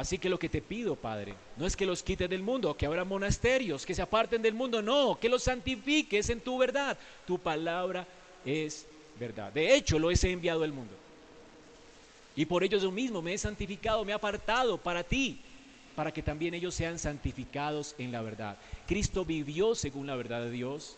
Así 0.00 0.16
que 0.16 0.30
lo 0.30 0.38
que 0.38 0.48
te 0.48 0.62
pido, 0.62 0.96
Padre, 0.96 1.34
no 1.58 1.66
es 1.66 1.76
que 1.76 1.84
los 1.84 2.02
quites 2.02 2.30
del 2.30 2.42
mundo, 2.42 2.74
que 2.74 2.86
abra 2.86 3.04
monasterios, 3.04 3.84
que 3.84 3.94
se 3.94 4.00
aparten 4.00 4.40
del 4.40 4.54
mundo, 4.54 4.80
no, 4.80 5.18
que 5.20 5.28
los 5.28 5.42
santifiques 5.42 6.30
en 6.30 6.40
tu 6.40 6.56
verdad. 6.56 6.96
Tu 7.26 7.38
palabra 7.38 8.06
es 8.42 8.86
verdad. 9.18 9.52
De 9.52 9.74
hecho, 9.74 9.98
lo 9.98 10.10
he 10.10 10.14
enviado 10.22 10.64
al 10.64 10.72
mundo. 10.72 10.94
Y 12.34 12.46
por 12.46 12.64
ellos 12.64 12.80
yo 12.82 12.90
mismo 12.90 13.20
me 13.20 13.34
he 13.34 13.36
santificado, 13.38 14.02
me 14.06 14.12
he 14.12 14.14
apartado 14.14 14.78
para 14.78 15.04
ti, 15.04 15.38
para 15.94 16.10
que 16.14 16.22
también 16.22 16.54
ellos 16.54 16.74
sean 16.74 16.98
santificados 16.98 17.94
en 17.98 18.10
la 18.10 18.22
verdad. 18.22 18.56
Cristo 18.86 19.26
vivió 19.26 19.74
según 19.74 20.06
la 20.06 20.16
verdad 20.16 20.40
de 20.40 20.50
Dios. 20.50 20.96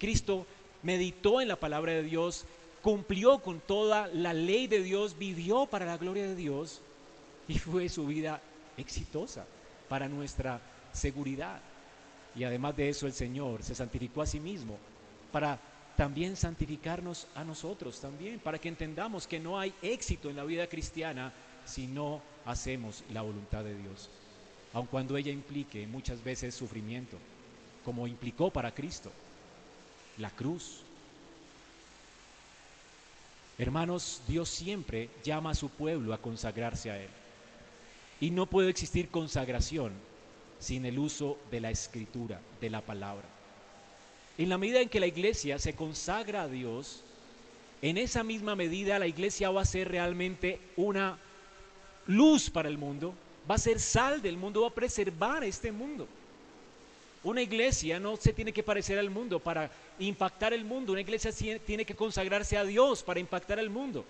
Cristo 0.00 0.44
meditó 0.82 1.40
en 1.40 1.46
la 1.46 1.54
palabra 1.54 1.92
de 1.92 2.02
Dios, 2.02 2.46
cumplió 2.82 3.38
con 3.38 3.60
toda 3.60 4.08
la 4.08 4.32
ley 4.32 4.66
de 4.66 4.82
Dios, 4.82 5.16
vivió 5.16 5.66
para 5.66 5.86
la 5.86 5.98
gloria 5.98 6.24
de 6.24 6.34
Dios 6.34 6.80
y 7.48 7.58
fue 7.58 7.88
su 7.88 8.06
vida 8.06 8.40
exitosa 8.76 9.46
para 9.88 10.08
nuestra 10.08 10.60
seguridad. 10.92 11.60
Y 12.34 12.44
además 12.44 12.76
de 12.76 12.88
eso 12.88 13.06
el 13.06 13.12
Señor 13.12 13.62
se 13.62 13.74
santificó 13.74 14.22
a 14.22 14.26
sí 14.26 14.40
mismo 14.40 14.78
para 15.30 15.58
también 15.96 16.36
santificarnos 16.36 17.28
a 17.34 17.44
nosotros 17.44 18.00
también, 18.00 18.40
para 18.40 18.58
que 18.58 18.68
entendamos 18.68 19.26
que 19.26 19.38
no 19.38 19.58
hay 19.58 19.72
éxito 19.82 20.28
en 20.28 20.36
la 20.36 20.44
vida 20.44 20.66
cristiana 20.66 21.32
si 21.64 21.86
no 21.86 22.20
hacemos 22.44 23.04
la 23.12 23.22
voluntad 23.22 23.62
de 23.62 23.76
Dios, 23.76 24.10
aun 24.72 24.86
cuando 24.86 25.16
ella 25.16 25.30
implique 25.30 25.86
muchas 25.86 26.22
veces 26.22 26.54
sufrimiento, 26.54 27.16
como 27.84 28.06
implicó 28.06 28.50
para 28.50 28.74
Cristo 28.74 29.12
la 30.18 30.30
cruz. 30.30 30.82
Hermanos, 33.56 34.20
Dios 34.26 34.48
siempre 34.48 35.10
llama 35.22 35.50
a 35.50 35.54
su 35.54 35.68
pueblo 35.68 36.12
a 36.12 36.18
consagrarse 36.18 36.90
a 36.90 37.00
Él. 37.00 37.10
Y 38.24 38.30
no 38.30 38.46
puede 38.46 38.70
existir 38.70 39.10
consagración 39.10 39.92
sin 40.58 40.86
el 40.86 40.98
uso 40.98 41.36
de 41.50 41.60
la 41.60 41.70
escritura, 41.70 42.40
de 42.58 42.70
la 42.70 42.80
palabra. 42.80 43.26
En 44.38 44.48
la 44.48 44.56
medida 44.56 44.80
en 44.80 44.88
que 44.88 44.98
la 44.98 45.06
iglesia 45.06 45.58
se 45.58 45.74
consagra 45.74 46.44
a 46.44 46.48
Dios, 46.48 47.02
en 47.82 47.98
esa 47.98 48.24
misma 48.24 48.56
medida 48.56 48.98
la 48.98 49.06
iglesia 49.06 49.50
va 49.50 49.60
a 49.60 49.66
ser 49.66 49.90
realmente 49.90 50.58
una 50.76 51.18
luz 52.06 52.48
para 52.48 52.70
el 52.70 52.78
mundo, 52.78 53.12
va 53.48 53.56
a 53.56 53.58
ser 53.58 53.78
sal 53.78 54.22
del 54.22 54.38
mundo, 54.38 54.62
va 54.62 54.68
a 54.68 54.74
preservar 54.74 55.44
este 55.44 55.70
mundo. 55.70 56.08
Una 57.24 57.42
iglesia 57.42 58.00
no 58.00 58.16
se 58.16 58.32
tiene 58.32 58.54
que 58.54 58.62
parecer 58.62 58.98
al 58.98 59.10
mundo 59.10 59.38
para 59.38 59.70
impactar 59.98 60.54
el 60.54 60.64
mundo, 60.64 60.92
una 60.92 61.02
iglesia 61.02 61.30
tiene 61.58 61.84
que 61.84 61.94
consagrarse 61.94 62.56
a 62.56 62.64
Dios 62.64 63.02
para 63.02 63.20
impactar 63.20 63.58
el 63.58 63.68
mundo. 63.68 64.02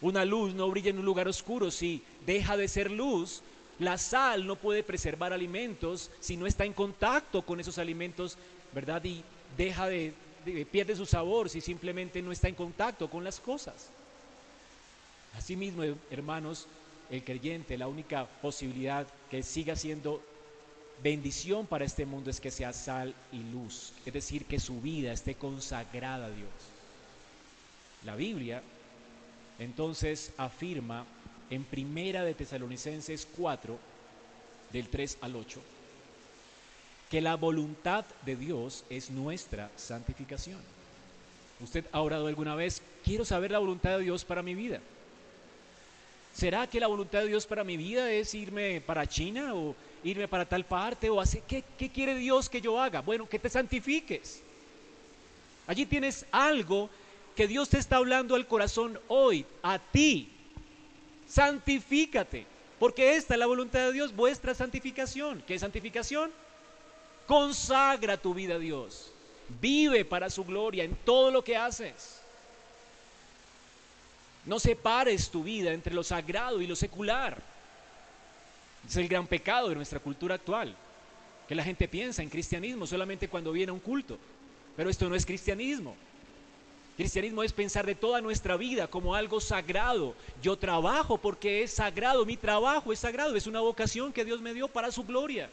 Una 0.00 0.24
luz 0.24 0.54
no 0.54 0.70
brilla 0.70 0.90
en 0.90 0.98
un 0.98 1.04
lugar 1.04 1.28
oscuro 1.28 1.70
si 1.70 2.02
deja 2.24 2.56
de 2.56 2.68
ser 2.68 2.90
luz. 2.90 3.42
La 3.78 3.96
sal 3.98 4.46
no 4.46 4.56
puede 4.56 4.82
preservar 4.82 5.32
alimentos 5.32 6.10
si 6.20 6.36
no 6.36 6.46
está 6.46 6.64
en 6.64 6.72
contacto 6.72 7.42
con 7.42 7.60
esos 7.60 7.78
alimentos 7.78 8.36
¿verdad? 8.72 9.02
Y 9.04 9.22
deja 9.56 9.88
de, 9.88 10.14
pierde 10.70 10.96
su 10.96 11.06
sabor 11.06 11.48
si 11.48 11.60
simplemente 11.60 12.22
no 12.22 12.32
está 12.32 12.48
en 12.48 12.54
contacto 12.54 13.08
con 13.08 13.24
las 13.24 13.40
cosas. 13.40 13.90
Asimismo, 15.34 15.82
hermanos, 16.10 16.66
el 17.10 17.24
creyente, 17.24 17.78
la 17.78 17.88
única 17.88 18.26
posibilidad 18.42 19.06
que 19.30 19.42
siga 19.42 19.76
siendo 19.76 20.22
bendición 21.02 21.66
para 21.66 21.84
este 21.84 22.06
mundo 22.06 22.30
es 22.30 22.40
que 22.40 22.50
sea 22.50 22.72
sal 22.72 23.14
y 23.32 23.38
luz, 23.38 23.92
es 24.04 24.12
decir, 24.12 24.46
que 24.46 24.58
su 24.58 24.80
vida 24.80 25.12
esté 25.12 25.36
consagrada 25.36 26.26
a 26.26 26.30
Dios. 26.30 26.50
La 28.04 28.16
Biblia 28.16 28.62
entonces 29.58 30.32
afirma 30.36 31.04
en 31.50 31.64
Primera 31.64 32.24
de 32.24 32.34
Tesalonicenses 32.34 33.26
4, 33.36 33.78
del 34.72 34.88
3 34.88 35.18
al 35.22 35.36
8, 35.36 35.60
que 37.10 37.20
la 37.20 37.36
voluntad 37.36 38.04
de 38.24 38.36
Dios 38.36 38.84
es 38.90 39.10
nuestra 39.10 39.70
santificación. 39.76 40.60
¿Usted 41.60 41.84
ha 41.90 42.00
orado 42.00 42.26
alguna 42.26 42.54
vez? 42.54 42.82
Quiero 43.04 43.24
saber 43.24 43.50
la 43.50 43.58
voluntad 43.58 43.98
de 43.98 44.04
Dios 44.04 44.24
para 44.24 44.42
mi 44.42 44.54
vida. 44.54 44.80
¿Será 46.34 46.68
que 46.68 46.78
la 46.78 46.86
voluntad 46.86 47.20
de 47.20 47.28
Dios 47.28 47.46
para 47.46 47.64
mi 47.64 47.76
vida 47.76 48.12
es 48.12 48.32
irme 48.34 48.80
para 48.80 49.08
China 49.08 49.54
o 49.54 49.74
irme 50.04 50.28
para 50.28 50.44
tal 50.44 50.64
parte 50.64 51.10
o 51.10 51.20
hacer, 51.20 51.42
¿qué, 51.48 51.64
¿qué 51.76 51.90
quiere 51.90 52.14
Dios 52.14 52.48
que 52.48 52.60
yo 52.60 52.80
haga? 52.80 53.00
Bueno, 53.00 53.28
que 53.28 53.38
te 53.38 53.48
santifiques. 53.48 54.42
Allí 55.66 55.84
tienes 55.84 56.24
algo 56.30 56.88
que 57.38 57.46
Dios 57.46 57.68
te 57.68 57.78
está 57.78 57.98
hablando 57.98 58.34
al 58.34 58.48
corazón 58.48 58.98
hoy, 59.06 59.46
a 59.62 59.78
ti. 59.78 60.28
Santifícate, 61.28 62.44
porque 62.80 63.14
esta 63.14 63.34
es 63.34 63.38
la 63.38 63.46
voluntad 63.46 63.78
de 63.86 63.92
Dios, 63.92 64.12
vuestra 64.12 64.56
santificación. 64.56 65.44
¿Qué 65.46 65.54
es 65.54 65.60
santificación? 65.60 66.32
Consagra 67.28 68.16
tu 68.16 68.34
vida 68.34 68.56
a 68.56 68.58
Dios. 68.58 69.12
Vive 69.60 70.04
para 70.04 70.30
su 70.30 70.44
gloria 70.44 70.82
en 70.82 70.96
todo 71.04 71.30
lo 71.30 71.44
que 71.44 71.56
haces. 71.56 72.20
No 74.44 74.58
separes 74.58 75.30
tu 75.30 75.44
vida 75.44 75.72
entre 75.72 75.94
lo 75.94 76.02
sagrado 76.02 76.60
y 76.60 76.66
lo 76.66 76.74
secular. 76.74 77.40
Es 78.84 78.96
el 78.96 79.06
gran 79.06 79.28
pecado 79.28 79.68
de 79.68 79.76
nuestra 79.76 80.00
cultura 80.00 80.34
actual, 80.34 80.74
que 81.46 81.54
la 81.54 81.62
gente 81.62 81.86
piensa 81.86 82.20
en 82.20 82.30
cristianismo 82.30 82.84
solamente 82.84 83.28
cuando 83.28 83.52
viene 83.52 83.70
a 83.70 83.74
un 83.74 83.80
culto. 83.80 84.18
Pero 84.76 84.90
esto 84.90 85.08
no 85.08 85.14
es 85.14 85.24
cristianismo. 85.24 85.94
Cristianismo 86.98 87.44
es 87.44 87.52
pensar 87.52 87.86
de 87.86 87.94
toda 87.94 88.20
nuestra 88.20 88.56
vida 88.56 88.88
como 88.88 89.14
algo 89.14 89.40
sagrado. 89.40 90.16
Yo 90.42 90.58
trabajo 90.58 91.16
porque 91.16 91.62
es 91.62 91.70
sagrado, 91.70 92.26
mi 92.26 92.36
trabajo 92.36 92.92
es 92.92 92.98
sagrado, 92.98 93.36
es 93.36 93.46
una 93.46 93.60
vocación 93.60 94.12
que 94.12 94.24
Dios 94.24 94.40
me 94.40 94.52
dio 94.52 94.66
para 94.66 94.90
su 94.90 95.04
gloria. 95.04 95.48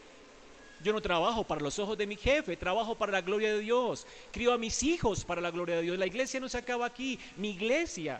Yo 0.83 0.91
no 0.91 1.01
trabajo 1.01 1.43
para 1.43 1.61
los 1.61 1.77
ojos 1.77 1.99
de 1.99 2.07
mi 2.07 2.15
jefe, 2.15 2.57
trabajo 2.57 2.95
para 2.95 3.11
la 3.11 3.21
gloria 3.21 3.53
de 3.53 3.59
Dios. 3.59 4.07
Crío 4.31 4.53
a 4.53 4.57
mis 4.57 4.81
hijos 4.81 5.23
para 5.23 5.39
la 5.39 5.51
gloria 5.51 5.75
de 5.75 5.83
Dios. 5.83 5.99
La 5.99 6.07
iglesia 6.07 6.39
no 6.39 6.49
se 6.49 6.57
acaba 6.57 6.87
aquí, 6.87 7.19
mi 7.37 7.51
iglesia 7.51 8.19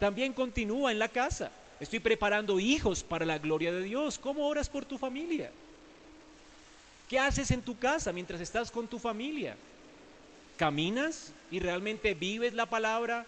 también 0.00 0.32
continúa 0.32 0.90
en 0.90 0.98
la 0.98 1.08
casa. 1.08 1.52
Estoy 1.78 2.00
preparando 2.00 2.58
hijos 2.58 3.04
para 3.04 3.24
la 3.24 3.38
gloria 3.38 3.70
de 3.70 3.84
Dios. 3.84 4.18
¿Cómo 4.18 4.44
oras 4.44 4.68
por 4.68 4.84
tu 4.84 4.98
familia? 4.98 5.52
¿Qué 7.08 7.16
haces 7.20 7.48
en 7.52 7.62
tu 7.62 7.78
casa 7.78 8.12
mientras 8.12 8.40
estás 8.40 8.72
con 8.72 8.88
tu 8.88 8.98
familia? 8.98 9.56
¿Caminas 10.56 11.32
y 11.50 11.60
realmente 11.60 12.14
vives 12.14 12.54
la 12.54 12.66
palabra? 12.66 13.26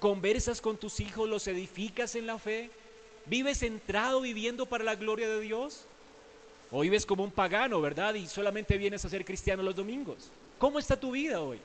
¿Conversas 0.00 0.60
con 0.60 0.76
tus 0.76 1.00
hijos? 1.00 1.28
¿Los 1.28 1.46
edificas 1.48 2.14
en 2.14 2.26
la 2.26 2.38
fe? 2.38 2.70
¿Vives 3.26 3.58
centrado 3.58 4.20
viviendo 4.20 4.66
para 4.66 4.84
la 4.84 4.94
gloria 4.94 5.28
de 5.28 5.40
Dios? 5.40 5.86
¿O 6.70 6.80
vives 6.80 7.06
como 7.06 7.24
un 7.24 7.30
pagano, 7.30 7.80
verdad? 7.80 8.14
Y 8.14 8.26
solamente 8.26 8.78
vienes 8.78 9.04
a 9.04 9.08
ser 9.08 9.24
cristiano 9.24 9.62
los 9.62 9.74
domingos. 9.74 10.30
¿Cómo 10.58 10.78
está 10.78 10.98
tu 10.98 11.12
vida 11.12 11.40
hoy? 11.40 11.58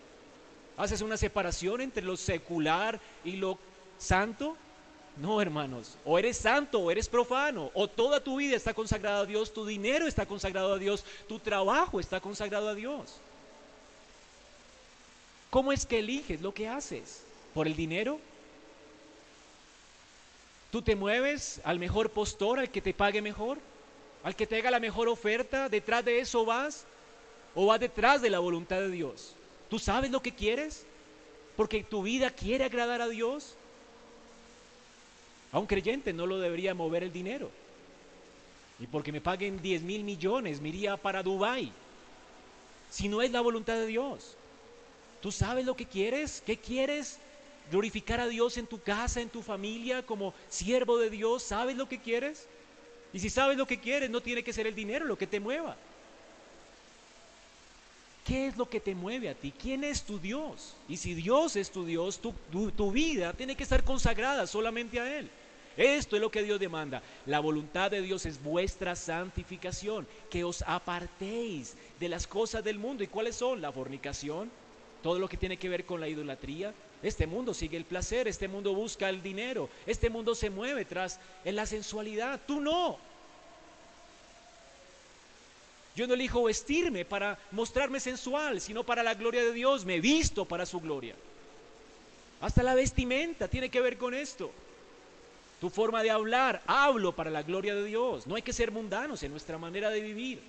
¿Haces 0.77 1.01
una 1.01 1.17
separación 1.17 1.81
entre 1.81 2.03
lo 2.03 2.17
secular 2.17 2.99
y 3.23 3.33
lo 3.33 3.59
santo? 3.97 4.57
No, 5.17 5.41
hermanos, 5.41 5.97
o 6.05 6.17
eres 6.17 6.37
santo 6.37 6.79
o 6.79 6.89
eres 6.89 7.09
profano, 7.09 7.69
o 7.73 7.87
toda 7.87 8.23
tu 8.23 8.37
vida 8.37 8.55
está 8.55 8.73
consagrada 8.73 9.19
a 9.19 9.25
Dios, 9.25 9.53
tu 9.53 9.65
dinero 9.65 10.07
está 10.07 10.25
consagrado 10.25 10.73
a 10.73 10.77
Dios, 10.77 11.03
tu 11.27 11.37
trabajo 11.37 11.99
está 11.99 12.21
consagrado 12.21 12.69
a 12.69 12.75
Dios. 12.75 13.19
¿Cómo 15.51 15.73
es 15.73 15.85
que 15.85 15.99
eliges 15.99 16.41
lo 16.41 16.53
que 16.53 16.69
haces? 16.69 17.23
¿Por 17.53 17.67
el 17.67 17.75
dinero? 17.75 18.19
¿Tú 20.71 20.81
te 20.81 20.95
mueves 20.95 21.59
al 21.65 21.77
mejor 21.77 22.09
postor, 22.09 22.57
al 22.57 22.71
que 22.71 22.81
te 22.81 22.93
pague 22.93 23.21
mejor? 23.21 23.59
¿Al 24.23 24.33
que 24.33 24.47
te 24.47 24.55
haga 24.55 24.71
la 24.71 24.79
mejor 24.79 25.09
oferta? 25.09 25.67
¿Detrás 25.67 26.05
de 26.05 26.19
eso 26.19 26.45
vas? 26.45 26.85
¿O 27.53 27.65
vas 27.65 27.81
detrás 27.81 28.21
de 28.21 28.29
la 28.29 28.39
voluntad 28.39 28.79
de 28.79 28.89
Dios? 28.89 29.35
¿Tú 29.69 29.77
sabes 29.77 30.09
lo 30.09 30.21
que 30.21 30.33
quieres? 30.33 30.85
Porque 31.57 31.83
tu 31.83 32.01
vida 32.01 32.29
quiere 32.29 32.63
agradar 32.63 33.01
a 33.01 33.09
Dios. 33.09 33.55
A 35.51 35.59
un 35.59 35.67
creyente 35.67 36.13
no 36.13 36.27
lo 36.27 36.39
debería 36.39 36.73
mover 36.73 37.03
el 37.03 37.11
dinero. 37.11 37.51
Y 38.79 38.87
porque 38.87 39.11
me 39.11 39.19
paguen 39.19 39.61
10 39.61 39.81
mil 39.81 40.05
millones, 40.05 40.61
me 40.61 40.69
iría 40.69 40.95
para 40.95 41.21
Dubái. 41.21 41.73
Si 42.89 43.09
no 43.09 43.21
es 43.21 43.31
la 43.31 43.41
voluntad 43.41 43.73
de 43.73 43.87
Dios. 43.87 44.37
¿Tú 45.21 45.31
sabes 45.31 45.65
lo 45.65 45.75
que 45.75 45.85
quieres? 45.85 46.41
¿Qué 46.45 46.57
quieres? 46.57 47.19
Glorificar 47.69 48.19
a 48.19 48.27
Dios 48.27 48.57
en 48.57 48.67
tu 48.67 48.81
casa, 48.81 49.21
en 49.21 49.29
tu 49.29 49.41
familia, 49.41 50.05
como 50.05 50.33
siervo 50.49 50.97
de 50.97 51.09
Dios. 51.09 51.43
¿Sabes 51.43 51.77
lo 51.77 51.87
que 51.87 51.99
quieres? 51.99 52.47
Y 53.13 53.19
si 53.19 53.29
sabes 53.29 53.57
lo 53.57 53.67
que 53.67 53.79
quieres, 53.79 54.09
no 54.09 54.21
tiene 54.21 54.43
que 54.43 54.53
ser 54.53 54.67
el 54.67 54.75
dinero 54.75 55.05
lo 55.05 55.17
que 55.17 55.27
te 55.27 55.39
mueva. 55.39 55.77
¿Qué 58.25 58.47
es 58.47 58.57
lo 58.57 58.69
que 58.69 58.79
te 58.79 58.93
mueve 58.93 59.29
a 59.29 59.33
ti? 59.33 59.51
¿Quién 59.51 59.83
es 59.83 60.03
tu 60.03 60.19
Dios? 60.19 60.75
Y 60.87 60.97
si 60.97 61.13
Dios 61.13 61.55
es 61.55 61.71
tu 61.71 61.85
Dios, 61.85 62.21
tu, 62.21 62.91
vida 62.91 63.33
tiene 63.33 63.55
que 63.55 63.63
estar 63.63 63.83
consagrada 63.83 64.45
solamente 64.47 64.99
a 64.99 65.17
Él. 65.17 65.29
Esto 65.75 66.15
es 66.15 66.21
lo 66.21 66.29
que 66.29 66.43
Dios 66.43 66.59
demanda. 66.59 67.01
La 67.25 67.39
voluntad 67.39 67.89
de 67.89 68.01
Dios 68.01 68.25
es 68.25 68.41
vuestra 68.43 68.95
santificación, 68.95 70.07
que 70.29 70.43
os 70.43 70.61
apartéis 70.67 71.75
de 71.99 72.09
las 72.09 72.27
cosas 72.27 72.63
del 72.63 72.77
mundo. 72.77 73.03
¿Y 73.03 73.07
cuáles 73.07 73.37
son? 73.37 73.61
La 73.61 73.71
fornicación, 73.71 74.51
todo 75.01 75.19
lo 75.19 75.27
que 75.27 75.37
tiene 75.37 75.57
que 75.57 75.69
ver 75.69 75.85
con 75.85 75.99
la 75.99 76.07
idolatría. 76.07 76.73
Este 77.03 77.27
mundo 77.27 77.53
sigue 77.53 77.77
el 77.77 77.85
placer, 77.85 78.27
este 78.27 78.47
mundo 78.47 78.73
busca 78.73 79.09
el 79.09 79.23
dinero, 79.23 79.69
este 79.85 80.09
mundo 80.09 80.35
se 80.35 80.49
mueve 80.49 80.85
tras 80.85 81.19
la 81.43 81.65
sensualidad. 81.65 82.39
Tú 82.45 82.61
no. 82.61 82.97
Yo 85.95 86.07
no 86.07 86.13
elijo 86.13 86.43
vestirme 86.43 87.03
para 87.03 87.37
mostrarme 87.51 87.99
sensual, 87.99 88.61
sino 88.61 88.83
para 88.83 89.03
la 89.03 89.13
gloria 89.13 89.43
de 89.43 89.51
Dios. 89.51 89.85
Me 89.85 89.99
visto 89.99 90.45
para 90.45 90.65
su 90.65 90.79
gloria. 90.79 91.15
Hasta 92.39 92.63
la 92.63 92.75
vestimenta 92.75 93.47
tiene 93.47 93.69
que 93.69 93.81
ver 93.81 93.97
con 93.97 94.13
esto. 94.13 94.51
Tu 95.59 95.69
forma 95.69 96.01
de 96.01 96.09
hablar, 96.09 96.61
hablo 96.65 97.11
para 97.11 97.29
la 97.29 97.43
gloria 97.43 97.75
de 97.75 97.83
Dios. 97.83 98.25
No 98.25 98.35
hay 98.35 98.41
que 98.41 98.53
ser 98.53 98.71
mundanos 98.71 99.21
en 99.21 99.31
nuestra 99.31 99.57
manera 99.57 99.89
de 99.89 100.01
vivir. 100.01 100.41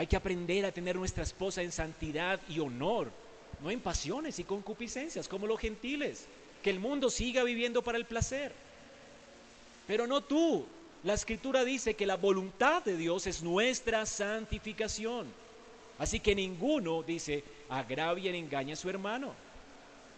Hay 0.00 0.06
que 0.06 0.16
aprender 0.16 0.64
a 0.64 0.72
tener 0.72 0.96
nuestra 0.96 1.24
esposa 1.24 1.60
en 1.60 1.72
santidad 1.72 2.40
y 2.48 2.58
honor, 2.58 3.10
no 3.60 3.70
en 3.70 3.80
pasiones 3.80 4.38
y 4.38 4.44
concupiscencias 4.44 5.28
como 5.28 5.46
los 5.46 5.60
gentiles. 5.60 6.24
Que 6.62 6.70
el 6.70 6.80
mundo 6.80 7.10
siga 7.10 7.44
viviendo 7.44 7.82
para 7.82 7.98
el 7.98 8.06
placer. 8.06 8.50
Pero 9.86 10.06
no 10.06 10.22
tú. 10.22 10.64
La 11.04 11.12
escritura 11.12 11.66
dice 11.66 11.96
que 11.96 12.06
la 12.06 12.16
voluntad 12.16 12.82
de 12.82 12.96
Dios 12.96 13.26
es 13.26 13.42
nuestra 13.42 14.06
santificación. 14.06 15.26
Así 15.98 16.18
que 16.18 16.34
ninguno, 16.34 17.02
dice, 17.02 17.44
agravia 17.68 18.32
ni 18.32 18.38
engaña 18.38 18.72
a 18.72 18.76
su 18.76 18.88
hermano. 18.88 19.34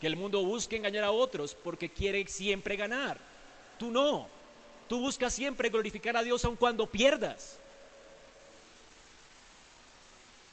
Que 0.00 0.06
el 0.06 0.14
mundo 0.14 0.44
busque 0.44 0.76
engañar 0.76 1.02
a 1.02 1.10
otros 1.10 1.56
porque 1.56 1.88
quiere 1.90 2.24
siempre 2.28 2.76
ganar. 2.76 3.18
Tú 3.80 3.90
no. 3.90 4.28
Tú 4.88 5.00
buscas 5.00 5.34
siempre 5.34 5.70
glorificar 5.70 6.16
a 6.16 6.22
Dios 6.22 6.44
aun 6.44 6.54
cuando 6.54 6.86
pierdas. 6.86 7.58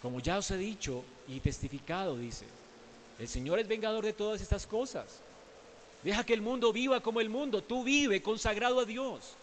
Como 0.01 0.19
ya 0.19 0.37
os 0.37 0.49
he 0.51 0.57
dicho 0.57 1.03
y 1.27 1.39
testificado, 1.39 2.17
dice, 2.17 2.45
el 3.19 3.27
Señor 3.27 3.59
es 3.59 3.67
vengador 3.67 4.05
de 4.05 4.13
todas 4.13 4.41
estas 4.41 4.65
cosas. 4.65 5.21
Deja 6.03 6.25
que 6.25 6.33
el 6.33 6.41
mundo 6.41 6.71
viva 6.71 7.01
como 7.01 7.19
el 7.19 7.29
mundo, 7.29 7.61
tú 7.61 7.83
vive 7.83 8.21
consagrado 8.21 8.79
a 8.79 8.85
Dios. 8.85 9.35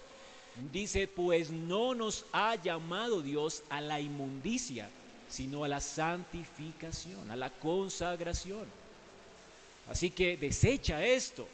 Dice, 0.72 1.07
pues 1.07 1.50
no 1.50 1.94
nos 1.94 2.24
ha 2.32 2.54
llamado 2.54 3.20
Dios 3.20 3.62
a 3.68 3.82
la 3.82 4.00
inmundicia, 4.00 4.88
sino 5.28 5.64
a 5.64 5.68
la 5.68 5.80
santificación, 5.80 7.30
a 7.30 7.36
la 7.36 7.50
consagración. 7.50 8.64
Así 9.90 10.11
que 10.11 10.38
desecha 10.38 11.04
esto. 11.04 11.46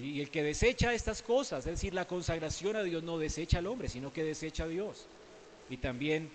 Y 0.00 0.20
el 0.20 0.30
que 0.30 0.44
desecha 0.44 0.94
estas 0.94 1.20
cosas, 1.22 1.66
es 1.66 1.72
decir, 1.72 1.92
la 1.92 2.06
consagración 2.06 2.76
a 2.76 2.84
Dios 2.84 3.02
no 3.02 3.18
desecha 3.18 3.58
al 3.58 3.66
hombre, 3.66 3.88
sino 3.88 4.12
que 4.12 4.22
desecha 4.22 4.64
a 4.64 4.68
Dios. 4.68 5.06
Y 5.68 5.78
también 5.78 6.30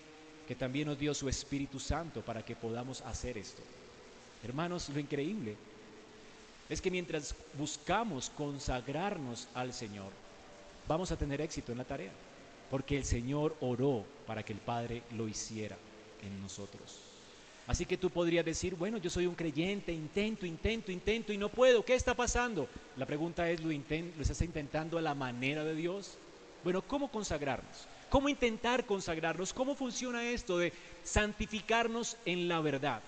que 0.48 0.56
también 0.56 0.88
nos 0.88 1.00
dio 1.00 1.14
su 1.14 1.28
Espíritu 1.28 1.80
Santo 1.80 2.22
para 2.22 2.44
que 2.44 2.56
podamos 2.56 3.02
hacer 3.02 3.38
esto. 3.38 3.62
Hermanos, 4.44 4.90
lo 4.90 5.00
increíble 5.00 5.56
es 6.70 6.82
que 6.82 6.92
mientras 6.92 7.36
buscamos 7.58 8.30
consagrarnos 8.30 9.48
al 9.54 9.74
Señor, 9.74 10.12
vamos 10.88 11.12
a 11.12 11.18
tener 11.18 11.42
éxito 11.42 11.72
en 11.72 11.80
la 11.80 11.84
tarea, 11.84 12.12
porque 12.70 12.98
el 12.98 13.06
Señor 13.06 13.56
oró 13.60 14.06
para 14.26 14.44
que 14.44 14.54
el 14.54 14.60
Padre 14.60 15.04
lo 15.16 15.28
hiciera 15.28 15.78
en 16.22 16.42
nosotros. 16.42 17.00
Así 17.68 17.86
que 17.86 17.98
tú 17.98 18.12
podrías 18.12 18.46
decir, 18.46 18.76
bueno, 18.76 18.98
yo 18.98 19.10
soy 19.10 19.26
un 19.26 19.34
creyente, 19.34 19.92
intento, 19.92 20.46
intento, 20.46 20.92
intento 20.92 21.34
y 21.34 21.38
no 21.38 21.50
puedo. 21.50 21.84
¿Qué 21.84 21.96
está 21.96 22.14
pasando? 22.14 22.68
La 22.96 23.08
pregunta 23.08 23.50
es, 23.50 23.60
¿lo, 23.62 23.70
¿lo 23.70 24.22
estás 24.22 24.42
intentando 24.42 25.00
a 25.00 25.02
la 25.02 25.16
manera 25.16 25.64
de 25.64 25.74
Dios? 25.74 26.18
Bueno, 26.64 26.84
¿cómo 26.84 27.10
consagrarnos? 27.10 27.88
¿Cómo 28.10 28.30
intentar 28.30 28.86
consagrarnos? 28.86 29.54
¿Cómo 29.54 29.76
funciona 29.76 30.30
esto 30.30 30.58
de 30.58 30.74
santificarnos 31.04 32.18
en 32.26 32.48
la 32.48 32.62
verdad? 32.62 33.02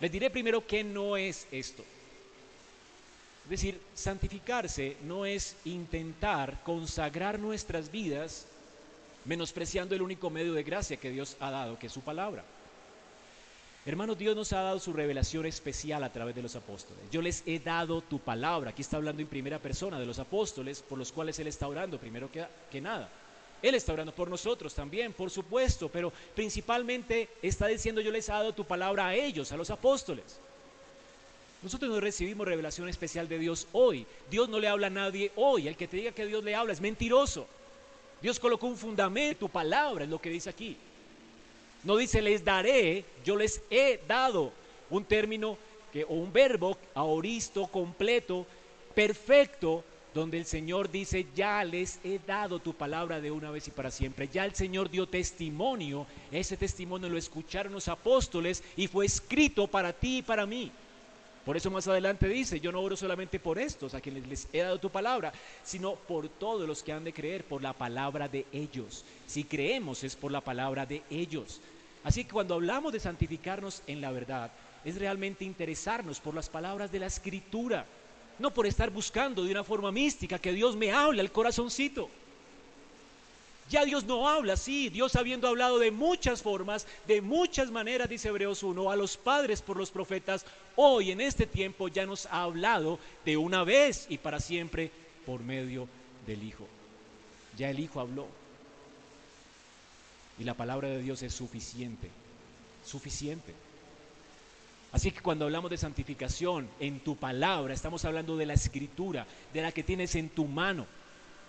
Les 0.00 0.10
diré 0.10 0.30
primero 0.30 0.66
qué 0.66 0.82
no 0.82 1.16
es 1.16 1.46
esto. 1.50 1.84
Es 3.44 3.50
decir, 3.50 3.80
santificarse 3.94 4.96
no 5.04 5.26
es 5.26 5.56
intentar 5.64 6.62
consagrar 6.62 7.38
nuestras 7.38 7.90
vidas 7.90 8.46
menospreciando 9.26 9.94
el 9.94 10.02
único 10.02 10.30
medio 10.30 10.54
de 10.54 10.62
gracia 10.62 10.96
que 10.96 11.10
Dios 11.10 11.36
ha 11.40 11.50
dado, 11.50 11.78
que 11.78 11.86
es 11.88 11.92
su 11.92 12.00
palabra. 12.00 12.44
Hermanos, 13.86 14.16
Dios 14.16 14.34
nos 14.34 14.50
ha 14.54 14.62
dado 14.62 14.80
su 14.80 14.94
revelación 14.94 15.44
especial 15.44 16.04
a 16.04 16.12
través 16.12 16.34
de 16.34 16.40
los 16.40 16.56
apóstoles. 16.56 17.04
Yo 17.10 17.20
les 17.20 17.42
he 17.44 17.58
dado 17.58 18.00
tu 18.00 18.18
palabra. 18.18 18.70
Aquí 18.70 18.80
está 18.80 18.96
hablando 18.96 19.20
en 19.20 19.28
primera 19.28 19.58
persona 19.58 20.00
de 20.00 20.06
los 20.06 20.18
apóstoles 20.18 20.80
por 20.80 20.98
los 20.98 21.12
cuales 21.12 21.38
Él 21.38 21.48
está 21.48 21.68
orando, 21.68 21.98
primero 21.98 22.32
que, 22.32 22.46
que 22.70 22.80
nada. 22.80 23.10
Él 23.64 23.74
está 23.74 23.94
orando 23.94 24.14
por 24.14 24.28
nosotros 24.28 24.74
también, 24.74 25.14
por 25.14 25.30
supuesto, 25.30 25.88
pero 25.88 26.12
principalmente 26.34 27.30
está 27.40 27.66
diciendo 27.66 28.02
yo 28.02 28.10
les 28.10 28.28
he 28.28 28.32
dado 28.32 28.52
tu 28.52 28.66
palabra 28.66 29.06
a 29.06 29.14
ellos, 29.14 29.52
a 29.52 29.56
los 29.56 29.70
apóstoles. 29.70 30.38
Nosotros 31.62 31.90
no 31.90 31.98
recibimos 31.98 32.46
revelación 32.46 32.90
especial 32.90 33.26
de 33.26 33.38
Dios 33.38 33.66
hoy. 33.72 34.06
Dios 34.30 34.50
no 34.50 34.60
le 34.60 34.68
habla 34.68 34.88
a 34.88 34.90
nadie 34.90 35.32
hoy. 35.34 35.66
El 35.66 35.78
que 35.78 35.88
te 35.88 35.96
diga 35.96 36.12
que 36.12 36.26
Dios 36.26 36.44
le 36.44 36.54
habla 36.54 36.74
es 36.74 36.82
mentiroso. 36.82 37.46
Dios 38.20 38.38
colocó 38.38 38.66
un 38.66 38.76
fundamento, 38.76 39.46
tu 39.46 39.48
palabra 39.48 40.04
es 40.04 40.10
lo 40.10 40.20
que 40.20 40.28
dice 40.28 40.50
aquí. 40.50 40.76
No 41.84 41.96
dice 41.96 42.20
les 42.20 42.44
daré, 42.44 43.06
yo 43.24 43.34
les 43.34 43.62
he 43.70 43.98
dado. 44.06 44.52
Un 44.90 45.06
término 45.06 45.56
que, 45.90 46.04
o 46.04 46.12
un 46.12 46.30
verbo 46.34 46.76
aoristo, 46.92 47.66
completo, 47.68 48.46
perfecto, 48.94 49.82
donde 50.14 50.38
el 50.38 50.46
Señor 50.46 50.90
dice, 50.90 51.26
ya 51.34 51.64
les 51.64 51.98
he 52.04 52.20
dado 52.24 52.60
tu 52.60 52.72
palabra 52.72 53.20
de 53.20 53.32
una 53.32 53.50
vez 53.50 53.66
y 53.66 53.72
para 53.72 53.90
siempre. 53.90 54.28
Ya 54.28 54.44
el 54.44 54.54
Señor 54.54 54.88
dio 54.88 55.08
testimonio, 55.08 56.06
ese 56.30 56.56
testimonio 56.56 57.08
lo 57.08 57.18
escucharon 57.18 57.72
los 57.72 57.88
apóstoles 57.88 58.62
y 58.76 58.86
fue 58.86 59.06
escrito 59.06 59.66
para 59.66 59.92
ti 59.92 60.18
y 60.18 60.22
para 60.22 60.46
mí. 60.46 60.70
Por 61.44 61.56
eso 61.58 61.70
más 61.70 61.86
adelante 61.88 62.26
dice, 62.26 62.58
yo 62.58 62.72
no 62.72 62.80
oro 62.80 62.96
solamente 62.96 63.38
por 63.38 63.58
estos 63.58 63.92
a 63.92 64.00
quienes 64.00 64.26
les 64.26 64.48
he 64.52 64.60
dado 64.60 64.78
tu 64.78 64.88
palabra, 64.88 65.32
sino 65.62 65.94
por 65.96 66.28
todos 66.28 66.66
los 66.66 66.82
que 66.82 66.92
han 66.92 67.04
de 67.04 67.12
creer, 67.12 67.44
por 67.44 67.60
la 67.60 67.74
palabra 67.74 68.28
de 68.28 68.46
ellos. 68.52 69.04
Si 69.26 69.44
creemos 69.44 70.04
es 70.04 70.16
por 70.16 70.32
la 70.32 70.40
palabra 70.40 70.86
de 70.86 71.02
ellos. 71.10 71.60
Así 72.02 72.24
que 72.24 72.32
cuando 72.32 72.54
hablamos 72.54 72.92
de 72.92 73.00
santificarnos 73.00 73.82
en 73.86 74.00
la 74.00 74.10
verdad, 74.10 74.52
es 74.84 74.96
realmente 74.96 75.44
interesarnos 75.44 76.20
por 76.20 76.34
las 76.34 76.48
palabras 76.48 76.92
de 76.92 77.00
la 77.00 77.06
escritura, 77.06 77.84
no 78.38 78.52
por 78.52 78.66
estar 78.66 78.90
buscando 78.90 79.44
de 79.44 79.50
una 79.50 79.64
forma 79.64 79.92
mística 79.92 80.38
que 80.38 80.52
Dios 80.52 80.76
me 80.76 80.92
hable 80.92 81.20
al 81.20 81.32
corazoncito. 81.32 82.08
Ya 83.70 83.84
Dios 83.84 84.04
no 84.04 84.28
habla 84.28 84.54
así, 84.54 84.90
Dios 84.90 85.16
habiendo 85.16 85.48
hablado 85.48 85.78
de 85.78 85.90
muchas 85.90 86.42
formas, 86.42 86.86
de 87.06 87.22
muchas 87.22 87.70
maneras, 87.70 88.10
dice 88.10 88.28
Hebreos 88.28 88.62
1, 88.62 88.90
a 88.90 88.96
los 88.96 89.16
padres 89.16 89.62
por 89.62 89.78
los 89.78 89.90
profetas, 89.90 90.44
hoy 90.76 91.12
en 91.12 91.20
este 91.20 91.46
tiempo 91.46 91.88
ya 91.88 92.04
nos 92.04 92.26
ha 92.26 92.42
hablado 92.42 92.98
de 93.24 93.38
una 93.38 93.64
vez 93.64 94.06
y 94.10 94.18
para 94.18 94.40
siempre 94.40 94.90
por 95.24 95.40
medio 95.40 95.88
del 96.26 96.42
Hijo. 96.42 96.66
Ya 97.56 97.70
el 97.70 97.80
Hijo 97.80 98.00
habló. 98.00 98.26
Y 100.38 100.44
la 100.44 100.54
palabra 100.54 100.88
de 100.88 101.00
Dios 101.00 101.22
es 101.22 101.32
suficiente, 101.32 102.10
suficiente. 102.84 103.54
Así 104.94 105.10
que 105.10 105.20
cuando 105.20 105.44
hablamos 105.44 105.70
de 105.70 105.76
santificación 105.76 106.70
en 106.80 107.00
tu 107.00 107.16
palabra, 107.16 107.74
estamos 107.74 108.02
hablando 108.06 108.38
de 108.38 108.46
la 108.46 108.54
escritura, 108.54 109.26
de 109.52 109.60
la 109.60 109.72
que 109.72 109.82
tienes 109.82 110.14
en 110.14 110.30
tu 110.30 110.46
mano. 110.46 110.86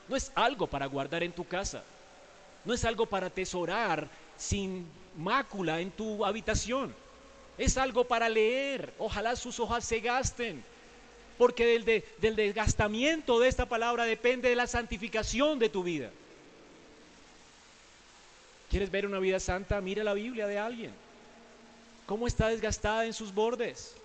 No 0.09 0.17
es 0.17 0.33
algo 0.35 0.67
para 0.67 0.87
guardar 0.87 1.23
en 1.23 1.31
tu 1.31 1.47
casa 1.47 1.81
no 2.65 2.73
es 2.73 2.83
algo 2.83 3.05
para 3.05 3.27
atesorar 3.27 4.09
sin 4.37 4.85
mácula 5.17 5.79
en 5.79 5.91
tu 5.91 6.25
habitación. 6.25 6.93
Es 7.57 7.77
algo 7.77 8.05
para 8.05 8.27
leer. 8.27 8.93
Ojalá 8.97 9.35
sus 9.35 9.59
hojas 9.59 9.85
se 9.85 9.99
gasten. 9.99 10.63
Porque 11.37 11.65
del, 11.65 12.03
del 12.17 12.35
desgastamiento 12.35 13.39
de 13.39 13.47
esta 13.47 13.67
palabra 13.67 14.05
depende 14.05 14.49
de 14.49 14.55
la 14.55 14.67
santificación 14.67 15.59
de 15.59 15.69
tu 15.69 15.83
vida. 15.83 16.09
¿Quieres 18.69 18.89
ver 18.89 19.05
una 19.05 19.19
vida 19.19 19.39
santa? 19.39 19.79
Mira 19.79 20.03
la 20.03 20.13
Biblia 20.13 20.47
de 20.47 20.57
alguien. 20.57 20.91
¿Cómo 22.05 22.27
está 22.27 22.49
desgastada 22.49 23.05
en 23.05 23.13
sus 23.13 23.33
bordes? 23.33 23.95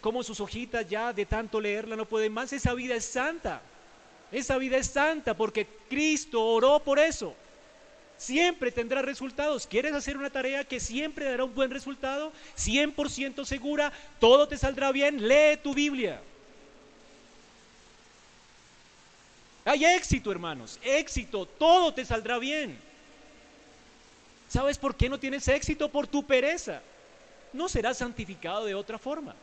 ¿Cómo 0.00 0.22
sus 0.22 0.40
hojitas 0.40 0.88
ya 0.88 1.12
de 1.12 1.26
tanto 1.26 1.60
leerla 1.60 1.96
no 1.96 2.06
pueden 2.06 2.32
más? 2.32 2.52
Esa 2.52 2.74
vida 2.74 2.94
es 2.94 3.04
santa. 3.04 3.60
Esa 4.30 4.58
vida 4.58 4.76
es 4.76 4.88
santa 4.88 5.34
porque 5.34 5.66
Cristo 5.88 6.44
oró 6.44 6.80
por 6.80 6.98
eso 6.98 7.34
siempre 8.18 8.70
tendrá 8.72 9.00
resultados. 9.00 9.66
¿Quieres 9.66 9.94
hacer 9.94 10.18
una 10.18 10.28
tarea 10.28 10.64
que 10.64 10.80
siempre 10.80 11.24
dará 11.24 11.44
un 11.44 11.54
buen 11.54 11.70
resultado? 11.70 12.32
100% 12.58 13.44
segura, 13.46 13.92
todo 14.20 14.46
te 14.46 14.58
saldrá 14.58 14.92
bien, 14.92 15.26
lee 15.26 15.56
tu 15.62 15.72
Biblia. 15.72 16.20
Hay 19.64 19.84
éxito, 19.84 20.32
hermanos, 20.32 20.78
éxito, 20.82 21.46
todo 21.46 21.94
te 21.94 22.04
saldrá 22.04 22.38
bien. 22.38 22.78
¿Sabes 24.48 24.78
por 24.78 24.96
qué 24.96 25.08
no 25.08 25.18
tienes 25.18 25.46
éxito? 25.48 25.90
Por 25.90 26.06
tu 26.06 26.24
pereza. 26.24 26.80
No 27.52 27.68
serás 27.68 27.98
santificado 27.98 28.64
de 28.64 28.74
otra 28.74 28.98
forma. 28.98 29.34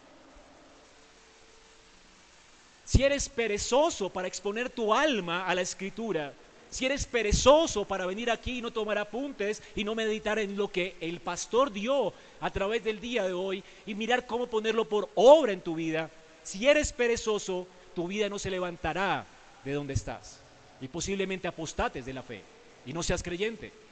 Si 2.86 3.04
eres 3.04 3.30
perezoso 3.30 4.10
para 4.10 4.28
exponer 4.28 4.70
tu 4.70 4.94
alma 4.94 5.46
a 5.48 5.56
la 5.56 5.62
escritura, 5.62 6.34
si 6.70 6.86
eres 6.86 7.06
perezoso 7.06 7.86
para 7.86 8.06
venir 8.06 8.30
aquí 8.30 8.60
y 8.60 8.62
no 8.62 8.72
tomar 8.72 8.98
apuntes 8.98 9.64
y 9.76 9.84
no 9.84 9.96
meditar 9.96 10.38
en 10.40 10.56
lo 10.56 10.72
que 10.72 10.96
el 11.00 11.20
pastor 11.20 11.72
dio 11.72 12.14
a 12.40 12.52
través 12.52 12.84
del 12.84 13.00
día 13.00 13.24
de 13.24 13.34
hoy 13.34 13.64
y 13.86 13.96
mirar 13.96 14.28
cómo 14.28 14.48
ponerlo 14.48 14.88
por 14.88 15.10
obra 15.16 15.52
en 15.52 15.62
tu 15.62 15.76
vida, 15.76 16.10
si 16.44 16.68
eres 16.68 16.94
perezoso, 16.94 17.68
tu 17.96 18.08
vida 18.08 18.30
no 18.30 18.38
se 18.38 18.52
levantará 18.52 19.26
de 19.64 19.74
donde 19.74 19.94
estás 19.94 20.42
y 20.82 20.88
posiblemente 20.88 21.48
apostates 21.48 22.06
de 22.06 22.14
la 22.14 22.22
fe 22.22 22.44
y 22.86 22.94
no 22.94 23.02
seas 23.02 23.24
creyente. 23.24 23.85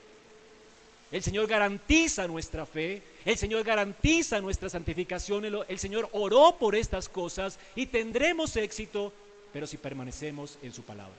El 1.13 1.21
Señor 1.21 1.45
garantiza 1.45 2.27
nuestra 2.27 2.65
fe, 2.65 3.03
el 3.23 3.37
Señor 3.37 3.63
garantiza 3.63 4.41
nuestra 4.41 4.67
santificación, 4.67 5.45
el, 5.45 5.77
Señor 5.77 6.09
oró 6.11 6.57
por 6.57 6.75
estas 6.75 7.07
cosas 7.07 7.59
y 7.75 7.85
tendremos 7.85 8.55
éxito, 8.55 9.13
pero 9.53 9.67
si 9.67 9.77
permanecemos 9.77 10.57
en 10.63 10.73
su 10.73 10.81
palabra. 10.81 11.13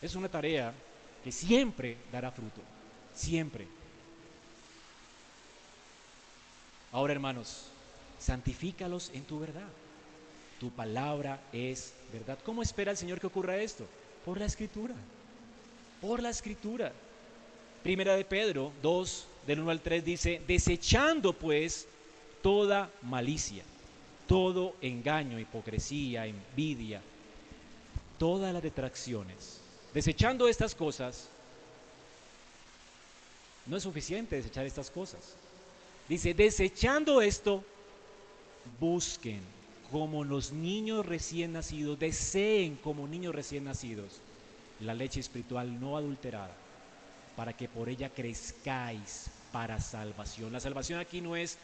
Es 0.00 0.14
una 0.14 0.28
tarea 0.28 0.72
que 1.24 1.32
siempre 1.32 1.96
dará 2.12 2.30
fruto, 2.30 2.60
siempre. 3.12 3.66
Ahora, 6.92 7.12
hermanos, 7.12 7.64
santifícalos 8.20 9.10
en 9.14 9.24
tu 9.24 9.40
verdad. 9.40 9.68
Tu 10.60 10.70
palabra 10.70 11.40
es 11.52 11.92
verdad. 12.12 12.38
¿Cómo 12.44 12.62
espera 12.62 12.92
el 12.92 12.96
Señor 12.96 13.18
que 13.18 13.26
ocurra 13.26 13.56
esto? 13.56 13.84
Por 14.24 14.38
la 14.38 14.46
escritura. 14.46 14.94
Por 16.00 16.22
la 16.22 16.30
escritura. 16.30 16.92
Primera 17.82 18.16
de 18.16 18.24
Pedro 18.24 18.72
2, 18.82 19.26
del 19.46 19.60
1 19.60 19.70
al 19.70 19.80
3 19.80 20.04
dice, 20.04 20.42
desechando 20.46 21.32
pues 21.32 21.86
toda 22.42 22.90
malicia, 23.02 23.64
todo 24.26 24.74
engaño, 24.80 25.38
hipocresía, 25.38 26.26
envidia, 26.26 27.00
todas 28.18 28.52
las 28.52 28.62
detracciones 28.62 29.60
Desechando 29.94 30.48
estas 30.48 30.74
cosas, 30.74 31.28
no 33.66 33.76
es 33.76 33.82
suficiente 33.82 34.36
desechar 34.36 34.66
estas 34.66 34.90
cosas. 34.90 35.34
Dice, 36.08 36.34
desechando 36.34 37.22
esto, 37.22 37.64
busquen 38.78 39.40
como 39.90 40.24
los 40.24 40.52
niños 40.52 41.06
recién 41.06 41.52
nacidos, 41.52 41.98
deseen 41.98 42.76
como 42.76 43.08
niños 43.08 43.34
recién 43.34 43.64
nacidos 43.64 44.20
la 44.80 44.94
leche 44.94 45.20
espiritual 45.20 45.80
no 45.80 45.96
adulterada, 45.96 46.54
para 47.36 47.52
que 47.52 47.68
por 47.68 47.88
ella 47.88 48.10
crezcáis 48.10 49.30
para 49.52 49.80
salvación. 49.80 50.52
La 50.52 50.60
salvación 50.60 51.00
aquí 51.00 51.20
no 51.20 51.36
es 51.36 51.58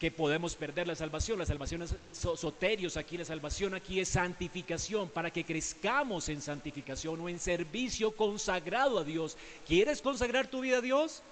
que 0.00 0.10
podemos 0.10 0.56
perder 0.56 0.88
la 0.88 0.94
salvación. 0.94 1.38
La 1.38 1.44
salvación 1.44 1.82
es 1.82 1.94
soterios 2.12 2.96
aquí, 2.96 3.18
la 3.18 3.24
salvación 3.24 3.74
aquí 3.74 4.00
es 4.00 4.08
santificación, 4.08 5.10
para 5.10 5.30
que 5.30 5.44
crezcamos 5.44 6.30
en 6.30 6.40
santificación 6.40 7.20
o 7.20 7.28
en 7.28 7.38
servicio 7.38 8.16
consagrado 8.16 8.98
a 8.98 9.04
Dios. 9.04 9.36
¿Quieres 9.66 10.00
consagrar 10.00 10.46
tu 10.46 10.60
vida 10.60 10.78
a 10.78 10.80
Dios? 10.80 11.22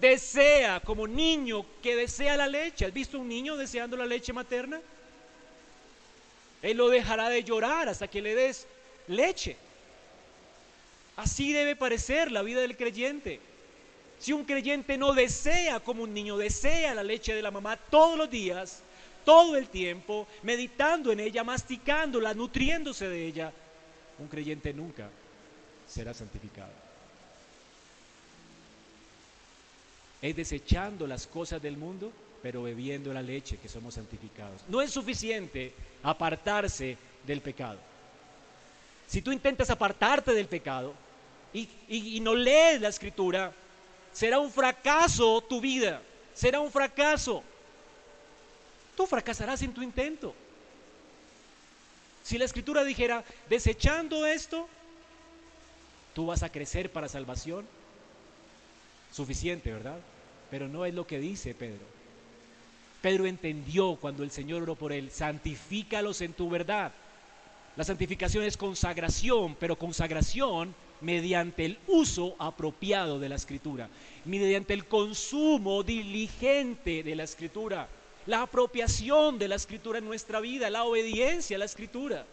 Desea 0.00 0.80
como 0.80 1.06
niño 1.06 1.66
que 1.82 1.94
desea 1.94 2.38
la 2.38 2.46
leche. 2.46 2.86
¿Has 2.86 2.92
visto 2.92 3.18
un 3.18 3.28
niño 3.28 3.56
deseando 3.56 3.98
la 3.98 4.06
leche 4.06 4.32
materna? 4.32 4.80
Él 6.62 6.78
lo 6.78 6.88
dejará 6.88 7.28
de 7.28 7.44
llorar 7.44 7.88
hasta 7.90 8.08
que 8.08 8.22
le 8.22 8.34
des 8.34 8.66
leche. 9.08 9.58
Así 11.16 11.52
debe 11.52 11.76
parecer 11.76 12.30
la 12.30 12.42
vida 12.42 12.60
del 12.60 12.76
creyente. 12.76 13.40
Si 14.18 14.32
un 14.32 14.44
creyente 14.44 14.98
no 14.98 15.14
desea 15.14 15.80
como 15.80 16.02
un 16.02 16.12
niño 16.12 16.36
desea 16.36 16.94
la 16.94 17.02
leche 17.02 17.34
de 17.34 17.42
la 17.42 17.50
mamá 17.50 17.76
todos 17.76 18.16
los 18.18 18.30
días, 18.30 18.82
todo 19.24 19.56
el 19.56 19.68
tiempo, 19.68 20.26
meditando 20.42 21.10
en 21.10 21.20
ella, 21.20 21.42
masticándola, 21.42 22.34
nutriéndose 22.34 23.08
de 23.08 23.26
ella, 23.26 23.52
un 24.18 24.28
creyente 24.28 24.72
nunca 24.72 25.08
será 25.88 26.14
santificado. 26.14 26.70
Es 30.22 30.36
desechando 30.36 31.06
las 31.06 31.26
cosas 31.26 31.60
del 31.60 31.76
mundo, 31.76 32.12
pero 32.42 32.62
bebiendo 32.62 33.12
la 33.12 33.22
leche 33.22 33.58
que 33.58 33.68
somos 33.68 33.94
santificados. 33.94 34.62
No 34.68 34.80
es 34.80 34.90
suficiente 34.90 35.72
apartarse 36.02 36.96
del 37.26 37.40
pecado. 37.40 37.78
Si 39.06 39.22
tú 39.22 39.32
intentas 39.32 39.70
apartarte 39.70 40.32
del 40.32 40.46
pecado 40.46 40.94
y, 41.88 42.20
no 42.20 42.34
lees 42.34 42.80
la 42.80 42.88
escritura, 42.88 43.52
será 44.12 44.38
un 44.38 44.50
fracaso 44.50 45.40
tu 45.42 45.60
vida, 45.60 46.02
será 46.34 46.60
un 46.60 46.70
fracaso. 46.70 47.42
Tú 48.96 49.06
fracasarás 49.06 49.62
en 49.62 49.72
tu 49.72 49.82
intento. 49.82 50.34
Si 52.22 52.38
la 52.38 52.44
escritura 52.44 52.84
dijera, 52.84 53.24
desechando 53.48 54.26
esto, 54.26 54.68
tú 56.14 56.26
vas 56.26 56.42
a 56.42 56.50
crecer 56.50 56.90
para 56.90 57.08
salvación. 57.08 57.66
Suficiente, 59.12 59.72
¿verdad? 59.72 59.98
Pero 60.50 60.68
no 60.68 60.84
es 60.84 60.92
lo 60.92 61.06
que 61.06 61.18
dice 61.18 61.54
Pedro. 61.54 61.84
Pedro 63.00 63.26
entendió 63.26 63.96
cuando 63.96 64.24
el 64.24 64.30
Señor 64.30 64.62
oró 64.62 64.74
por 64.74 64.92
él, 64.92 65.10
santifícalos 65.10 66.20
en 66.20 66.32
tu 66.32 66.50
verdad. 66.50 66.92
La 67.76 67.84
santificación 67.84 68.44
es 68.44 68.56
consagración, 68.56 69.54
pero 69.60 69.78
consagración 69.78 70.74
mediante 71.00 71.64
el 71.64 71.78
uso 71.86 72.36
apropiado 72.38 73.18
de 73.18 73.28
la 73.28 73.36
escritura, 73.36 73.88
mediante 74.24 74.74
el 74.74 74.86
consumo 74.86 75.82
diligente 75.82 77.02
de 77.02 77.14
la 77.14 77.24
escritura, 77.24 77.88
la 78.26 78.42
apropiación 78.42 79.38
de 79.38 79.48
la 79.48 79.54
escritura 79.54 79.98
en 79.98 80.04
nuestra 80.04 80.40
vida, 80.40 80.68
la 80.70 80.84
obediencia 80.84 81.56
a 81.56 81.58
la 81.58 81.64
escritura. 81.64 82.26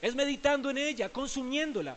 Es 0.00 0.14
meditando 0.14 0.70
en 0.70 0.78
ella, 0.78 1.10
consumiéndola. 1.10 1.96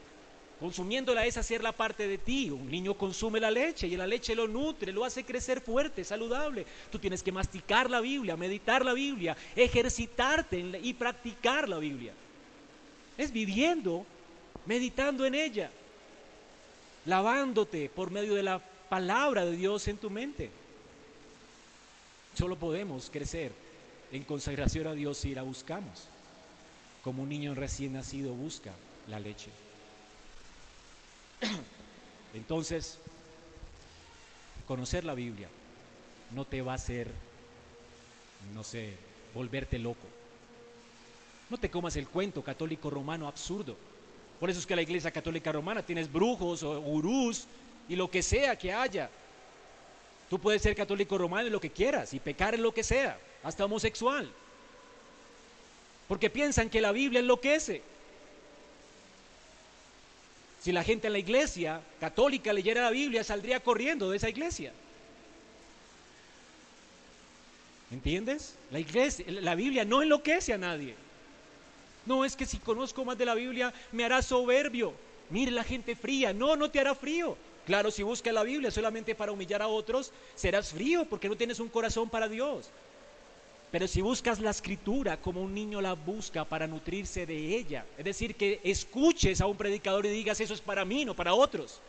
Consumiéndola 0.60 1.26
es 1.26 1.38
hacer 1.38 1.64
la 1.64 1.72
parte 1.72 2.08
de 2.08 2.18
ti. 2.18 2.50
Un 2.50 2.70
niño 2.70 2.94
consume 2.94 3.40
la 3.40 3.52
leche 3.52 3.88
y 3.88 3.98
la 3.98 4.08
leche 4.08 4.36
lo 4.36 4.48
nutre, 4.48 4.92
lo 4.92 5.04
hace 5.04 5.24
crecer 5.24 5.62
fuerte, 5.62 6.04
saludable. 6.04 6.66
Tú 6.92 7.00
tienes 7.00 7.24
que 7.24 7.32
masticar 7.32 7.90
la 7.90 8.02
Biblia, 8.02 8.38
meditar 8.38 8.86
la 8.86 8.94
Biblia, 8.94 9.36
ejercitarte 9.56 10.80
y 10.82 10.94
practicar 10.94 11.68
la 11.68 11.80
Biblia. 11.80 12.14
Es 13.18 13.32
viviendo, 13.32 14.06
meditando 14.66 15.26
en 15.26 15.36
ella, 15.36 15.72
lavándote 17.06 17.90
por 17.90 18.12
medio 18.12 18.36
de 18.36 18.44
la 18.44 18.60
palabra 18.90 19.46
de 19.46 19.56
Dios 19.56 19.88
en 19.88 19.98
tu 19.98 20.10
mente. 20.10 20.50
Solo 22.38 22.58
podemos 22.58 23.10
crecer 23.12 23.52
en 24.12 24.24
consagración 24.24 24.88
a 24.88 24.94
Dios 24.94 25.18
si 25.18 25.34
la 25.36 25.44
buscamos, 25.44 26.08
como 27.04 27.24
un 27.24 27.30
niño 27.30 27.56
recién 27.56 27.94
nacido 27.94 28.34
busca 28.34 28.72
la 29.08 29.20
leche. 29.20 29.50
Entonces, 32.34 33.00
conocer 34.68 35.04
la 35.04 35.14
Biblia 35.14 35.50
no 36.32 36.46
te 36.46 36.62
va 36.62 36.74
a 36.74 36.76
hacer, 36.76 37.12
no 38.54 38.64
sé, 38.64 38.96
volverte 39.34 39.78
loco. 39.80 40.08
No 41.50 41.58
te 41.58 41.70
comas 41.70 41.96
el 41.96 42.08
cuento 42.08 42.44
católico 42.44 42.90
romano 42.90 43.28
absurdo. 43.28 43.78
Por 44.40 44.50
eso 44.50 44.60
es 44.60 44.66
que 44.66 44.76
la 44.76 44.82
iglesia 44.82 45.12
católica 45.12 45.52
romana 45.52 45.82
tienes 45.84 46.12
brujos 46.12 46.64
o 46.64 46.82
gurús 46.82 47.46
y 47.88 47.96
lo 47.96 48.10
que 48.10 48.22
sea 48.22 48.58
que 48.58 48.74
haya. 48.74 49.10
Tú 50.30 50.40
puedes 50.40 50.62
ser 50.62 50.76
católico 50.76 51.18
romano 51.18 51.48
en 51.48 51.54
lo 51.54 51.62
que 51.62 51.70
quieras 51.70 52.14
y 52.14 52.20
pecar 52.20 52.56
en 52.56 52.64
lo 52.64 52.74
que 52.74 52.84
sea, 52.84 53.18
hasta 53.44 53.66
homosexual. 53.66 54.30
Porque 56.08 56.30
piensan 56.30 56.70
que 56.70 56.82
la 56.82 56.92
Biblia 56.92 57.20
enloquece. 57.20 57.82
Si 60.62 60.72
la 60.72 60.84
gente 60.84 61.08
en 61.08 61.14
la 61.14 61.20
iglesia 61.20 61.82
católica 62.00 62.54
leyera 62.54 62.84
la 62.84 62.90
Biblia, 62.90 63.24
saldría 63.24 63.60
corriendo 63.60 64.10
de 64.10 64.18
esa 64.18 64.30
iglesia. 64.30 64.72
¿Entiendes? 67.92 68.56
La 68.72 68.80
iglesia, 68.80 69.26
la 69.28 69.56
Biblia 69.56 69.86
no 69.86 70.02
enloquece 70.02 70.54
a 70.54 70.58
nadie. 70.58 70.96
No 72.06 72.26
es 72.26 72.36
que 72.36 72.46
si 72.46 72.58
conozco 72.58 73.06
más 73.06 73.18
de 73.18 73.26
la 73.26 73.36
Biblia 73.36 73.74
me 73.92 74.04
hará 74.04 74.22
soberbio. 74.22 74.94
Mire 75.30 75.52
la 75.52 75.64
gente 75.64 75.96
fría. 75.96 76.34
No, 76.34 76.56
no 76.56 76.70
te 76.70 76.80
hará 76.80 76.96
frío. 76.96 77.38
Claro, 77.66 77.92
si 77.92 78.04
buscas 78.04 78.34
la 78.34 78.44
Biblia 78.44 78.72
solamente 78.72 79.16
para 79.16 79.32
humillar 79.32 79.62
a 79.62 79.68
otros, 79.68 80.12
serás 80.36 80.72
frío 80.72 81.06
porque 81.06 81.30
no 81.30 81.38
tienes 81.38 81.60
un 81.60 81.70
corazón 81.70 82.10
para 82.10 82.28
Dios. 82.28 82.70
Pero 83.72 83.88
si 83.88 84.02
buscas 84.02 84.40
la 84.40 84.52
escritura 84.52 85.18
como 85.18 85.42
un 85.42 85.54
niño 85.54 85.82
la 85.82 85.94
busca 85.94 86.44
para 86.46 86.68
nutrirse 86.68 87.26
de 87.26 87.58
ella, 87.58 87.86
es 87.98 88.06
decir, 88.06 88.36
que 88.36 88.60
escuches 88.64 89.42
a 89.42 89.48
un 89.48 89.58
predicador 89.58 90.06
y 90.06 90.10
digas, 90.10 90.40
eso 90.42 90.54
es 90.54 90.62
para 90.62 90.86
mí, 90.86 91.06
no 91.06 91.16
para 91.16 91.34
otros. 91.34 91.80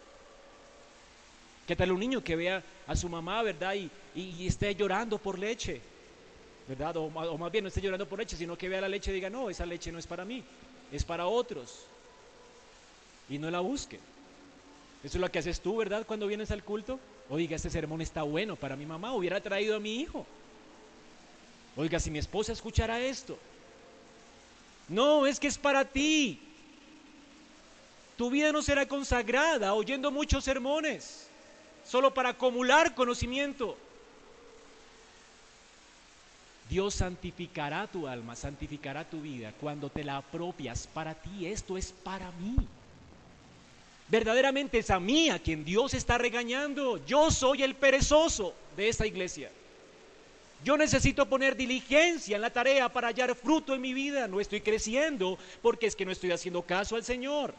¿Qué 1.67 1.77
tal 1.77 1.93
un 1.93 2.01
niño 2.01 2.23
que 2.23 2.37
vea 2.37 2.63
a 2.87 2.97
su 2.97 3.09
mamá, 3.09 3.43
verdad, 3.43 3.75
y, 3.75 3.91
y 4.15 4.47
esté 4.47 4.75
llorando 4.75 5.19
por 5.19 5.39
leche? 5.39 5.83
¿Verdad? 6.69 6.97
O, 6.97 7.11
más 7.11 7.53
bien 7.53 7.65
no 7.65 7.69
esté 7.69 7.81
llorando 7.81 8.09
por 8.09 8.19
leche, 8.19 8.37
sino 8.37 8.57
que 8.57 8.69
vea 8.69 8.81
la 8.81 8.89
leche 8.89 9.11
y 9.11 9.15
diga, 9.15 9.31
no, 9.31 9.51
esa 9.51 9.67
leche 9.67 9.93
no 9.93 9.99
es 9.99 10.07
para 10.07 10.25
mí, 10.25 10.43
es 10.93 11.05
para 11.05 11.27
otros. 11.27 11.85
Y 13.29 13.39
no 13.39 13.51
la 13.51 13.61
busque. 13.61 13.99
Eso 15.03 15.19
es 15.19 15.21
lo 15.21 15.31
que 15.31 15.39
haces 15.39 15.61
tú, 15.61 15.77
¿verdad? 15.77 16.07
Cuando 16.07 16.27
vienes 16.27 16.51
al 16.51 16.65
culto. 16.65 16.99
Oiga, 17.29 17.57
este 17.57 17.71
sermón 17.71 18.01
está 18.01 18.23
bueno 18.23 18.57
para 18.57 18.77
mi 18.77 18.87
mamá, 18.87 19.13
hubiera 19.13 19.41
traído 19.41 19.77
a 19.77 19.81
mi 19.81 20.01
hijo. 20.01 20.27
Oiga, 21.77 21.99
si 21.99 22.11
mi 22.11 22.19
esposa 22.19 22.53
escuchara 22.53 23.01
esto. 23.01 23.39
No, 24.89 25.27
es 25.27 25.41
que 25.41 25.47
es 25.47 25.59
para 25.59 25.85
ti. 25.85 26.39
Tu 28.17 28.31
vida 28.31 28.53
no 28.53 28.63
será 28.63 28.87
consagrada 28.87 29.75
oyendo 29.75 30.11
muchos 30.11 30.45
sermones, 30.45 31.27
solo 31.85 32.15
para 32.15 32.31
acumular 32.31 32.95
conocimiento. 32.95 33.77
Dios 36.75 36.95
santificará 36.95 37.87
tu 37.87 38.09
alma, 38.09 38.35
santificará 38.35 39.09
tu 39.09 39.21
vida 39.21 39.55
cuando 39.61 39.91
te 39.91 40.03
la 40.03 40.17
apropias 40.17 40.89
para 40.93 41.15
ti. 41.15 41.47
Esto 41.47 41.79
es 41.79 41.93
para 41.93 42.33
mí. 42.33 42.57
Verdaderamente 44.09 44.79
es 44.79 44.91
a 44.91 44.99
mí 44.99 45.31
a 45.31 45.39
quien 45.39 45.65
Dios 45.65 45.95
está 45.95 46.19
regañando. 46.19 47.07
Yo 47.07 47.31
soy 47.31 47.63
el 47.63 47.77
perezoso 47.77 48.55
de 48.77 48.89
esta 48.89 49.07
iglesia. 49.07 49.53
Yo 50.65 50.77
necesito 50.77 51.29
poner 51.29 51.55
diligencia 51.55 52.35
en 52.35 52.43
la 52.43 52.53
tarea 52.53 52.89
para 52.89 53.07
hallar 53.07 53.37
fruto 53.37 53.73
en 53.73 53.81
mi 53.81 53.95
vida. 53.95 54.27
No 54.27 54.41
estoy 54.41 54.61
creciendo 54.61 55.39
porque 55.63 55.87
es 55.87 55.95
que 55.95 56.05
no 56.05 56.11
estoy 56.11 56.33
haciendo 56.33 56.63
caso 56.63 56.97
al 56.97 57.05
Señor. 57.05 57.55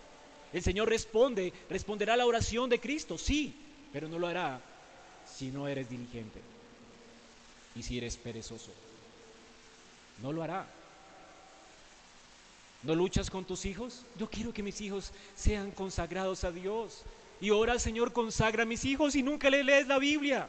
El 0.52 0.62
Señor 0.62 0.90
responde, 0.90 1.54
responderá 1.70 2.18
la 2.18 2.26
oración 2.26 2.70
de 2.70 2.82
Cristo, 2.82 3.18
sí, 3.18 3.56
pero 3.94 4.10
no 4.10 4.20
lo 4.20 4.28
hará 4.28 4.60
si 5.26 5.52
no 5.52 5.70
eres 5.70 5.90
diligente 5.90 6.42
y 7.78 7.82
si 7.82 7.98
eres 7.98 8.18
perezoso. 8.18 8.74
No 10.22 10.32
lo 10.32 10.44
hará. 10.44 10.66
¿No 12.84 12.94
luchas 12.94 13.30
con 13.30 13.46
tus 13.46 13.66
hijos? 13.66 14.06
Yo 14.18 14.30
quiero 14.30 14.54
que 14.54 14.62
mis 14.62 14.80
hijos 14.80 15.12
sean 15.36 15.72
consagrados 15.72 16.44
a 16.44 16.52
Dios. 16.52 17.04
Y 17.42 17.50
ahora 17.50 17.80
Señor, 17.80 18.14
consagra 18.14 18.64
a 18.64 18.66
mis 18.66 18.86
hijos 18.86 19.16
y 19.16 19.24
nunca 19.24 19.50
le 19.50 19.64
lees 19.64 19.88
la 19.88 19.98
Biblia. 19.98 20.48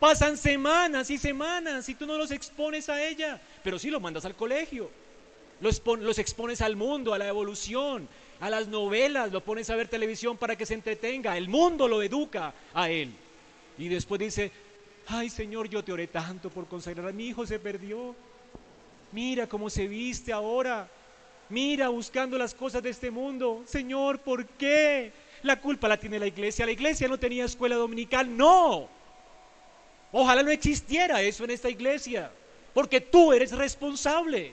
Pasan 0.00 0.36
semanas 0.36 1.10
y 1.10 1.18
semanas 1.18 1.88
y 1.88 1.94
tú 1.94 2.06
no 2.06 2.16
los 2.16 2.30
expones 2.30 2.88
a 2.88 3.02
ella, 3.02 3.40
pero 3.62 3.78
sí 3.78 3.90
los 3.90 4.00
mandas 4.00 4.24
al 4.24 4.34
colegio. 4.34 4.90
Los, 5.60 5.82
los 5.84 6.18
expones 6.18 6.60
al 6.60 6.76
mundo, 6.76 7.12
a 7.12 7.18
la 7.18 7.26
evolución, 7.26 8.08
a 8.40 8.48
las 8.48 8.68
novelas, 8.68 9.32
lo 9.32 9.42
pones 9.42 9.68
a 9.70 9.76
ver 9.76 9.88
televisión 9.88 10.36
para 10.36 10.56
que 10.56 10.66
se 10.66 10.74
entretenga. 10.74 11.36
El 11.36 11.48
mundo 11.48 11.88
lo 11.88 12.02
educa 12.02 12.54
a 12.72 12.88
él. 12.88 13.12
Y 13.76 13.88
después 13.88 14.20
dice, 14.20 14.52
ay 15.08 15.28
Señor, 15.28 15.68
yo 15.68 15.84
te 15.84 15.92
oré 15.92 16.06
tanto 16.06 16.48
por 16.48 16.66
consagrar 16.66 17.08
a 17.08 17.12
mi 17.12 17.26
hijo, 17.26 17.46
se 17.46 17.58
perdió. 17.58 18.14
Mira 19.12 19.46
cómo 19.46 19.70
se 19.70 19.86
viste 19.86 20.32
ahora. 20.32 20.88
Mira 21.48 21.88
buscando 21.88 22.36
las 22.36 22.54
cosas 22.54 22.82
de 22.82 22.90
este 22.90 23.10
mundo. 23.10 23.62
Señor, 23.66 24.20
¿por 24.20 24.46
qué? 24.46 25.12
La 25.42 25.60
culpa 25.60 25.88
la 25.88 25.96
tiene 25.96 26.18
la 26.18 26.26
iglesia. 26.26 26.66
La 26.66 26.72
iglesia 26.72 27.08
no 27.08 27.18
tenía 27.18 27.44
escuela 27.44 27.76
dominical. 27.76 28.36
No. 28.36 28.88
Ojalá 30.12 30.42
no 30.42 30.50
existiera 30.50 31.22
eso 31.22 31.44
en 31.44 31.50
esta 31.50 31.70
iglesia. 31.70 32.30
Porque 32.74 33.00
tú 33.00 33.32
eres 33.32 33.52
responsable. 33.52 34.52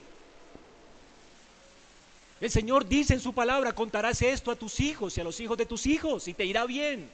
El 2.40 2.50
Señor 2.50 2.86
dice 2.86 3.14
en 3.14 3.20
su 3.20 3.32
palabra, 3.32 3.74
contarás 3.74 4.20
esto 4.20 4.50
a 4.50 4.56
tus 4.56 4.80
hijos 4.80 5.16
y 5.16 5.20
a 5.20 5.24
los 5.24 5.40
hijos 5.40 5.56
de 5.56 5.66
tus 5.66 5.86
hijos 5.86 6.28
y 6.28 6.34
te 6.34 6.44
irá 6.44 6.66
bien. 6.66 7.08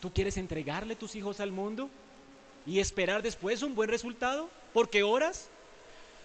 ¿Tú 0.00 0.12
quieres 0.12 0.36
entregarle 0.36 0.96
tus 0.96 1.14
hijos 1.16 1.40
al 1.40 1.52
mundo? 1.52 1.88
Y 2.66 2.78
esperar 2.78 3.22
después 3.22 3.62
un 3.62 3.74
buen 3.74 3.88
resultado? 3.88 4.48
¿Porque 4.72 5.02
oras? 5.02 5.48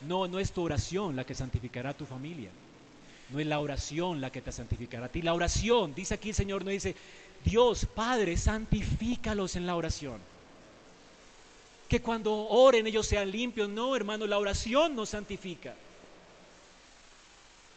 No, 0.01 0.27
no 0.27 0.39
es 0.39 0.51
tu 0.51 0.61
oración 0.63 1.15
la 1.15 1.25
que 1.25 1.35
santificará 1.35 1.91
a 1.91 1.97
tu 1.97 2.05
familia. 2.05 2.49
No 3.29 3.39
es 3.39 3.47
la 3.47 3.59
oración 3.59 4.21
la 4.21 4.31
que 4.31 4.41
te 4.41 4.51
santificará 4.51 5.07
a 5.07 5.09
ti. 5.09 5.21
La 5.21 5.33
oración, 5.33 5.93
dice 5.93 6.13
aquí 6.13 6.29
el 6.29 6.35
Señor, 6.35 6.63
no 6.63 6.71
dice, 6.71 6.95
Dios 7.43 7.85
Padre, 7.85 8.37
santifícalos 8.37 9.55
en 9.55 9.65
la 9.65 9.75
oración. 9.75 10.19
Que 11.89 12.01
cuando 12.01 12.33
oren 12.33 12.87
ellos 12.87 13.07
sean 13.07 13.31
limpios. 13.31 13.69
No, 13.69 13.95
hermano, 13.95 14.27
la 14.27 14.37
oración 14.37 14.95
nos 14.95 15.09
santifica. 15.09 15.73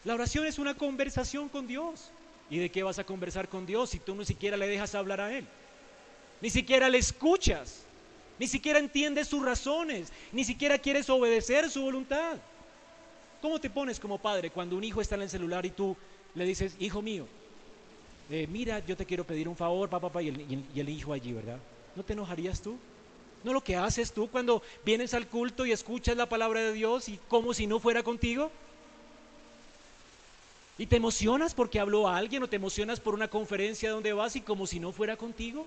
La 0.05 0.15
oración 0.15 0.47
es 0.47 0.59
una 0.59 0.75
conversación 0.75 1.49
con 1.49 1.67
Dios. 1.67 2.11
¿Y 2.49 2.59
de 2.59 2.71
qué 2.71 2.83
vas 2.83 2.99
a 2.99 3.05
conversar 3.05 3.49
con 3.49 3.65
Dios 3.65 3.91
si 3.91 4.01
tú 4.01 4.15
ni 4.15 4.25
siquiera 4.25 4.57
le 4.57 4.67
dejas 4.67 4.95
hablar 4.95 5.21
a 5.21 5.37
Él? 5.37 5.47
Ni 6.41 6.51
siquiera 6.51 6.89
le 6.89 6.99
escuchas 6.99 7.85
ni 8.41 8.47
siquiera 8.49 8.79
entiendes 8.79 9.29
sus 9.29 9.45
razones, 9.45 10.11
ni 10.33 10.45
siquiera 10.45 10.79
quieres 10.79 11.11
obedecer 11.11 11.71
su 11.71 11.83
voluntad. 11.83 12.39
¿Cómo 13.43 13.61
te 13.61 13.69
pones 13.69 14.01
como 14.01 14.17
padre 14.17 14.49
cuando 14.49 14.77
un 14.77 14.83
hijo 14.83 15.03
está 15.03 15.17
en 15.17 15.23
el 15.23 15.29
celular 15.29 15.67
y 15.67 15.71
tú 15.71 15.95
le 16.35 16.47
dices, 16.47 16.75
hijo 16.81 17.03
mío, 17.03 17.27
eh, 18.31 18.47
mira, 18.49 18.79
yo 18.79 18.97
te 18.97 19.05
quiero 19.05 19.25
pedir 19.25 19.47
un 19.47 19.57
favor, 19.57 19.91
papá, 19.91 20.09
papá, 20.09 20.23
y 20.23 20.29
el, 20.29 20.89
hijo 20.89 21.13
allí, 21.13 21.35
¿verdad? 21.35 21.59
¿No 21.95 22.03
te 22.03 22.15
enojarías 22.15 22.63
tú? 22.63 22.79
¿No 23.45 23.53
lo 23.53 23.63
que 23.63 23.77
haces 23.77 24.11
tú 24.11 24.31
cuando 24.31 24.63
vienes 24.87 25.13
al 25.13 25.27
culto 25.27 25.67
y 25.67 25.73
escuchas 25.73 26.17
la 26.17 26.27
palabra 26.27 26.63
de 26.63 26.73
Dios 26.73 27.11
y 27.11 27.19
como 27.29 27.53
si 27.53 27.67
no 27.67 27.79
fuera 27.79 28.03
contigo? 28.03 28.51
¿Y 30.79 30.87
te 30.87 30.97
emocionas 30.97 31.53
porque 31.53 31.79
habló 31.79 32.09
a 32.09 32.17
alguien 32.17 32.43
o 32.43 32.49
te 32.49 32.57
emocionas 32.57 33.01
por 33.01 33.13
una 33.13 33.29
conferencia 33.29 33.91
donde 33.91 34.15
vas 34.15 34.35
y 34.35 34.41
como 34.41 34.67
si 34.67 34.81
no 34.81 34.93
fuera 34.93 35.15
contigo? 35.15 35.67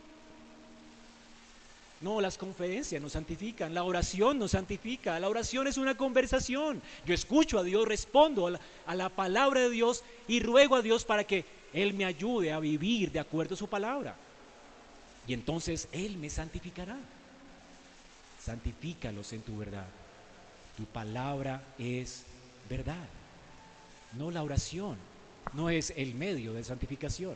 No, 2.03 2.19
las 2.19 2.37
conferencias 2.37 3.01
nos 3.01 3.13
santifican, 3.13 3.73
la 3.73 3.85
oración 3.85 4.37
nos 4.37 4.51
santifica, 4.51 5.17
la 5.21 5.29
oración 5.29 5.67
es 5.67 5.77
una 5.77 5.95
conversación. 5.95 6.81
Yo 7.05 7.13
escucho 7.13 7.57
a 7.57 7.63
Dios, 7.63 7.87
respondo 7.87 8.45
a 8.45 8.51
la, 8.51 8.59
a 8.85 8.93
la, 8.93 9.07
palabra 9.07 9.61
de 9.61 9.69
Dios 9.69 10.03
y 10.27 10.41
ruego 10.41 10.75
a 10.75 10.81
Dios 10.81 11.05
para 11.05 11.23
que 11.23 11.45
Él 11.71 11.93
me 11.93 12.03
ayude 12.03 12.51
a 12.51 12.59
vivir 12.59 13.09
de 13.13 13.21
acuerdo 13.21 13.55
a 13.55 13.57
su 13.57 13.69
palabra. 13.69 14.17
Y 15.27 15.33
entonces 15.33 15.87
Él 15.93 16.17
me 16.17 16.29
santificará. 16.29 16.97
Santifícalos 18.43 19.31
en 19.31 19.41
tu 19.41 19.57
verdad. 19.57 19.87
Tu 20.75 20.83
palabra 20.83 21.63
es 21.79 22.25
verdad. 22.69 23.07
No 24.17 24.29
la 24.29 24.43
oración, 24.43 24.97
no 25.53 25.69
es 25.69 25.93
el 25.95 26.15
medio 26.15 26.51
de 26.51 26.65
santificación. 26.65 27.35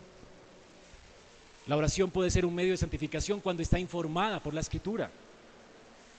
La 1.68 1.76
oración 1.76 2.09
puede 2.09 2.32
ser 2.32 2.45
un 2.45 2.55
medio 2.55 2.72
de 2.72 2.78
santificación 2.78 3.41
cuando 3.41 3.61
está 3.61 3.78
informada 3.78 4.39
por 4.39 4.53
la 4.53 4.61
escritura. 4.61 5.11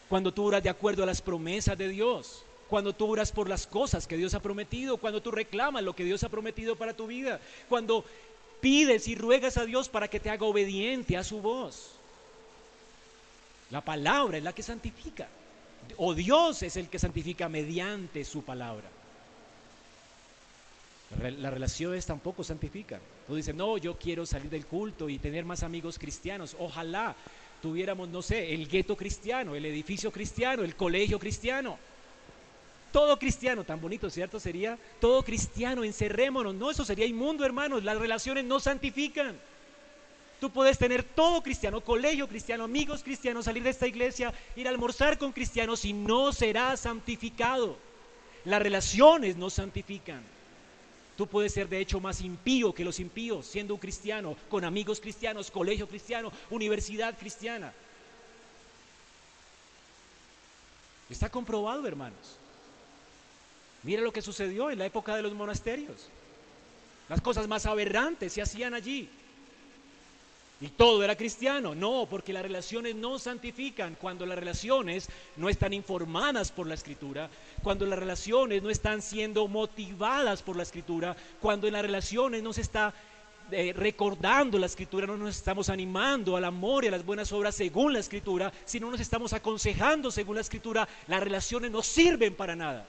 Cuando 0.08 0.32
tú 0.32 0.44
oras 0.44 0.62
de 0.62 0.68
acuerdo 0.68 1.02
a 1.02 1.06
las 1.06 1.22
promesas 1.22 1.76
de 1.76 1.88
Dios. 1.88 2.44
Cuando 2.68 2.94
tú 2.94 3.10
oras 3.10 3.32
por 3.32 3.48
las 3.48 3.66
cosas 3.66 4.06
que 4.06 4.18
Dios 4.18 4.34
ha 4.34 4.42
prometido. 4.42 4.98
Cuando 4.98 5.22
tú 5.22 5.30
reclamas 5.30 5.82
lo 5.82 5.96
que 5.96 6.04
Dios 6.04 6.22
ha 6.22 6.28
prometido 6.28 6.76
para 6.76 6.92
tu 6.92 7.06
vida. 7.06 7.40
Cuando 7.68 8.04
pides 8.60 9.08
y 9.08 9.14
ruegas 9.14 9.56
a 9.56 9.64
Dios 9.64 9.88
para 9.88 10.08
que 10.08 10.20
te 10.20 10.28
haga 10.28 10.44
obediente 10.44 11.16
a 11.16 11.24
su 11.24 11.40
voz. 11.40 11.92
La 13.70 13.80
palabra 13.80 14.36
es 14.36 14.44
la 14.44 14.54
que 14.54 14.62
santifica. 14.62 15.28
O 15.96 16.12
Dios 16.14 16.62
es 16.62 16.76
el 16.76 16.88
que 16.88 16.98
santifica 16.98 17.48
mediante 17.48 18.22
su 18.24 18.42
palabra. 18.42 18.97
Las 21.10 21.52
relaciones 21.52 22.04
tampoco 22.04 22.44
santifican. 22.44 23.00
Tú 23.26 23.34
dices, 23.34 23.54
no, 23.54 23.78
yo 23.78 23.96
quiero 23.96 24.26
salir 24.26 24.50
del 24.50 24.66
culto 24.66 25.08
y 25.08 25.18
tener 25.18 25.44
más 25.44 25.62
amigos 25.62 25.98
cristianos. 25.98 26.54
Ojalá 26.58 27.16
tuviéramos, 27.62 28.08
no 28.08 28.20
sé, 28.20 28.54
el 28.54 28.68
gueto 28.68 28.94
cristiano, 28.94 29.54
el 29.54 29.64
edificio 29.64 30.12
cristiano, 30.12 30.62
el 30.62 30.76
colegio 30.76 31.18
cristiano. 31.18 31.78
Todo 32.92 33.18
cristiano, 33.18 33.64
tan 33.64 33.80
bonito, 33.80 34.10
¿cierto? 34.10 34.38
Sería 34.38 34.78
todo 35.00 35.22
cristiano, 35.22 35.82
encerrémonos. 35.82 36.54
No, 36.54 36.70
eso 36.70 36.84
sería 36.84 37.06
inmundo, 37.06 37.44
hermanos. 37.44 37.84
Las 37.84 37.98
relaciones 37.98 38.44
no 38.44 38.60
santifican. 38.60 39.38
Tú 40.40 40.50
puedes 40.50 40.78
tener 40.78 41.02
todo 41.02 41.42
cristiano, 41.42 41.80
colegio 41.80 42.28
cristiano, 42.28 42.64
amigos 42.64 43.02
cristianos, 43.02 43.46
salir 43.46 43.62
de 43.62 43.70
esta 43.70 43.86
iglesia, 43.86 44.32
ir 44.56 44.68
a 44.68 44.70
almorzar 44.70 45.18
con 45.18 45.32
cristianos 45.32 45.84
y 45.84 45.94
no 45.94 46.32
será 46.32 46.76
santificado. 46.76 47.76
Las 48.44 48.62
relaciones 48.62 49.36
no 49.36 49.50
santifican. 49.50 50.22
Tú 51.18 51.26
puedes 51.26 51.52
ser 51.52 51.68
de 51.68 51.80
hecho 51.80 51.98
más 51.98 52.20
impío 52.20 52.72
que 52.72 52.84
los 52.84 53.00
impíos, 53.00 53.44
siendo 53.44 53.74
un 53.74 53.80
cristiano, 53.80 54.36
con 54.48 54.64
amigos 54.64 55.00
cristianos, 55.00 55.50
colegio 55.50 55.88
cristiano, 55.88 56.30
universidad 56.48 57.18
cristiana. 57.18 57.72
Está 61.10 61.28
comprobado, 61.28 61.84
hermanos. 61.88 62.36
Mira 63.82 64.00
lo 64.00 64.12
que 64.12 64.22
sucedió 64.22 64.70
en 64.70 64.78
la 64.78 64.86
época 64.86 65.16
de 65.16 65.22
los 65.22 65.34
monasterios. 65.34 66.08
Las 67.08 67.20
cosas 67.20 67.48
más 67.48 67.66
aberrantes 67.66 68.32
se 68.32 68.40
hacían 68.40 68.72
allí. 68.72 69.10
Y 70.60 70.68
todo 70.68 71.04
era 71.04 71.16
cristiano. 71.16 71.74
No, 71.74 72.06
porque 72.10 72.32
las 72.32 72.42
relaciones 72.42 72.94
no 72.96 73.18
santifican 73.18 73.94
cuando 73.94 74.26
las 74.26 74.38
relaciones 74.38 75.08
no 75.36 75.48
están 75.48 75.72
informadas 75.72 76.50
por 76.50 76.66
la 76.66 76.74
escritura, 76.74 77.30
cuando 77.62 77.86
las 77.86 77.98
relaciones 77.98 78.62
no 78.62 78.70
están 78.70 79.00
siendo 79.00 79.46
motivadas 79.46 80.42
por 80.42 80.56
la 80.56 80.64
escritura, 80.64 81.16
cuando 81.40 81.66
en 81.66 81.74
las 81.74 81.82
relaciones 81.82 82.42
no 82.42 82.52
se 82.52 82.62
está 82.62 82.92
eh, 83.50 83.72
recordando 83.74 84.58
la 84.58 84.66
escritura, 84.66 85.06
no 85.06 85.16
nos 85.16 85.36
estamos 85.36 85.68
animando 85.68 86.36
al 86.36 86.44
amor 86.44 86.84
y 86.84 86.88
a 86.88 86.90
las 86.90 87.06
buenas 87.06 87.32
obras 87.32 87.54
según 87.54 87.92
la 87.92 88.00
escritura, 88.00 88.52
sino 88.64 88.90
nos 88.90 89.00
estamos 89.00 89.32
aconsejando 89.32 90.10
según 90.10 90.34
la 90.34 90.42
escritura, 90.42 90.88
las 91.06 91.22
relaciones 91.22 91.70
no 91.70 91.82
sirven 91.82 92.34
para 92.34 92.56
nada. 92.56 92.84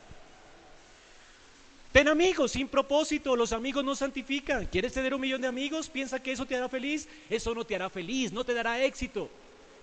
Ten 1.91 2.07
amigos 2.07 2.51
sin 2.51 2.67
propósito, 2.67 3.35
los 3.35 3.51
amigos 3.51 3.83
no 3.83 3.95
santifican. 3.95 4.67
¿Quieres 4.67 4.93
tener 4.93 5.13
un 5.13 5.21
millón 5.21 5.41
de 5.41 5.47
amigos? 5.47 5.89
¿Piensa 5.89 6.21
que 6.21 6.31
eso 6.31 6.45
te 6.45 6.55
hará 6.55 6.69
feliz? 6.69 7.07
Eso 7.29 7.55
no 7.55 7.65
te 7.65 7.75
hará 7.75 7.89
feliz, 7.89 8.31
no 8.31 8.43
te 8.43 8.53
dará 8.53 8.83
éxito. 8.83 9.29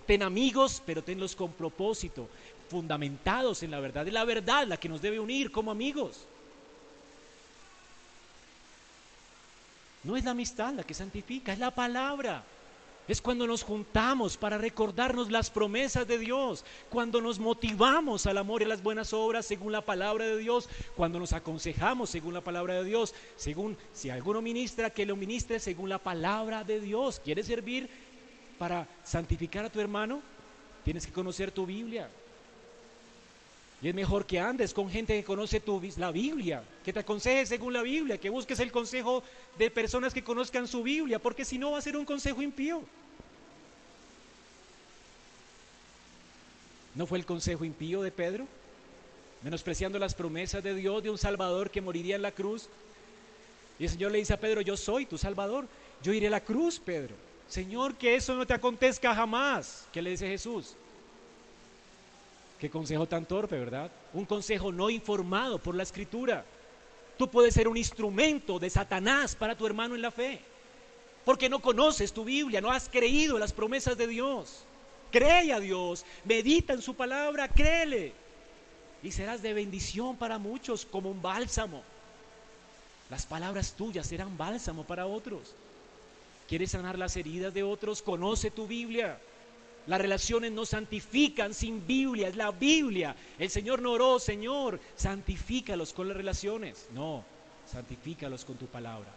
Ten 0.05 0.23
amigos, 0.23 0.81
pero 0.85 1.03
tenlos 1.03 1.35
con 1.35 1.51
propósito, 1.51 2.29
fundamentados 2.69 3.61
en 3.63 3.71
la 3.71 3.81
verdad. 3.81 4.07
Es 4.07 4.13
la 4.13 4.23
verdad 4.23 4.65
la 4.65 4.77
que 4.77 4.87
nos 4.87 5.01
debe 5.01 5.19
unir 5.19 5.51
como 5.51 5.69
amigos. 5.69 6.25
No 10.03 10.15
es 10.15 10.23
la 10.23 10.31
amistad 10.31 10.73
la 10.73 10.83
que 10.83 10.93
santifica, 10.93 11.51
es 11.51 11.59
la 11.59 11.71
palabra. 11.71 12.41
Es 13.07 13.21
cuando 13.21 13.47
nos 13.47 13.63
juntamos 13.63 14.35
para 14.35 14.57
recordarnos 14.57 15.31
las 15.31 15.49
promesas 15.49 16.05
de 16.07 16.17
Dios, 16.17 16.65
cuando 16.89 17.21
nos 17.21 17.39
motivamos 17.39 18.25
al 18.25 18.37
amor 18.37 18.61
y 18.61 18.65
a 18.65 18.67
las 18.67 18.83
buenas 18.83 19.13
obras 19.13 19.45
según 19.45 19.71
la 19.71 19.81
palabra 19.81 20.25
de 20.25 20.37
Dios, 20.37 20.67
cuando 20.95 21.17
nos 21.17 21.31
aconsejamos 21.31 22.09
según 22.09 22.33
la 22.33 22.41
palabra 22.41 22.73
de 22.75 22.83
Dios, 22.83 23.15
según 23.37 23.77
si 23.93 24.09
alguno 24.09 24.41
ministra, 24.41 24.89
que 24.89 25.05
lo 25.05 25.15
ministre 25.15 25.59
según 25.59 25.87
la 25.87 25.99
palabra 25.99 26.65
de 26.65 26.81
Dios. 26.81 27.21
¿Quieres 27.23 27.47
servir 27.47 27.89
para 28.57 28.87
santificar 29.03 29.63
a 29.63 29.69
tu 29.69 29.79
hermano? 29.79 30.21
Tienes 30.83 31.05
que 31.05 31.13
conocer 31.13 31.51
tu 31.51 31.65
Biblia. 31.65 32.09
Y 33.81 33.89
es 33.89 33.95
mejor 33.95 34.25
que 34.25 34.39
andes 34.39 34.73
con 34.73 34.89
gente 34.89 35.13
que 35.13 35.23
conoce 35.23 35.59
tu, 35.59 35.81
la 35.97 36.11
Biblia, 36.11 36.63
que 36.83 36.91
te 36.91 36.99
aconseje 36.99 37.45
según 37.45 37.73
la 37.73 37.83
Biblia, 37.83 38.17
que 38.17 38.29
busques 38.29 38.59
el 38.59 38.71
consejo 38.71 39.23
de 39.57 39.69
personas 39.69 40.13
que 40.13 40.23
conozcan 40.23 40.67
su 40.67 40.81
Biblia, 40.81 41.19
porque 41.19 41.45
si 41.45 41.59
no 41.59 41.71
va 41.71 41.77
a 41.77 41.81
ser 41.81 41.95
un 41.95 42.05
consejo 42.05 42.41
impío. 42.41 42.81
¿No 46.95 47.05
fue 47.05 47.19
el 47.19 47.25
consejo 47.25 47.63
impío 47.63 48.01
de 48.01 48.11
Pedro? 48.11 48.47
Menospreciando 49.43 49.99
las 49.99 50.15
promesas 50.15 50.63
de 50.63 50.73
Dios 50.73 51.03
de 51.03 51.11
un 51.11 51.19
Salvador 51.19 51.69
que 51.69 51.79
moriría 51.79 52.15
en 52.15 52.23
la 52.23 52.31
cruz. 52.31 52.69
Y 53.77 53.83
el 53.83 53.91
Señor 53.91 54.11
le 54.11 54.17
dice 54.17 54.33
a 54.33 54.39
Pedro, 54.39 54.61
yo 54.61 54.75
soy 54.75 55.05
tu 55.05 55.19
Salvador, 55.19 55.67
yo 56.01 56.13
iré 56.13 56.25
a 56.25 56.31
la 56.31 56.43
cruz, 56.43 56.79
Pedro. 56.79 57.13
Señor, 57.47 57.93
que 57.93 58.15
eso 58.15 58.33
no 58.33 58.47
te 58.47 58.55
acontezca 58.55 59.13
jamás. 59.13 59.87
¿Qué 59.93 60.01
le 60.01 60.09
dice 60.09 60.27
Jesús? 60.27 60.75
Qué 62.59 62.69
consejo 62.69 63.07
tan 63.07 63.25
torpe, 63.25 63.57
¿verdad? 63.57 63.91
Un 64.13 64.25
consejo 64.25 64.71
no 64.71 64.89
informado 64.89 65.59
por 65.59 65.75
la 65.75 65.83
escritura. 65.83 66.43
Tú 67.17 67.29
puedes 67.29 67.53
ser 67.53 67.67
un 67.67 67.77
instrumento 67.77 68.59
de 68.59 68.69
Satanás 68.69 69.35
para 69.35 69.55
tu 69.55 69.65
hermano 69.65 69.95
en 69.95 70.01
la 70.01 70.11
fe. 70.11 70.39
Porque 71.25 71.49
no 71.49 71.59
conoces 71.59 72.13
tu 72.13 72.23
Biblia, 72.23 72.61
no 72.61 72.71
has 72.71 72.89
creído 72.89 73.35
en 73.35 73.41
las 73.41 73.53
promesas 73.53 73.97
de 73.97 74.07
Dios. 74.07 74.65
Cree 75.11 75.51
a 75.53 75.59
Dios, 75.59 76.05
medita 76.25 76.73
en 76.73 76.81
su 76.81 76.95
palabra, 76.95 77.47
créele. 77.47 78.13
Y 79.03 79.11
serás 79.11 79.41
de 79.41 79.53
bendición 79.53 80.15
para 80.17 80.37
muchos 80.37 80.85
como 80.85 81.11
un 81.11 81.21
bálsamo. 81.21 81.83
Las 83.09 83.25
palabras 83.25 83.73
tuyas 83.73 84.07
serán 84.07 84.37
bálsamo 84.37 84.83
para 84.83 85.05
otros. 85.05 85.53
¿Quieres 86.47 86.71
sanar 86.71 86.97
las 86.97 87.15
heridas 87.17 87.53
de 87.53 87.63
otros? 87.63 88.01
Conoce 88.01 88.51
tu 88.51 88.67
Biblia. 88.67 89.19
Las 89.87 90.01
relaciones 90.01 90.51
no 90.51 90.65
santifican 90.65 91.53
sin 91.53 91.87
Biblia, 91.87 92.27
es 92.27 92.35
la 92.35 92.51
Biblia. 92.51 93.15
El 93.39 93.49
Señor 93.49 93.81
no 93.81 93.93
oró, 93.93 94.19
Señor, 94.19 94.81
santifícalos 94.97 95.93
con 95.93 96.09
las 96.09 96.17
relaciones. 96.17 96.87
No, 96.93 97.23
santifícalos 97.71 98.43
con 98.43 98.57
tu 98.57 98.67
palabra. 98.67 99.09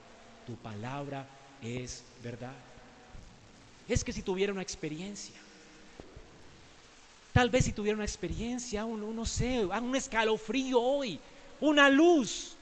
Tu 0.46 0.54
palabra 0.56 1.26
es 1.60 2.04
verdad. 2.22 2.54
Es 3.88 4.04
que 4.04 4.12
si 4.12 4.22
tuviera 4.22 4.52
una 4.52 4.62
experiencia, 4.62 5.34
tal 7.32 7.50
vez 7.50 7.64
si 7.64 7.72
tuviera 7.72 7.96
una 7.96 8.04
experiencia, 8.04 8.84
un, 8.84 9.14
no 9.14 9.26
sé, 9.26 9.64
un 9.64 9.96
escalofrío 9.96 10.80
hoy, 10.80 11.18
una 11.60 11.88
luz. 11.90 12.56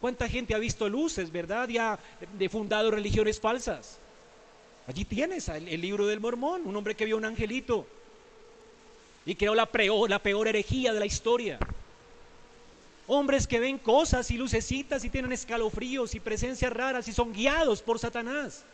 ¿Cuánta 0.00 0.28
gente 0.28 0.54
ha 0.54 0.58
visto 0.58 0.88
luces, 0.88 1.30
verdad? 1.30 1.68
Y 1.68 1.78
ha 1.78 1.98
fundado 2.48 2.90
religiones 2.90 3.38
falsas. 3.38 3.99
Allí 4.90 5.04
tienes 5.04 5.48
el, 5.48 5.80
libro 5.80 6.08
del 6.08 6.18
mormón, 6.18 6.66
un 6.66 6.74
hombre 6.74 6.96
que 6.96 7.04
vio 7.04 7.16
un 7.16 7.24
angelito 7.24 7.86
y 9.24 9.36
creó 9.36 9.54
la 9.54 9.66
peor, 9.66 10.10
la 10.10 10.18
peor 10.18 10.48
herejía 10.48 10.92
de 10.92 10.98
la 10.98 11.06
historia. 11.06 11.60
Hombres 13.06 13.46
que 13.46 13.60
ven 13.60 13.78
cosas 13.78 14.32
y 14.32 14.36
lucecitas 14.36 15.04
y 15.04 15.08
tienen 15.08 15.30
escalofríos 15.30 16.16
y 16.16 16.18
presencias 16.18 16.72
raras 16.72 17.06
y 17.06 17.12
son 17.12 17.32
guiados 17.32 17.82
por 17.82 18.00
Satanás. 18.00 18.64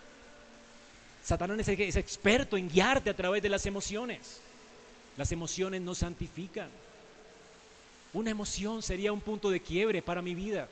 Satanás 1.22 1.68
es, 1.68 1.68
es 1.68 1.96
experto 1.96 2.56
en 2.56 2.70
guiarte 2.70 3.10
a 3.10 3.14
través 3.14 3.42
de 3.42 3.50
las 3.50 3.66
emociones. 3.66 4.40
Las 5.18 5.32
emociones 5.32 5.82
no 5.82 5.94
santifican. 5.94 6.70
Una 8.14 8.30
emoción 8.30 8.82
sería 8.82 9.12
un 9.12 9.20
punto 9.20 9.50
de 9.50 9.60
quiebre 9.60 10.00
para 10.00 10.22
mi 10.22 10.34
vida. 10.34 10.66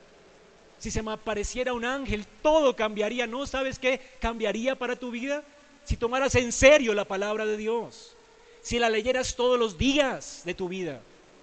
Si 0.79 0.91
se 0.91 1.01
me 1.01 1.11
apareciera 1.13 1.73
un 1.73 1.85
ángel, 1.85 2.25
todo 2.41 2.75
cambiaría. 2.75 3.27
¿No 3.27 3.45
sabes 3.47 3.79
qué 3.79 4.01
cambiaría 4.19 4.75
para 4.75 4.95
tu 4.95 5.11
vida? 5.11 5.43
Si 5.83 5.97
tomaras 5.97 6.35
en 6.35 6.51
serio 6.51 6.93
la 6.93 7.05
palabra 7.05 7.45
de 7.45 7.57
Dios. 7.57 8.15
Si 8.61 8.79
la 8.79 8.89
leyeras 8.89 9.35
todos 9.35 9.59
los 9.59 9.77
días 9.77 10.41
de 10.45 10.53
tu 10.53 10.67
vida. 10.67 11.01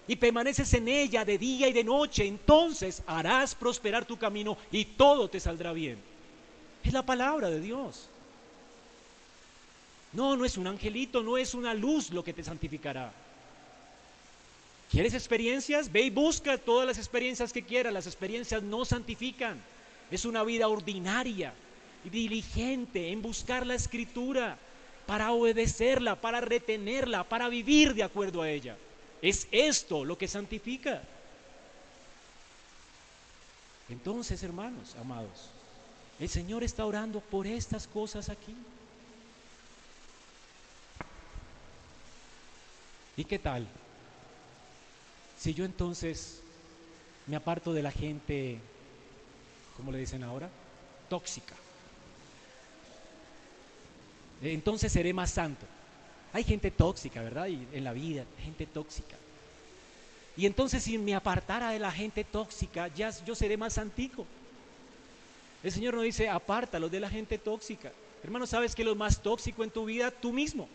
y 0.09 0.17
permaneces 0.17 0.75
en 0.75 0.89
ella 0.89 1.25
de 1.25 1.39
día 1.39 1.69
y 1.69 1.73
de 1.73 1.85
noche, 1.85 2.27
entonces 2.27 3.03
harás 3.07 3.55
prosperar 3.55 4.05
tu 4.05 4.19
camino 4.19 4.59
y 4.71 4.85
todo 4.85 5.31
te 5.31 5.39
saldrá 5.39 5.73
bien. 5.73 5.97
Es 6.83 6.93
la 6.93 7.07
palabra 7.07 7.49
de 7.51 7.61
Dios. 7.61 8.09
No, 10.13 10.37
no 10.37 10.45
es 10.45 10.57
un 10.57 10.67
angelito, 10.67 11.23
no 11.23 11.39
es 11.39 11.55
una 11.55 11.73
luz 11.73 12.11
lo 12.11 12.25
que 12.25 12.33
te 12.33 12.43
santificará. 12.43 13.13
¿Quieres 14.93 15.15
experiencias? 15.15 15.91
Ve 15.91 16.03
y 16.03 16.11
busca 16.11 16.59
todas 16.59 16.87
las 16.87 16.99
experiencias 16.99 17.51
que 17.51 17.65
quieras. 17.65 17.95
Las 17.95 18.07
experiencias 18.07 18.63
no 18.63 18.85
santifican. 18.85 19.59
Es 20.11 20.27
una 20.27 20.45
vida 20.45 20.69
ordinaria 20.69 21.55
y 22.05 22.11
diligente 22.11 23.11
en 23.11 23.23
buscar 23.23 23.67
la 23.67 23.75
escritura 23.75 24.59
para 25.07 25.33
obedecerla, 25.33 26.21
para 26.21 26.43
retenerla, 26.43 27.25
para 27.25 27.49
vivir 27.49 27.95
de 27.95 28.03
acuerdo 28.03 28.43
a 28.43 28.51
ella. 28.51 28.77
Es 29.23 29.49
esto 29.51 30.05
lo 30.05 30.19
que 30.19 30.29
santifica. 30.29 31.03
Entonces, 33.89 34.43
hermanos, 34.43 34.95
amados, 35.01 35.49
el 36.21 36.29
Señor 36.29 36.65
está 36.65 36.85
orando 36.85 37.21
por 37.21 37.47
estas 37.47 37.87
cosas 37.87 38.29
aquí. 38.29 38.55
¿Y 43.17 43.25
qué 43.25 43.39
tal? 43.39 43.67
Si 45.43 45.55
yo 45.55 45.65
entonces 45.65 46.41
me 47.27 47.35
aparto 47.35 47.73
de 47.73 47.83
la 47.83 47.91
gente, 47.91 48.61
¿cómo 49.77 49.91
le 49.91 49.99
dicen 49.99 50.23
ahora? 50.23 50.49
Tóxica. 51.09 51.57
Entonces 54.41 54.93
seré 54.93 55.13
más 55.13 55.33
santo. 55.33 55.67
Hay 56.33 56.45
gente 56.45 56.71
tóxica, 56.71 57.23
¿verdad? 57.23 57.49
Y 57.49 57.67
en 57.73 57.83
la 57.83 57.93
vida, 57.93 58.25
gente 58.45 58.67
tóxica. 58.67 59.17
Y 60.37 60.47
entonces 60.47 60.85
si 60.85 60.97
me 60.97 61.13
apartara 61.13 61.71
de 61.71 61.81
la 61.81 61.91
gente 61.91 62.23
tóxica, 62.23 62.87
ya 62.95 63.11
yo 63.25 63.35
seré 63.35 63.57
más 63.57 63.73
santico. 63.73 64.25
El 65.65 65.73
Señor 65.73 65.95
no 65.95 66.03
dice, 66.03 66.29
apártalo 66.29 66.89
de 66.89 67.01
la 67.01 67.11
gente 67.11 67.37
tóxica. 67.37 67.91
Hermano, 68.23 68.47
¿sabes 68.47 68.77
que 68.77 68.85
lo 68.85 68.95
más 68.95 69.21
tóxico 69.21 69.65
en 69.65 69.71
tu 69.71 69.87
vida? 69.87 70.13
Tú 70.13 70.33
mismo. 70.33 70.69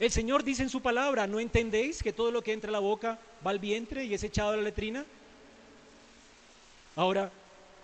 El 0.00 0.10
Señor 0.10 0.44
dice 0.44 0.62
en 0.62 0.70
su 0.70 0.80
palabra, 0.80 1.26
¿no 1.26 1.40
entendéis 1.40 2.02
que 2.02 2.14
todo 2.14 2.30
lo 2.30 2.42
que 2.42 2.54
entra 2.54 2.70
a 2.70 2.72
la 2.72 2.78
boca 2.78 3.18
va 3.46 3.50
al 3.50 3.58
vientre 3.58 4.06
y 4.06 4.14
es 4.14 4.24
echado 4.24 4.52
a 4.52 4.56
la 4.56 4.62
letrina? 4.62 5.04
Ahora, 6.96 7.30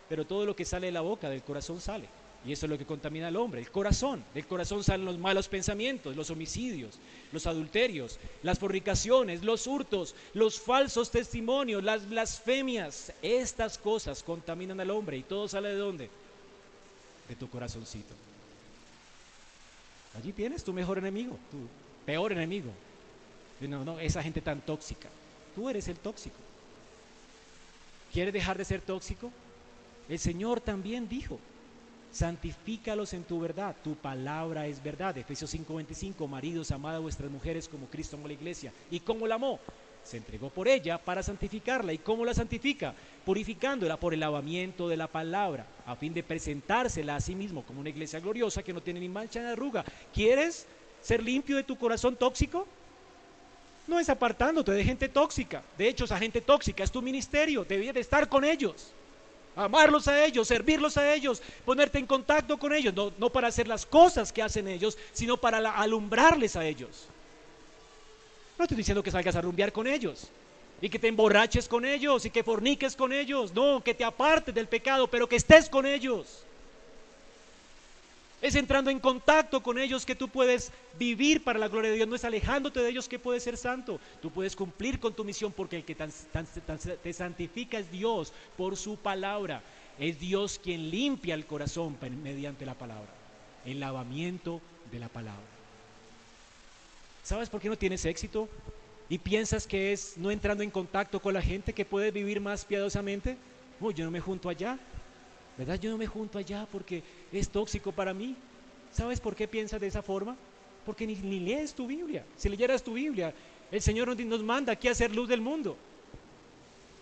pero 0.09 0.25
todo 0.25 0.47
lo 0.47 0.57
que 0.57 0.65
sale 0.65 0.87
de 0.87 0.93
la 0.93 1.03
boca, 1.03 1.29
del 1.29 1.43
corazón 1.43 1.79
sale. 1.79 2.09
Y 2.47 2.53
eso 2.53 2.65
es 2.65 2.71
lo 2.71 2.79
que 2.79 2.87
contamina 2.87 3.29
al 3.29 3.37
hombre, 3.37 3.61
el 3.61 3.71
corazón. 3.71 4.25
Del 4.33 4.47
corazón 4.47 4.83
salen 4.83 5.05
los 5.05 5.19
malos 5.19 5.49
pensamientos, 5.49 6.17
los 6.17 6.31
homicidios, 6.31 6.99
los 7.33 7.47
adulterios, 7.47 8.19
las 8.43 8.59
fornicaciones, 8.59 9.43
los 9.43 9.67
hurtos, 9.67 10.15
los 10.33 10.59
falsos 10.59 11.11
testimonios, 11.11 11.85
las 11.85 12.09
blasfemias. 12.09 13.13
Estas 13.21 13.77
cosas 13.77 14.23
contaminan 14.23 14.81
al 14.81 14.91
hombre 14.91 15.19
y 15.19 15.23
todo 15.23 15.49
sale 15.49 15.69
de 15.69 15.77
dónde? 15.77 16.09
De 17.29 17.37
tu 17.37 17.51
corazoncito. 17.51 18.15
Allí 20.17 20.33
tienes 20.33 20.65
tu 20.65 20.73
mejor 20.73 20.97
enemigo, 20.97 21.39
tu 21.51 21.69
peor 22.07 22.33
enemigo. 22.33 22.70
No, 23.61 23.85
no, 23.85 23.99
esa 23.99 24.23
gente 24.23 24.41
tan 24.41 24.61
tóxica. 24.61 25.09
Tú 25.55 25.69
eres 25.69 25.89
el 25.89 25.97
tóxico. 25.97 26.37
¿Quieres 28.12 28.33
dejar 28.33 28.57
de 28.57 28.65
ser 28.65 28.81
tóxico? 28.81 29.31
El 30.09 30.19
Señor 30.19 30.61
también 30.61 31.09
dijo, 31.09 31.39
santifícalos 32.12 33.12
en 33.12 33.24
tu 33.24 33.41
verdad, 33.41 33.74
tu 33.83 33.95
palabra 33.97 34.66
es 34.66 34.83
verdad. 34.83 35.19
Efesios 35.19 35.53
5:25, 35.53 36.28
maridos, 36.28 36.70
amad 36.70 36.97
a 36.97 37.01
vuestras 37.01 37.31
mujeres 37.31 37.69
como 37.69 37.87
Cristo 37.87 38.16
amó 38.16 38.27
la 38.27 38.35
iglesia. 38.35 38.73
¿Y 38.91 39.01
cómo 39.01 39.27
la 39.27 39.35
amó? 39.35 39.59
Se 40.05 40.19
entregó 40.19 40.51
por 40.51 40.69
ella 40.69 40.99
para 40.99 41.23
santificarla. 41.23 41.93
¿Y 41.93 41.99
cómo 41.99 42.24
la 42.24 42.33
santifica? 42.33 42.95
Purificándola 43.24 43.99
por 43.99 44.15
el 44.15 44.20
lavamiento 44.20 44.89
de 44.89 44.97
la 44.97 45.09
palabra, 45.09 45.66
a 45.85 45.97
fin 45.97 46.15
de 46.15 46.23
presentársela 46.23 47.16
a 47.16 47.20
sí 47.20 47.35
mismo 47.35 47.65
como 47.65 47.81
una 47.81 47.91
iglesia 47.91 48.20
gloriosa 48.20 48.62
que 48.62 48.73
no 48.73 48.83
tiene 48.83 49.01
ni 49.01 49.09
mancha 49.09 49.41
ni 49.41 49.47
arruga. 49.47 49.85
¿Quieres 50.15 50.66
ser 51.07 51.23
limpio 51.23 51.57
de 51.57 51.62
tu 51.62 51.77
corazón 51.77 52.16
tóxico? 52.16 52.66
No 53.87 54.01
es 54.01 54.09
apartándote 54.09 54.73
de 54.73 54.83
gente 54.83 55.09
tóxica. 55.09 55.62
De 55.78 55.89
hecho, 55.89 56.05
esa 56.05 56.19
gente 56.19 56.41
tóxica 56.41 56.83
es 56.83 56.91
tu 56.91 57.01
ministerio. 57.01 57.65
Debías 57.65 57.95
de 57.95 58.01
estar 58.01 58.28
con 58.28 58.45
ellos. 58.45 58.93
Amarlos 59.55 60.09
a 60.09 60.24
ellos, 60.24 60.49
servirlos 60.49 60.97
a 60.97 61.15
ellos, 61.15 61.41
ponerte 61.65 61.99
en 61.99 62.07
contacto 62.07 62.59
con 62.59 62.74
ellos. 62.74 62.93
No, 62.93 63.12
no 63.19 63.31
para 63.31 63.47
hacer 63.47 63.69
las 63.69 63.87
cosas 63.87 64.33
que 64.33 64.43
hacen 64.43 64.66
ellos, 64.66 64.99
sino 65.12 65.37
para 65.37 65.59
alumbrarles 65.59 66.57
a 66.57 66.66
ellos. 66.66 67.07
No 68.59 68.65
estoy 68.65 68.77
diciendo 68.77 69.03
que 69.03 69.12
salgas 69.12 69.37
a 69.37 69.41
rumbear 69.41 69.73
con 69.73 69.87
ellos 69.87 70.28
y 70.81 70.89
que 70.89 70.99
te 70.99 71.07
emborraches 71.07 71.69
con 71.69 71.85
ellos 71.85 72.24
y 72.27 72.31
que 72.31 72.43
forniques 72.43 72.97
con 72.97 73.12
ellos. 73.12 73.55
No, 73.55 73.83
que 73.83 73.95
te 73.95 74.05
apartes 74.05 74.53
del 74.53 74.66
pecado, 74.66 75.07
pero 75.07 75.28
que 75.28 75.37
estés 75.37 75.70
con 75.70 75.87
ellos. 75.87 76.45
Es 78.43 78.55
entrando 78.55 78.91
en 78.91 79.01
contacto 79.01 79.63
con 79.63 79.79
ellos 79.79 80.05
que 80.05 80.15
tú 80.15 80.29
puedes 80.29 80.71
vivir 80.99 81.43
para 81.43 81.59
la 81.59 81.69
gloria 81.69 81.91
de 81.91 81.97
Dios. 81.97 82.09
No 82.09 82.17
es 82.17 82.25
alejándote 82.25 82.81
de 82.81 82.91
ellos 82.91 83.09
que 83.09 83.19
puedes 83.19 83.43
ser 83.43 83.57
santo. 83.57 83.99
Tú 84.21 84.31
puedes 84.31 84.55
cumplir 84.55 85.01
con 85.01 85.15
tu 85.15 85.25
misión 85.25 85.53
porque 85.53 85.77
el 85.77 85.85
que 85.85 85.95
te 85.95 87.13
santifica 87.13 87.79
es 87.79 87.91
Dios 87.91 88.33
por 88.57 88.77
su 88.77 88.97
palabra. 88.97 89.63
Es 89.99 90.21
Dios 90.21 90.61
quien 90.63 90.91
limpia 90.91 91.35
el 91.35 91.47
corazón 91.47 91.97
mediante 92.23 92.67
la 92.67 92.75
palabra. 92.75 93.09
El 93.65 93.81
lavamiento 93.81 94.61
de 94.93 94.99
la 94.99 95.09
palabra. 95.09 95.43
¿Sabes 97.23 97.49
por 97.49 97.61
qué 97.61 97.69
no 97.69 97.79
tienes 97.79 98.05
éxito? 98.05 98.49
¿Y 99.09 99.19
piensas 99.19 99.67
que 99.67 99.93
es 99.93 100.19
no 100.19 100.31
entrando 100.31 100.63
en 100.63 100.71
contacto 100.71 101.21
con 101.21 101.33
la 101.33 101.43
gente 101.43 101.73
que 101.73 101.85
puedes 101.85 102.13
vivir 102.13 102.41
más 102.41 102.65
piadosamente? 102.65 103.37
Uy, 103.81 103.95
yo 103.95 104.05
no 104.05 104.11
me 104.11 104.21
junto 104.21 104.49
allá. 104.49 104.79
¿Verdad? 105.57 105.81
Yo 105.81 105.91
no 105.91 105.97
me 105.97 106.07
junto 106.07 106.39
allá 106.39 106.67
porque 106.71 107.03
es 107.32 107.48
tóxico 107.48 107.93
para 107.93 108.15
mí. 108.15 108.36
¿Sabes 108.93 109.20
por 109.20 109.35
qué 109.35 109.47
piensas 109.47 109.81
de 109.81 109.86
esa 109.86 110.03
forma? 110.03 110.36
Porque 110.85 111.07
ni, 111.07 111.16
lees 111.40 111.74
tu 111.74 111.86
Biblia. 111.86 112.24
Si 112.36 112.48
leyeras 112.48 112.82
tu 112.82 112.94
Biblia, 112.94 113.35
el 113.70 113.82
Señor 113.82 114.19
nos 114.19 114.43
manda 114.43 114.73
aquí 114.73 114.89
a 114.89 114.93
hacer 114.93 115.15
luz 115.15 115.28
del 115.28 115.40
mundo. 115.40 115.77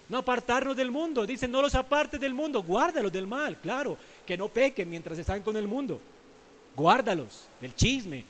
No 0.09 0.18
apartarnos 0.18 0.76
del 0.76 0.90
mundo. 0.90 1.26
Dice, 1.26 1.48
no 1.48 1.62
los 1.62 1.74
apartes 1.74 2.20
del 2.20 2.34
mundo, 2.34 2.62
guárdalos 2.62 3.12
del 3.12 3.26
mal. 3.26 3.59
Claro, 3.60 3.96
que 4.26 4.36
no 4.36 4.48
pequen 4.48 4.90
mientras 4.90 5.18
están 5.18 5.42
con 5.42 5.56
el 5.56 5.68
mundo. 5.68 6.01
Guárdalos 6.76 7.46
del 7.60 7.74
chisme, 7.74 8.24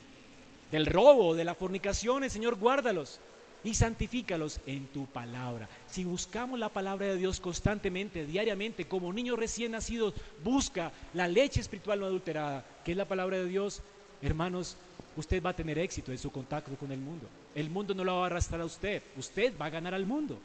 del 0.70 0.86
robo, 0.86 1.34
de 1.34 1.44
la 1.44 1.54
fornicación. 1.54 2.24
El 2.24 2.30
Señor, 2.30 2.56
guárdalos 2.56 3.20
y 3.64 3.74
santifícalos 3.74 4.60
en 4.66 4.86
tu 4.88 5.06
palabra. 5.06 5.68
Si 5.88 6.04
buscamos 6.04 6.58
la 6.58 6.68
palabra 6.68 7.06
de 7.06 7.16
Dios 7.16 7.40
constantemente, 7.40 8.26
diariamente, 8.26 8.86
como 8.86 9.12
niños 9.12 9.38
recién 9.38 9.72
nacidos, 9.72 10.14
busca 10.44 10.92
la 11.14 11.26
leche 11.26 11.60
espiritual 11.60 11.98
no 11.98 12.06
adulterada, 12.06 12.64
que 12.84 12.92
es 12.92 12.96
la 12.96 13.08
palabra 13.08 13.38
de 13.38 13.46
Dios, 13.46 13.82
hermanos, 14.20 14.76
usted 15.16 15.42
va 15.42 15.50
a 15.50 15.56
tener 15.56 15.78
éxito 15.78 16.12
en 16.12 16.18
su 16.18 16.30
contacto 16.30 16.76
con 16.76 16.92
el 16.92 17.00
mundo. 17.00 17.26
El 17.54 17.70
mundo 17.70 17.94
no 17.94 18.04
lo 18.04 18.16
va 18.16 18.24
a 18.24 18.26
arrastrar 18.26 18.60
a 18.60 18.66
usted, 18.66 19.02
usted 19.16 19.54
va 19.58 19.66
a 19.66 19.70
ganar 19.70 19.94
al 19.94 20.06
mundo. 20.06 20.38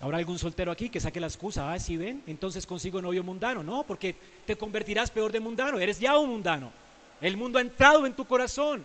¿Habrá 0.00 0.18
algún 0.18 0.38
soltero 0.38 0.72
aquí 0.72 0.88
que 0.88 0.98
saque 0.98 1.20
la 1.20 1.28
excusa? 1.28 1.72
Ah, 1.72 1.78
si 1.78 1.96
ven, 1.96 2.24
entonces 2.26 2.66
consigo 2.66 3.00
novio 3.00 3.22
mundano. 3.22 3.62
No, 3.62 3.84
porque 3.84 4.16
te 4.44 4.56
convertirás 4.56 5.12
peor 5.12 5.30
de 5.30 5.38
mundano, 5.38 5.78
eres 5.78 6.00
ya 6.00 6.18
un 6.18 6.30
mundano. 6.30 6.72
El 7.22 7.36
mundo 7.36 7.58
ha 7.58 7.62
entrado 7.62 8.04
en 8.04 8.14
tu 8.14 8.26
corazón. 8.26 8.84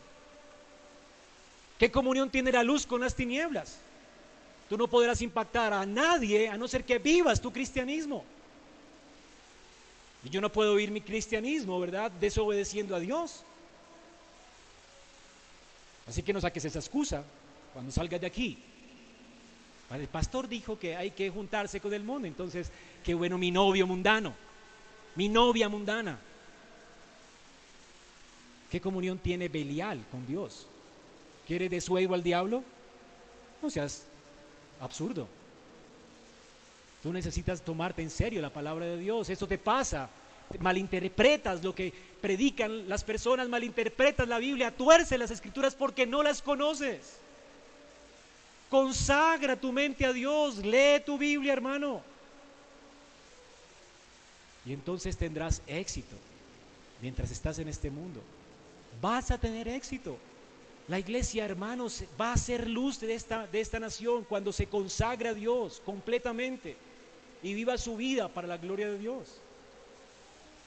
¿Qué 1.79 1.91
comunión 1.91 2.29
tiene 2.29 2.51
la 2.51 2.63
luz 2.63 2.85
con 2.85 3.01
las 3.01 3.15
tinieblas? 3.15 3.79
Tú 4.69 4.77
no 4.77 4.87
podrás 4.87 5.21
impactar 5.21 5.73
a 5.73 5.85
nadie 5.85 6.47
a 6.47 6.55
no 6.55 6.67
ser 6.67 6.85
que 6.85 6.99
vivas 6.99 7.41
tu 7.41 7.51
cristianismo. 7.51 8.23
Y 10.23 10.29
yo 10.29 10.39
no 10.39 10.51
puedo 10.51 10.75
vivir 10.75 10.91
mi 10.91 11.01
cristianismo, 11.01 11.79
¿verdad? 11.79 12.11
Desobedeciendo 12.11 12.95
a 12.95 12.99
Dios. 12.99 13.43
Así 16.07 16.21
que 16.21 16.33
no 16.33 16.39
saques 16.39 16.63
esa 16.63 16.79
excusa 16.79 17.23
cuando 17.73 17.91
salgas 17.91 18.21
de 18.21 18.27
aquí. 18.27 18.57
El 19.89 20.07
pastor 20.07 20.47
dijo 20.47 20.77
que 20.77 20.95
hay 20.95 21.11
que 21.11 21.29
juntarse 21.29 21.79
con 21.79 21.93
el 21.93 22.03
mundo, 22.03 22.27
entonces, 22.27 22.71
qué 23.03 23.13
bueno 23.13 23.37
mi 23.37 23.51
novio 23.51 23.87
mundano, 23.87 24.33
mi 25.15 25.29
novia 25.29 25.69
mundana. 25.69 26.19
¿Qué 28.69 28.81
comunión 28.81 29.17
tiene 29.17 29.47
Belial 29.47 30.03
con 30.11 30.25
Dios? 30.27 30.67
¿Quiere 31.47 31.69
de 31.69 31.79
suelo 31.79 32.13
al 32.13 32.23
diablo? 32.23 32.63
No 33.61 33.69
seas 33.69 34.03
absurdo. 34.81 35.27
Tú 37.01 37.13
necesitas 37.13 37.61
tomarte 37.61 38.01
en 38.01 38.09
serio 38.09 38.41
la 38.41 38.51
palabra 38.51 38.85
de 38.85 38.97
Dios. 38.97 39.29
Esto 39.29 39.47
te 39.47 39.57
pasa. 39.57 40.09
Malinterpretas 40.59 41.63
lo 41.63 41.73
que 41.73 41.93
predican 42.21 42.87
las 42.89 43.03
personas, 43.03 43.47
malinterpretas 43.49 44.27
la 44.27 44.39
Biblia, 44.39 44.75
tuerce 44.75 45.17
las 45.17 45.31
escrituras 45.31 45.75
porque 45.75 46.05
no 46.05 46.23
las 46.23 46.41
conoces. 46.41 47.17
Consagra 48.69 49.55
tu 49.55 49.71
mente 49.71 50.05
a 50.05 50.11
Dios, 50.11 50.57
lee 50.57 51.01
tu 51.05 51.17
Biblia, 51.17 51.53
hermano. 51.53 52.01
Y 54.65 54.73
entonces 54.73 55.15
tendrás 55.15 55.61
éxito 55.67 56.15
mientras 57.01 57.31
estás 57.31 57.59
en 57.59 57.69
este 57.69 57.89
mundo 57.89 58.21
vas 59.01 59.31
a 59.31 59.37
tener 59.37 59.67
éxito. 59.67 60.17
La 60.87 60.99
iglesia, 60.99 61.45
hermanos, 61.45 62.03
va 62.19 62.33
a 62.33 62.37
ser 62.37 62.69
luz 62.69 62.99
de 62.99 63.13
esta, 63.13 63.45
de 63.47 63.59
esta 63.59 63.79
nación 63.79 64.23
cuando 64.23 64.53
se 64.53 64.67
consagra 64.67 65.31
a 65.31 65.33
Dios 65.33 65.81
completamente 65.85 66.77
y 67.43 67.53
viva 67.53 67.77
su 67.77 67.97
vida 67.97 68.29
para 68.29 68.47
la 68.47 68.57
gloria 68.57 68.87
de 68.87 68.97
Dios. 68.97 69.41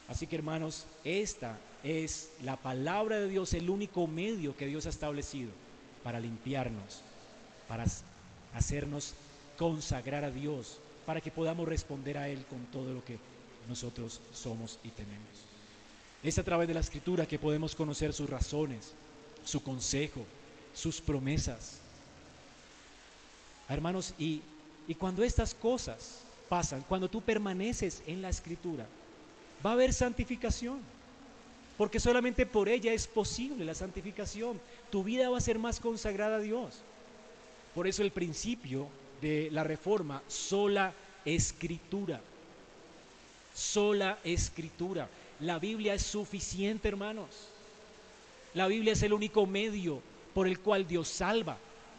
Así 0.09 0.27
que, 0.27 0.37
hermanos, 0.37 0.87
esta 1.05 1.59
es 1.83 2.33
la 2.43 2.57
palabra 2.57 3.19
de 3.19 3.29
Dios, 3.29 3.55
el 3.55 3.71
único 3.71 4.07
medio 4.07 4.57
que 4.57 4.67
Dios 4.67 4.87
ha 4.87 4.91
establecido 4.91 5.51
para 6.03 6.21
limpiarnos, 6.21 7.03
para 7.69 7.85
hacernos 8.55 9.15
consagrar 9.57 10.25
a 10.25 10.31
Dios, 10.31 10.81
para 11.07 11.21
que 11.21 11.31
podamos 11.31 11.69
responder 11.69 12.19
a 12.19 12.29
Él 12.29 12.45
con 12.47 12.67
todo 12.67 12.93
lo 12.93 13.05
que 13.05 13.19
nosotros 13.69 14.21
somos 14.33 14.79
y 14.83 14.91
tenemos. 14.91 15.50
Es 16.23 16.39
a 16.39 16.43
través 16.43 16.69
de 16.69 16.75
la 16.75 16.81
escritura 16.81 17.27
que 17.27 17.39
podemos 17.39 17.75
conocer 17.75 18.13
sus 18.13 18.29
razones, 18.29 18.93
su 19.45 19.63
consejo, 19.63 20.25
sus 20.75 21.01
promesas. 21.01 21.79
Hermanos, 23.69 24.15
y, 24.19 24.43
cuando 24.99 25.23
estas 25.23 25.55
cosas 25.55 26.23
pasan, 26.49 26.85
cuando 26.89 27.09
tú 27.09 27.23
permaneces 27.23 28.03
en 28.07 28.21
la 28.21 28.29
escritura, 28.29 28.87
va 29.65 29.71
a 29.71 29.73
haber 29.75 29.95
santificación, 29.95 30.81
porque 31.79 32.01
solamente 32.01 32.45
por 32.45 32.69
ella 32.69 32.93
es 32.93 33.07
posible 33.07 33.65
la 33.65 33.75
santificación. 33.75 34.61
Tu 34.91 35.05
vida 35.05 35.31
va 35.31 35.39
a 35.39 35.43
ser 35.43 35.59
más 35.59 35.81
consagrada 35.81 36.37
a 36.37 36.41
Dios. 36.41 36.81
Por 37.75 37.87
eso 37.87 38.03
el 38.03 38.11
principio 38.11 38.89
de 39.23 39.49
la 39.53 39.65
reforma, 39.65 40.23
sola 40.27 40.93
escritura, 41.25 42.21
sola 43.55 44.19
escritura. 44.25 45.09
La 45.41 45.59
Biblia 45.59 45.95
es 45.95 46.03
suficiente, 46.03 46.89
hermanos. 46.89 47.49
La 48.55 48.67
Biblia 48.67 48.93
es 48.93 49.03
el 49.03 49.13
único 49.13 49.47
medio 49.47 50.03
por 50.35 50.47
el 50.47 50.59
cual 50.61 50.87
Dios 50.87 51.09
salva. 51.09 51.57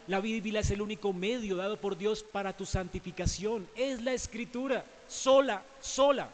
La 0.08 0.20
Biblia 0.20 0.60
es 0.60 0.72
el 0.72 0.82
único 0.82 1.14
medio 1.14 1.56
dado 1.56 1.78
por 1.78 1.98
Dios 1.98 2.24
para 2.24 2.56
tu 2.56 2.66
santificación. 2.66 3.68
Es 3.76 4.02
la 4.02 4.14
escritura, 4.14 4.86
sola, 5.08 5.64
sola. 5.80 6.30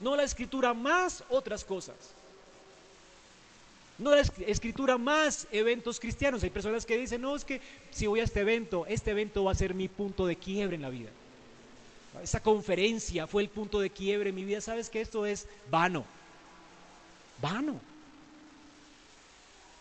No 0.00 0.16
la 0.16 0.24
escritura 0.24 0.74
más 0.74 1.22
otras 1.28 1.64
cosas. 1.64 1.96
No 3.98 4.14
la 4.14 4.22
escritura 4.46 4.96
más 4.96 5.46
eventos 5.52 6.00
cristianos. 6.00 6.42
Hay 6.42 6.50
personas 6.50 6.86
que 6.86 6.96
dicen, 6.96 7.20
no, 7.20 7.36
es 7.36 7.44
que 7.44 7.60
si 7.90 8.06
voy 8.06 8.20
a 8.20 8.24
este 8.24 8.40
evento, 8.40 8.86
este 8.86 9.10
evento 9.10 9.44
va 9.44 9.52
a 9.52 9.54
ser 9.54 9.74
mi 9.74 9.88
punto 9.88 10.26
de 10.26 10.36
quiebre 10.36 10.76
en 10.76 10.82
la 10.82 10.88
vida. 10.88 11.10
Esa 12.22 12.42
conferencia 12.42 13.26
fue 13.26 13.42
el 13.42 13.48
punto 13.48 13.80
de 13.80 13.90
quiebre 13.90 14.30
en 14.30 14.34
mi 14.34 14.44
vida. 14.44 14.60
Sabes 14.60 14.90
que 14.90 15.00
esto 15.00 15.24
es 15.26 15.46
vano. 15.70 16.04
Vano. 17.40 17.80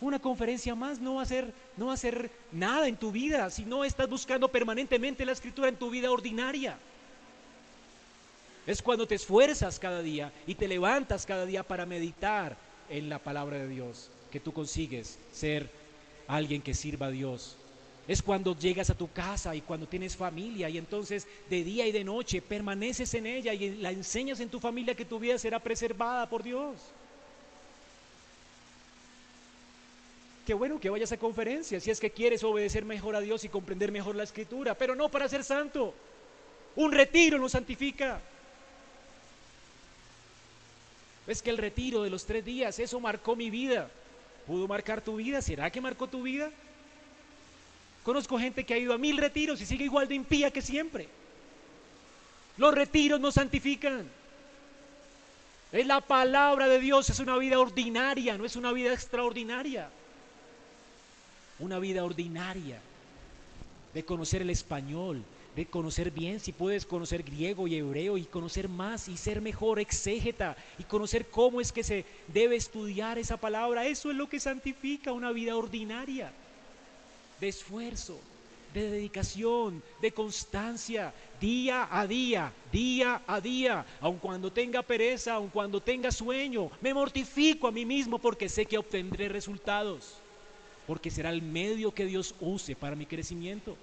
Una 0.01 0.19
conferencia 0.19 0.75
más 0.75 0.99
no 0.99 1.15
va 1.15 1.23
a 1.23 1.25
ser 1.25 1.53
no 1.75 1.87
va 1.87 1.93
a 1.93 1.97
ser 1.97 2.31
nada 2.51 2.87
en 2.87 2.95
tu 2.95 3.11
vida 3.11 3.49
si 3.49 3.65
no 3.65 3.83
estás 3.83 4.09
buscando 4.09 4.47
permanentemente 4.47 5.25
la 5.25 5.33
escritura 5.33 5.67
en 5.67 5.75
tu 5.75 5.89
vida 5.89 6.11
ordinaria. 6.11 6.77
Es 8.65 8.81
cuando 8.81 9.07
te 9.07 9.15
esfuerzas 9.15 9.79
cada 9.79 10.01
día 10.01 10.31
y 10.45 10.55
te 10.55 10.67
levantas 10.67 11.25
cada 11.25 11.45
día 11.45 11.63
para 11.63 11.85
meditar 11.85 12.55
en 12.89 13.09
la 13.09 13.19
palabra 13.19 13.57
de 13.57 13.67
Dios 13.67 14.09
que 14.31 14.39
tú 14.39 14.53
consigues 14.53 15.17
ser 15.33 15.69
alguien 16.27 16.61
que 16.61 16.73
sirva 16.73 17.07
a 17.07 17.11
Dios. 17.11 17.57
Es 18.09 18.23
cuando 18.23 18.57
llegas 18.57 18.89
a 18.89 18.95
tu 18.95 19.11
casa 19.11 19.55
y 19.55 19.61
cuando 19.61 19.87
tienes 19.87 20.17
familia 20.17 20.67
y 20.67 20.79
entonces 20.79 21.27
de 21.47 21.63
día 21.63 21.85
y 21.85 21.91
de 21.91 22.03
noche 22.03 22.41
permaneces 22.41 23.13
en 23.13 23.27
ella 23.27 23.53
y 23.53 23.75
la 23.75 23.91
enseñas 23.91 24.39
en 24.39 24.49
tu 24.49 24.59
familia 24.59 24.95
que 24.95 25.05
tu 25.05 25.19
vida 25.19 25.37
será 25.37 25.59
preservada 25.59 26.27
por 26.27 26.41
Dios. 26.41 26.79
Qué 30.43 30.55
bueno 30.55 30.79
que 30.79 30.89
vayas 30.89 31.11
a 31.11 31.17
conferencias 31.17 31.83
si 31.83 31.91
es 31.91 31.99
que 31.99 32.09
quieres 32.09 32.43
obedecer 32.43 32.83
mejor 32.83 33.15
a 33.15 33.21
Dios 33.21 33.43
y 33.43 33.49
comprender 33.49 33.91
mejor 33.91 34.15
la 34.15 34.23
escritura, 34.23 34.73
pero 34.73 34.95
no 34.95 35.09
para 35.09 35.29
ser 35.29 35.43
santo. 35.43 35.93
Un 36.75 36.91
retiro 36.91 37.37
nos 37.37 37.51
santifica. 37.51 38.19
Es 41.27 41.43
que 41.43 41.51
el 41.51 41.59
retiro 41.59 42.01
de 42.01 42.09
los 42.09 42.25
tres 42.25 42.43
días, 42.43 42.79
eso 42.79 42.99
marcó 42.99 43.35
mi 43.35 43.51
vida. 43.51 43.87
¿Pudo 44.47 44.67
marcar 44.67 44.99
tu 44.99 45.17
vida? 45.17 45.43
¿Será 45.43 45.69
que 45.69 45.79
marcó 45.79 46.07
tu 46.07 46.23
vida? 46.23 46.49
Conozco 48.09 48.39
gente 48.39 48.65
que 48.65 48.73
ha 48.73 48.77
ido 48.79 48.91
a 48.91 48.97
mil 48.97 49.17
retiros 49.17 49.61
y 49.61 49.67
sigue 49.67 49.83
igual 49.85 50.07
de 50.07 50.15
impía 50.15 50.49
que 50.49 50.63
siempre. 50.63 51.07
Los 52.57 52.73
retiros 52.73 53.19
nos 53.19 53.35
santifican. 53.35 54.09
Es 55.71 55.85
la 55.85 56.01
palabra 56.01 56.67
de 56.67 56.79
Dios, 56.79 57.07
es 57.11 57.19
una 57.19 57.37
vida 57.37 57.59
ordinaria, 57.59 58.35
no 58.35 58.45
es 58.45 58.55
una 58.55 58.71
vida 58.71 58.91
extraordinaria 58.93 59.91
una 61.59 61.77
vida 61.77 62.03
ordinaria, 62.03 62.79
de 63.93 64.03
conocer 64.03 64.41
el 64.41 64.49
español, 64.49 65.23
de 65.55 65.65
conocer 65.65 66.09
bien, 66.09 66.39
si 66.39 66.51
puedes 66.51 66.85
conocer 66.85 67.21
griego 67.23 67.67
y 67.67 67.75
hebreo 67.75 68.17
y 68.17 68.23
conocer 68.23 68.69
más 68.69 69.07
y 69.07 69.17
ser 69.17 69.41
mejor 69.41 69.79
exégeta 69.79 70.55
y 70.79 70.83
conocer 70.83 71.27
cómo 71.29 71.59
es 71.59 71.71
que 71.71 71.83
se 71.83 72.05
debe 72.27 72.55
estudiar 72.55 73.19
esa 73.19 73.37
palabra. 73.37 73.85
Eso 73.85 74.09
es 74.09 74.17
lo 74.17 74.29
que 74.29 74.39
santifica 74.39 75.11
una 75.11 75.31
vida 75.31 75.55
ordinaria, 75.55 76.31
de 77.39 77.47
esfuerzo, 77.47 78.19
de 78.73 78.89
dedicación, 78.89 79.81
de 80.01 80.11
constancia, 80.11 81.13
día 81.39 81.87
a 81.91 82.05
día, 82.05 82.53
día 82.71 83.21
a 83.25 83.41
día, 83.41 83.85
aun 84.01 84.17
cuando 84.17 84.51
tenga 84.51 84.81
pereza, 84.81 85.33
aun 85.33 85.49
cuando 85.49 85.81
tenga 85.81 86.11
sueño, 86.11 86.69
me 86.81 86.93
mortifico 86.93 87.67
a 87.67 87.71
mí 87.71 87.85
mismo 87.85 88.19
porque 88.19 88.49
sé 88.49 88.65
que 88.65 88.77
obtendré 88.77 89.29
resultados 89.29 90.19
porque 90.89 91.11
será 91.11 91.29
el 91.29 91.43
medio 91.43 91.93
que 91.93 92.03
Dios 92.03 92.33
use 92.39 92.75
para 92.75 92.95
mi 92.95 93.05
crecimiento. 93.05 93.77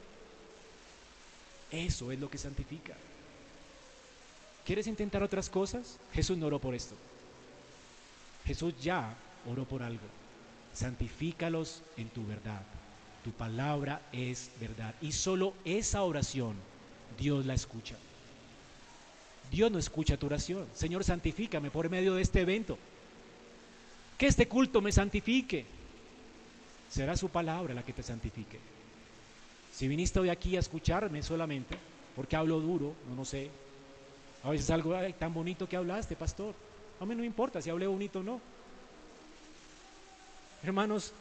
Eso 1.70 2.10
es 2.10 2.18
lo 2.18 2.28
que 2.28 2.36
santifica. 2.36 2.96
¿Quieres 4.64 4.88
intentar 4.88 5.22
otras 5.22 5.48
cosas? 5.48 6.00
Jesús 6.12 6.36
no 6.36 6.46
oró 6.46 6.58
por 6.58 6.74
esto. 6.74 6.96
Jesús 8.44 8.74
ya 8.82 9.14
oró 9.48 9.64
por 9.64 9.84
algo. 9.84 10.02
Santifícalos 10.74 11.84
en 11.96 12.08
tu 12.08 12.26
verdad. 12.26 12.62
Tu 13.27 13.32
palabra 13.32 14.03
es 14.12 14.53
verdad. 14.61 14.94
Y 15.01 15.11
solo 15.11 15.55
esa 15.65 16.05
oración 16.05 16.55
Dios 17.19 17.44
la 17.44 17.55
escucha. 17.55 17.97
Dios 19.51 19.69
no 19.73 19.81
escucha 19.81 20.16
tu 20.16 20.27
oración. 20.27 20.69
Señor, 20.74 21.03
santifícame 21.03 21.73
por 21.73 21.90
medio 21.90 22.15
de 22.15 22.23
este 22.23 22.43
evento. 22.43 22.78
Que 24.16 24.28
este 24.28 24.47
culto 24.47 24.81
me 24.81 24.93
santifique 24.93 25.66
será 26.89 27.16
su 27.16 27.28
palabra 27.28 27.74
la 27.74 27.82
que 27.82 27.93
te 27.93 28.05
santifique. 28.05 28.61
Si 29.73 29.89
viniste 29.89 30.20
hoy 30.20 30.28
aquí 30.28 30.57
a 30.57 30.61
escucharme 30.61 31.20
solamente, 31.20 31.77
porque 32.15 32.36
hablo 32.36 32.61
duro, 32.61 32.94
no, 33.09 33.16
no 33.16 33.24
sé, 33.24 33.51
a 34.44 34.51
veces 34.51 34.70
algo 34.70 34.94
tan 35.19 35.35
bonito 35.35 35.69
que 35.69 35.77
hablaste, 35.77 36.15
pastor, 36.15 36.55
a 37.01 37.05
mí 37.05 37.16
no 37.16 37.24
importa 37.24 37.61
si 37.61 37.70
hablé 37.70 37.89
bonito 37.89 38.20
o 38.20 38.23
no. 38.23 38.40
Hermanos, 40.62 41.12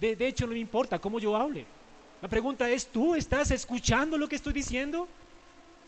de, 0.00 0.16
de 0.16 0.26
hecho 0.26 0.46
no 0.46 0.52
me 0.52 0.58
importa 0.58 0.98
cómo 0.98 1.18
yo 1.18 1.36
hable. 1.36 1.66
La 2.22 2.28
pregunta 2.28 2.70
es, 2.70 2.86
¿tú 2.86 3.14
estás 3.14 3.50
escuchando 3.50 4.16
lo 4.16 4.28
que 4.28 4.36
estoy 4.36 4.52
diciendo? 4.52 5.06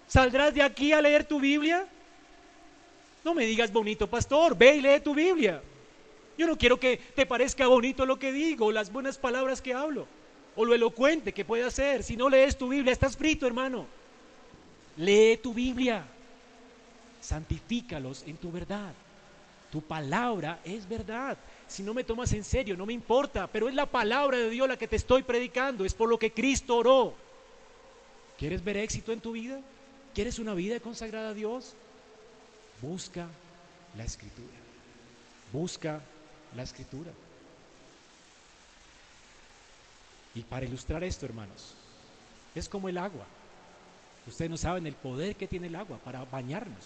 ¿Saldrás 0.07 0.55
de 0.55 0.63
aquí 0.63 0.93
a 0.93 1.01
leer 1.01 1.25
tu 1.25 1.41
Biblia? 1.41 1.87
No 3.25 3.35
me 3.35 3.47
digas 3.47 3.73
bonito, 3.73 4.07
pastor, 4.07 4.57
ve 4.57 4.77
y 4.77 4.81
lee 4.81 5.01
tu 5.03 5.15
Biblia. 5.15 5.63
Yo 6.39 6.47
no 6.47 6.57
quiero 6.57 6.79
que 6.79 6.99
te 6.99 7.27
parezca 7.27 7.67
bonito 7.67 8.07
lo 8.07 8.19
que 8.19 8.31
digo, 8.33 8.71
las 8.71 8.93
buenas 8.93 9.19
palabras 9.19 9.63
que 9.63 9.75
hablo, 9.75 10.07
o 10.55 10.65
lo 10.65 10.75
elocuente 10.75 11.33
que 11.33 11.45
pueda 11.45 11.71
ser. 11.71 12.03
Si 12.03 12.17
no 12.17 12.29
lees 12.29 12.57
tu 12.57 12.69
Biblia, 12.69 12.93
estás 12.93 13.17
frito, 13.17 13.47
hermano. 13.47 13.87
Lee 14.97 15.39
tu 15.43 15.53
Biblia. 15.53 16.05
Santifícalos 17.21 18.23
en 18.27 18.37
tu 18.37 18.53
verdad. 18.53 18.93
Tu 19.73 19.81
palabra 19.81 20.61
es 20.65 20.89
verdad. 20.89 21.37
Si 21.69 21.83
no 21.83 21.95
me 21.95 22.05
tomas 22.05 22.33
en 22.33 22.45
serio, 22.45 22.77
no 22.77 22.87
me 22.87 22.93
importa, 22.93 23.49
pero 23.49 23.69
es 23.69 23.75
la 23.75 23.87
palabra 23.87 24.39
de 24.39 24.51
Dios 24.51 24.69
la 24.69 24.77
que 24.77 24.89
te 24.89 24.97
estoy 24.97 25.23
predicando, 25.23 25.85
es 25.85 25.95
por 25.95 26.09
lo 26.09 26.19
que 26.19 26.33
Cristo 26.33 26.77
oró. 26.77 27.15
¿Quieres 28.39 28.63
ver 28.63 28.77
éxito 28.77 29.13
en 29.13 29.21
tu 29.21 29.33
vida? 29.33 29.61
¿Quieres 30.15 30.39
una 30.39 30.55
vida 30.55 30.79
consagrada 30.81 31.31
a 31.31 31.35
Dios? 31.35 31.75
Busca 32.81 33.27
la 33.97 34.05
escritura. 34.05 34.49
Busca 35.53 36.01
la 36.55 36.63
escritura. 36.63 37.11
Y 40.35 40.43
para 40.43 40.67
ilustrar 40.67 41.03
esto, 41.03 41.27
hermanos, 41.27 41.75
es 42.55 42.69
como 42.69 42.89
el 42.89 42.99
agua. 42.99 43.25
Ustedes 44.27 44.51
no 44.51 44.57
saben 44.57 44.87
el 44.87 44.95
poder 44.95 45.37
que 45.37 45.49
tiene 45.49 45.69
el 45.69 45.77
agua 45.77 45.99
para 45.99 46.25
bañarnos. 46.25 46.85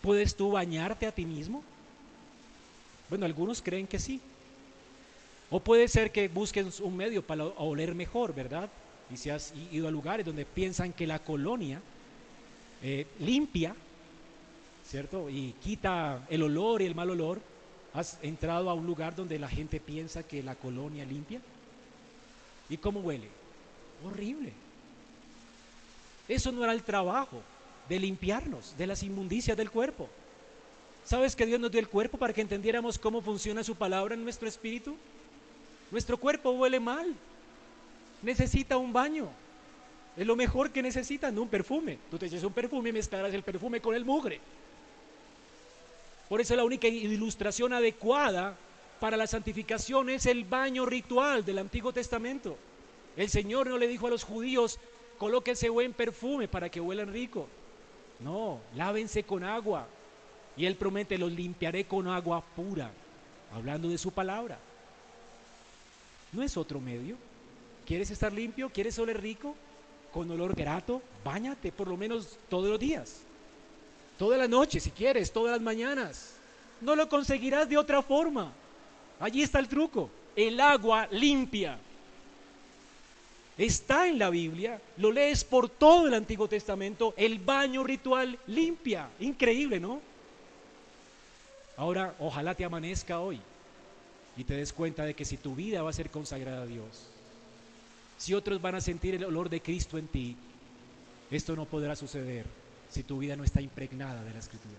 ¿Puedes 0.00 0.34
tú 0.34 0.52
bañarte 0.52 1.06
a 1.06 1.12
ti 1.12 1.26
mismo? 1.26 1.62
Bueno, 3.10 3.26
algunos 3.26 3.60
creen 3.60 3.86
que 3.86 3.98
sí. 3.98 4.20
O 5.50 5.60
puede 5.60 5.88
ser 5.88 6.10
que 6.12 6.28
busquen 6.28 6.70
un 6.82 6.96
medio 6.96 7.22
para 7.22 7.44
oler 7.44 7.94
mejor, 7.94 8.34
¿verdad? 8.34 8.70
Y 9.12 9.16
si 9.16 9.28
has 9.28 9.52
ido 9.72 9.88
a 9.88 9.90
lugares 9.90 10.24
donde 10.24 10.46
piensan 10.46 10.92
que 10.92 11.06
la 11.06 11.18
colonia 11.18 11.82
eh, 12.82 13.06
limpia, 13.18 13.74
¿cierto? 14.88 15.28
Y 15.28 15.52
quita 15.62 16.24
el 16.30 16.44
olor 16.44 16.80
y 16.80 16.86
el 16.86 16.94
mal 16.94 17.10
olor, 17.10 17.40
¿Has 17.92 18.18
entrado 18.22 18.70
a 18.70 18.74
un 18.74 18.86
lugar 18.86 19.16
donde 19.16 19.38
la 19.38 19.48
gente 19.48 19.80
piensa 19.80 20.22
que 20.22 20.42
la 20.42 20.54
colonia 20.54 21.04
limpia? 21.04 21.40
¿Y 22.68 22.76
cómo 22.76 23.00
huele? 23.00 23.28
Horrible. 24.04 24.52
Eso 26.28 26.52
no 26.52 26.62
era 26.62 26.72
el 26.72 26.84
trabajo 26.84 27.42
de 27.88 27.98
limpiarnos 27.98 28.76
de 28.78 28.86
las 28.86 29.02
inmundicias 29.02 29.56
del 29.56 29.70
cuerpo. 29.70 30.08
¿Sabes 31.10 31.34
que 31.34 31.44
Dios 31.44 31.58
nos 31.58 31.72
dio 31.72 31.80
el 31.80 31.88
cuerpo 31.88 32.18
para 32.18 32.32
que 32.32 32.40
entendiéramos 32.40 32.96
cómo 32.96 33.20
funciona 33.20 33.64
su 33.64 33.74
palabra 33.74 34.14
en 34.14 34.22
nuestro 34.22 34.46
espíritu? 34.46 34.94
Nuestro 35.90 36.16
cuerpo 36.16 36.52
huele 36.52 36.78
mal. 36.78 37.16
Necesita 38.22 38.76
un 38.76 38.92
baño. 38.92 39.28
Es 40.16 40.24
lo 40.24 40.36
mejor 40.36 40.70
que 40.70 40.82
necesita, 40.82 41.32
no 41.32 41.42
un 41.42 41.48
perfume. 41.48 41.98
Tú 42.12 42.16
te 42.16 42.26
echas 42.26 42.44
un 42.44 42.52
perfume 42.52 42.90
y 42.90 42.92
mezclas 42.92 43.34
el 43.34 43.42
perfume 43.42 43.80
con 43.80 43.96
el 43.96 44.04
mugre. 44.04 44.38
Por 46.28 46.40
eso 46.40 46.54
la 46.54 46.62
única 46.62 46.86
ilustración 46.86 47.72
adecuada 47.72 48.56
para 49.00 49.16
la 49.16 49.26
santificación 49.26 50.10
es 50.10 50.26
el 50.26 50.44
baño 50.44 50.86
ritual 50.86 51.44
del 51.44 51.58
Antiguo 51.58 51.92
Testamento. 51.92 52.56
El 53.16 53.28
Señor 53.28 53.68
no 53.68 53.78
le 53.78 53.88
dijo 53.88 54.06
a 54.06 54.10
los 54.10 54.22
judíos, 54.22 54.78
colóquense 55.18 55.70
buen 55.70 55.92
perfume 55.92 56.46
para 56.46 56.68
que 56.68 56.80
huelan 56.80 57.12
rico. 57.12 57.48
No, 58.20 58.60
lávense 58.76 59.24
con 59.24 59.42
agua. 59.42 59.88
Y 60.60 60.66
Él 60.66 60.76
promete, 60.76 61.16
los 61.16 61.32
limpiaré 61.32 61.86
con 61.86 62.06
agua 62.06 62.44
pura, 62.54 62.90
hablando 63.54 63.88
de 63.88 63.96
su 63.96 64.10
palabra. 64.10 64.58
No 66.32 66.42
es 66.42 66.54
otro 66.58 66.78
medio. 66.80 67.16
¿Quieres 67.86 68.10
estar 68.10 68.30
limpio? 68.30 68.68
¿Quieres 68.68 68.98
oler 68.98 69.22
rico? 69.22 69.56
Con 70.12 70.30
olor 70.30 70.54
grato, 70.54 71.00
báñate 71.24 71.72
por 71.72 71.88
lo 71.88 71.96
menos 71.96 72.38
todos 72.50 72.68
los 72.68 72.78
días. 72.78 73.22
Toda 74.18 74.36
la 74.36 74.46
noche, 74.46 74.80
si 74.80 74.90
quieres, 74.90 75.32
todas 75.32 75.52
las 75.52 75.62
mañanas. 75.62 76.34
No 76.82 76.94
lo 76.94 77.08
conseguirás 77.08 77.66
de 77.66 77.78
otra 77.78 78.02
forma. 78.02 78.52
Allí 79.18 79.40
está 79.40 79.60
el 79.60 79.68
truco. 79.68 80.10
El 80.36 80.60
agua 80.60 81.08
limpia. 81.10 81.78
Está 83.56 84.08
en 84.08 84.18
la 84.18 84.28
Biblia, 84.28 84.78
lo 84.98 85.10
lees 85.10 85.42
por 85.42 85.70
todo 85.70 86.06
el 86.06 86.12
Antiguo 86.12 86.48
Testamento, 86.48 87.14
el 87.16 87.38
baño 87.38 87.82
ritual 87.82 88.38
limpia. 88.46 89.08
Increíble, 89.20 89.80
¿no? 89.80 90.09
Ahora, 91.80 92.14
ojalá 92.18 92.54
te 92.54 92.62
amanezca 92.62 93.20
hoy 93.20 93.40
y 94.36 94.44
te 94.44 94.52
des 94.52 94.70
cuenta 94.70 95.06
de 95.06 95.14
que 95.14 95.24
si 95.24 95.38
tu 95.38 95.54
vida 95.54 95.80
va 95.82 95.88
a 95.88 95.94
ser 95.94 96.10
consagrada 96.10 96.64
a 96.64 96.66
Dios, 96.66 97.10
si 98.18 98.34
otros 98.34 98.60
van 98.60 98.74
a 98.74 98.82
sentir 98.82 99.14
el 99.14 99.24
olor 99.24 99.48
de 99.48 99.62
Cristo 99.62 99.96
en 99.96 100.06
ti, 100.06 100.36
esto 101.30 101.56
no 101.56 101.64
podrá 101.64 101.96
suceder 101.96 102.44
si 102.90 103.02
tu 103.02 103.16
vida 103.16 103.34
no 103.34 103.44
está 103.44 103.62
impregnada 103.62 104.22
de 104.22 104.30
la 104.30 104.40
Escritura. 104.40 104.78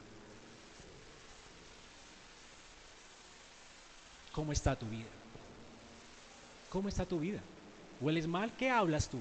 ¿Cómo 4.31 4.51
está 4.51 4.75
tu 4.75 4.85
vida? 4.85 5.09
¿Cómo 6.69 6.87
está 6.87 7.03
tu 7.03 7.19
vida? 7.19 7.39
¿Hueles 7.99 8.27
mal? 8.27 8.51
¿Qué 8.59 8.69
hablas 8.69 9.09
tú? 9.09 9.17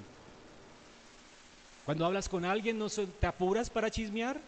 Cuando 1.86 2.04
hablas 2.04 2.28
con 2.28 2.44
alguien, 2.44 2.78
¿no 2.78 2.90
te 2.90 3.26
apuras 3.26 3.70
para 3.70 3.90
chismear? 3.90 4.38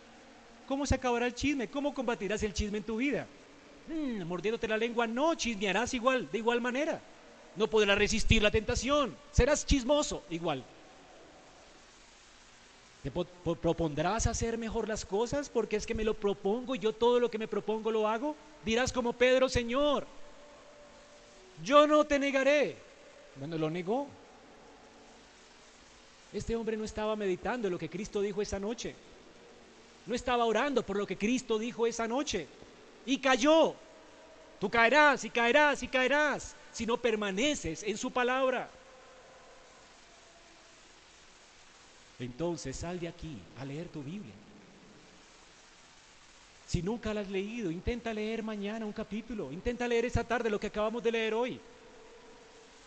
¿Cómo 0.67 0.87
se 0.87 0.95
acabará 0.95 1.27
el 1.27 1.35
chisme? 1.35 1.69
¿Cómo 1.69 1.95
combatirás 1.95 2.43
el 2.43 2.55
chisme 2.55 2.79
en 2.79 2.85
tu 2.85 2.97
vida? 2.97 3.27
Mm, 3.89 4.23
mordiéndote 4.25 4.69
la 4.69 4.77
lengua, 4.77 5.07
no, 5.07 5.35
chismearás 5.35 5.93
igual, 5.95 6.31
de 6.31 6.39
igual 6.39 6.61
manera. 6.61 7.01
No 7.57 7.69
podrás 7.69 7.99
resistir 7.99 8.43
la 8.43 8.51
tentación, 8.51 9.17
serás 9.31 9.67
chismoso 9.67 10.23
igual. 10.31 10.65
¿Te 13.03 13.11
propondrás 13.11 14.29
hacer 14.29 14.57
mejor 14.57 14.87
las 14.87 15.05
cosas 15.05 15.49
porque 15.49 15.75
es 15.75 15.87
que 15.87 15.95
me 15.95 16.05
lo 16.05 16.15
propongo 16.15 16.77
yo 16.77 16.93
todo 16.93 17.19
lo 17.19 17.31
que 17.31 17.39
me 17.39 17.49
propongo 17.49 17.91
lo 17.91 18.07
hago? 18.07 18.37
Dirás 18.65 18.93
como 18.93 19.13
Pedro, 19.13 19.49
Señor, 19.49 20.07
yo 21.65 21.89
no 21.89 22.05
te 22.05 22.21
negaré. 22.21 22.77
Bueno, 23.37 23.59
lo 23.59 23.71
negó. 23.71 24.07
Este 26.33 26.55
hombre 26.55 26.77
no 26.77 26.85
estaba 26.85 27.17
meditando 27.17 27.69
lo 27.69 27.79
que 27.79 27.91
Cristo 27.91 28.21
dijo 28.21 28.41
esa 28.41 28.61
noche. 28.61 28.95
No 30.07 30.15
estaba 30.15 30.45
orando 30.45 30.85
por 30.85 30.97
lo 30.97 31.07
que 31.07 31.17
Cristo 31.17 31.59
dijo 31.59 31.87
esa 31.87 32.09
noche. 32.09 32.47
Y 33.07 33.19
cayó. 33.19 33.75
Tú 34.61 34.71
caerás 34.71 35.25
y 35.25 35.31
caerás 35.31 35.83
y 35.83 35.89
caerás 35.89 36.55
si 36.73 36.87
no 36.87 36.97
permaneces 36.97 37.83
en 37.83 37.97
su 37.97 38.11
palabra. 38.11 38.69
Entonces 42.19 42.77
sal 42.77 43.01
de 43.01 43.09
aquí 43.09 43.37
a 43.59 43.65
leer 43.65 43.89
tu 43.89 44.03
Biblia. 44.03 44.35
Si 46.69 46.81
nunca 46.81 47.13
la 47.13 47.21
has 47.21 47.29
leído, 47.29 47.71
intenta 47.71 48.15
leer 48.15 48.43
mañana 48.43 48.87
un 48.87 48.93
capítulo, 48.93 49.53
intenta 49.53 49.87
leer 49.87 50.07
esta 50.07 50.25
tarde 50.25 50.49
lo 50.49 50.61
que 50.61 50.69
acabamos 50.69 51.03
de 51.03 51.13
leer 51.13 51.35
hoy. 51.35 51.61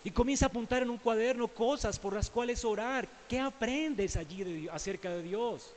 Y 0.03 0.11
comienza 0.11 0.45
a 0.45 0.49
apuntar 0.49 0.83
en 0.83 0.89
un 0.89 0.97
cuaderno 0.97 1.47
cosas 1.47 1.99
por 1.99 2.13
las 2.13 2.29
cuales 2.29 2.63
orar. 2.63 3.07
¿Qué 3.27 3.39
aprendes 3.39 4.15
allí 4.15 4.67
acerca 4.71 5.09
de 5.09 5.23
Dios? 5.23 5.73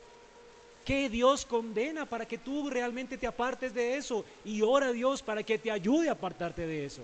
¿Qué 0.89 1.07
Dios 1.07 1.45
condena 1.45 2.07
para 2.07 2.27
que 2.27 2.39
tú 2.39 2.67
realmente 2.67 3.15
te 3.15 3.27
apartes 3.27 3.75
de 3.75 3.95
eso? 3.95 4.25
Y 4.43 4.63
ora 4.63 4.87
a 4.87 4.91
Dios 4.91 5.21
para 5.21 5.43
que 5.43 5.59
te 5.59 5.69
ayude 5.69 6.09
a 6.09 6.13
apartarte 6.13 6.65
de 6.65 6.83
eso. 6.83 7.03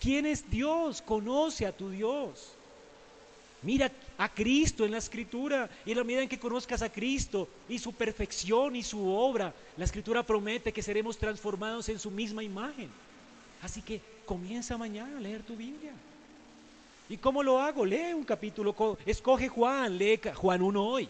¿Quién 0.00 0.24
es 0.24 0.48
Dios? 0.48 1.02
Conoce 1.02 1.66
a 1.66 1.76
tu 1.76 1.90
Dios. 1.90 2.52
Mira 3.62 3.90
a 4.16 4.28
Cristo 4.28 4.84
en 4.84 4.92
la 4.92 4.98
escritura 4.98 5.68
y 5.84 5.90
en 5.90 5.98
la 5.98 6.04
medida 6.04 6.22
en 6.22 6.28
que 6.28 6.38
conozcas 6.38 6.82
a 6.82 6.92
Cristo 6.92 7.48
y 7.68 7.80
su 7.80 7.92
perfección 7.92 8.76
y 8.76 8.84
su 8.84 9.08
obra, 9.08 9.52
la 9.76 9.84
escritura 9.84 10.22
promete 10.22 10.72
que 10.72 10.82
seremos 10.82 11.18
transformados 11.18 11.88
en 11.88 11.98
su 11.98 12.12
misma 12.12 12.44
imagen. 12.44 12.90
Así 13.60 13.82
que 13.82 14.00
comienza 14.24 14.78
mañana 14.78 15.18
a 15.18 15.20
leer 15.20 15.42
tu 15.42 15.56
Biblia. 15.56 15.90
¿Y 17.08 17.16
cómo 17.16 17.42
lo 17.42 17.58
hago? 17.58 17.84
Lee 17.84 18.14
un 18.14 18.22
capítulo, 18.22 18.72
escoge 19.04 19.48
Juan, 19.48 19.98
lee 19.98 20.20
Juan 20.32 20.62
1 20.62 20.80
hoy. 20.80 21.08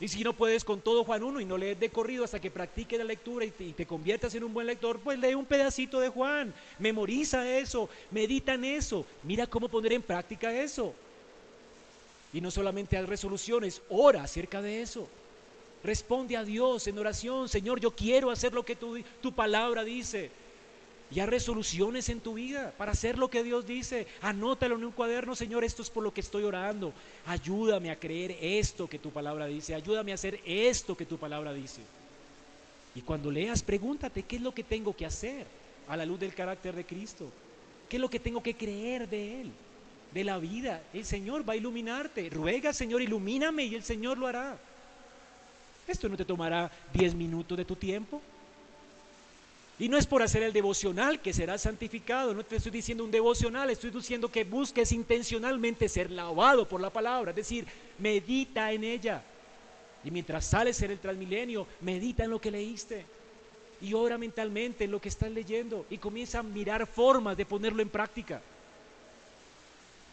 Y 0.00 0.08
si 0.08 0.24
no 0.24 0.32
puedes 0.32 0.64
con 0.64 0.80
todo 0.80 1.04
Juan 1.04 1.22
1 1.22 1.40
y 1.40 1.44
no 1.44 1.56
lees 1.56 1.78
de 1.78 1.88
corrido 1.88 2.24
hasta 2.24 2.40
que 2.40 2.50
practiques 2.50 2.98
la 2.98 3.04
lectura 3.04 3.44
y 3.44 3.50
te, 3.50 3.64
y 3.64 3.72
te, 3.72 3.86
conviertas 3.86 4.34
en 4.34 4.44
un 4.44 4.52
buen 4.52 4.66
lector, 4.66 4.98
pues 4.98 5.18
lee 5.18 5.34
un 5.34 5.46
pedacito 5.46 6.00
de 6.00 6.08
Juan, 6.08 6.52
memoriza 6.78 7.48
eso, 7.48 7.88
medita 8.10 8.54
en 8.54 8.64
eso, 8.64 9.06
mira 9.22 9.46
cómo 9.46 9.68
poner 9.68 9.92
en 9.92 10.02
práctica 10.02 10.52
eso. 10.52 10.94
Y 12.32 12.40
no 12.40 12.50
solamente 12.50 12.96
haz 12.96 13.08
resoluciones, 13.08 13.82
ora 13.88 14.24
acerca 14.24 14.60
de 14.60 14.82
eso. 14.82 15.08
Responde 15.84 16.36
a 16.36 16.44
Dios 16.44 16.86
en 16.88 16.98
oración, 16.98 17.48
Señor, 17.48 17.78
yo 17.78 17.92
quiero 17.92 18.30
hacer 18.30 18.52
lo 18.52 18.64
que 18.64 18.74
tu, 18.74 19.00
tu 19.22 19.32
palabra 19.32 19.84
dice. 19.84 20.30
Y 21.14 21.20
haz 21.20 21.28
resoluciones 21.28 22.08
en 22.08 22.18
tu 22.18 22.34
vida 22.34 22.74
para 22.76 22.90
hacer 22.90 23.18
lo 23.18 23.30
que 23.30 23.44
Dios 23.44 23.64
dice. 23.64 24.08
Anótalo 24.20 24.74
en 24.74 24.84
un 24.84 24.90
cuaderno, 24.90 25.36
Señor, 25.36 25.62
esto 25.62 25.82
es 25.82 25.90
por 25.90 26.02
lo 26.02 26.12
que 26.12 26.20
estoy 26.20 26.42
orando. 26.42 26.92
Ayúdame 27.26 27.92
a 27.92 27.98
creer 28.00 28.36
esto 28.40 28.88
que 28.88 28.98
tu 28.98 29.10
palabra 29.10 29.46
dice. 29.46 29.76
Ayúdame 29.76 30.10
a 30.10 30.16
hacer 30.16 30.40
esto 30.44 30.96
que 30.96 31.06
tu 31.06 31.16
palabra 31.16 31.52
dice. 31.52 31.82
Y 32.96 33.02
cuando 33.02 33.30
leas, 33.30 33.62
pregúntate, 33.62 34.24
¿qué 34.24 34.36
es 34.36 34.42
lo 34.42 34.52
que 34.52 34.64
tengo 34.64 34.96
que 34.96 35.06
hacer 35.06 35.46
a 35.86 35.96
la 35.96 36.04
luz 36.04 36.18
del 36.18 36.34
carácter 36.34 36.74
de 36.74 36.84
Cristo? 36.84 37.30
¿Qué 37.88 37.96
es 37.96 38.00
lo 38.00 38.10
que 38.10 38.18
tengo 38.18 38.42
que 38.42 38.56
creer 38.56 39.08
de 39.08 39.42
Él? 39.42 39.52
De 40.12 40.24
la 40.24 40.38
vida. 40.38 40.82
El 40.92 41.04
Señor 41.04 41.48
va 41.48 41.52
a 41.52 41.56
iluminarte. 41.56 42.28
Ruega, 42.28 42.72
Señor, 42.72 43.02
ilumíname 43.02 43.64
y 43.64 43.76
el 43.76 43.84
Señor 43.84 44.18
lo 44.18 44.26
hará. 44.26 44.58
Esto 45.86 46.08
no 46.08 46.16
te 46.16 46.24
tomará 46.24 46.72
10 46.92 47.14
minutos 47.14 47.56
de 47.56 47.64
tu 47.64 47.76
tiempo. 47.76 48.20
Y 49.78 49.88
no 49.88 49.98
es 49.98 50.06
por 50.06 50.22
hacer 50.22 50.42
el 50.44 50.52
devocional 50.52 51.20
que 51.20 51.32
serás 51.32 51.62
santificado, 51.62 52.32
no 52.32 52.44
te 52.44 52.56
estoy 52.56 52.70
diciendo 52.70 53.02
un 53.02 53.10
devocional, 53.10 53.70
estoy 53.70 53.90
diciendo 53.90 54.30
que 54.30 54.44
busques 54.44 54.92
intencionalmente 54.92 55.88
ser 55.88 56.12
lavado 56.12 56.68
por 56.68 56.80
la 56.80 56.90
palabra, 56.90 57.30
es 57.30 57.36
decir, 57.36 57.66
medita 57.98 58.70
en 58.70 58.84
ella. 58.84 59.22
Y 60.04 60.10
mientras 60.10 60.44
sales 60.44 60.80
en 60.82 60.92
el 60.92 61.00
transmilenio, 61.00 61.66
medita 61.80 62.24
en 62.24 62.30
lo 62.30 62.40
que 62.40 62.52
leíste. 62.52 63.04
Y 63.80 63.94
ora 63.94 64.16
mentalmente 64.16 64.84
en 64.84 64.92
lo 64.92 65.00
que 65.00 65.08
estás 65.08 65.30
leyendo 65.30 65.86
y 65.90 65.98
comienza 65.98 66.38
a 66.38 66.42
mirar 66.44 66.86
formas 66.86 67.36
de 67.36 67.44
ponerlo 67.44 67.82
en 67.82 67.88
práctica. 67.88 68.40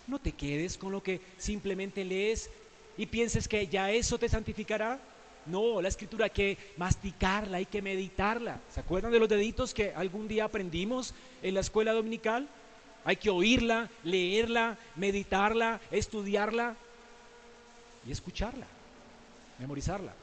No 0.08 0.18
te 0.18 0.32
quedes 0.32 0.78
con 0.78 0.92
lo 0.92 1.04
que 1.04 1.22
simplemente 1.38 2.04
lees 2.04 2.50
y 2.98 3.06
pienses 3.06 3.48
que 3.48 3.68
ya 3.68 3.92
eso 3.92 4.18
te 4.18 4.28
santificará. 4.28 5.00
No, 5.46 5.82
la 5.82 5.88
escritura 5.88 6.26
hay 6.26 6.32
que 6.32 6.58
masticarla, 6.78 7.58
hay 7.58 7.66
que 7.66 7.82
meditarla. 7.82 8.60
¿Se 8.74 8.80
acuerdan 8.80 9.12
de 9.12 9.20
los 9.20 9.30
deditos 9.30 9.74
que 9.74 9.94
algún 9.94 10.28
día 10.28 10.46
aprendimos 10.46 11.16
en 11.42 11.56
la 11.56 11.62
escuela 11.62 11.94
dominical? 11.94 12.48
Hay 13.04 13.16
que 13.16 13.32
oírla, 13.32 13.90
leerla, 14.04 14.78
meditarla, 14.96 15.82
estudiarla 15.90 16.76
y 18.08 18.12
escucharla, 18.12 18.68
memorizarla. 19.58 20.14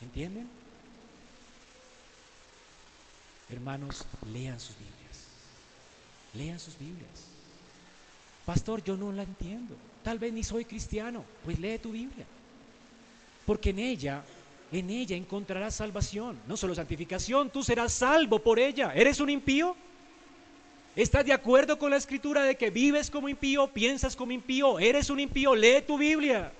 ¿Entienden? 0.00 0.48
Hermanos, 3.50 4.04
lean 4.32 4.60
sus 4.60 4.76
Biblias. 4.76 5.24
Lean 6.34 6.60
sus 6.60 6.78
Biblias. 6.78 7.26
Pastor, 8.46 8.84
yo 8.84 8.96
no 8.96 9.10
la 9.10 9.24
entiendo. 9.24 9.74
Tal 10.04 10.20
vez 10.20 10.32
ni 10.32 10.44
soy 10.44 10.64
cristiano. 10.64 11.24
Pues 11.44 11.58
lee 11.58 11.78
tu 11.78 11.90
Biblia 11.90 12.26
porque 13.44 13.70
en 13.70 13.78
ella 13.78 14.22
En 14.72 14.90
ella 14.90 15.14
encontrarás 15.14 15.76
salvación, 15.76 16.40
no 16.48 16.56
solo 16.56 16.74
santificación, 16.74 17.48
tú 17.48 17.62
serás 17.62 17.92
salvo 17.92 18.40
por 18.40 18.58
ella. 18.58 18.92
¿Eres 18.92 19.20
un 19.20 19.30
impío? 19.30 19.76
¿Estás 20.96 21.24
de 21.24 21.32
acuerdo 21.32 21.78
con 21.78 21.90
la 21.90 21.96
escritura 21.96 22.42
de 22.42 22.56
que 22.56 22.70
vives 22.70 23.08
como 23.08 23.28
impío, 23.28 23.68
piensas 23.68 24.16
como 24.16 24.32
impío, 24.32 24.80
eres 24.80 25.10
un 25.10 25.20
impío? 25.20 25.54
Lee 25.54 25.82
tu 25.86 25.96
Biblia 25.96 26.50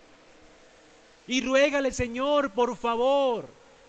y 1.26 1.40
ruégale, 1.40 1.90
Señor, 1.90 2.50
por 2.50 2.76
favor, 2.76 3.48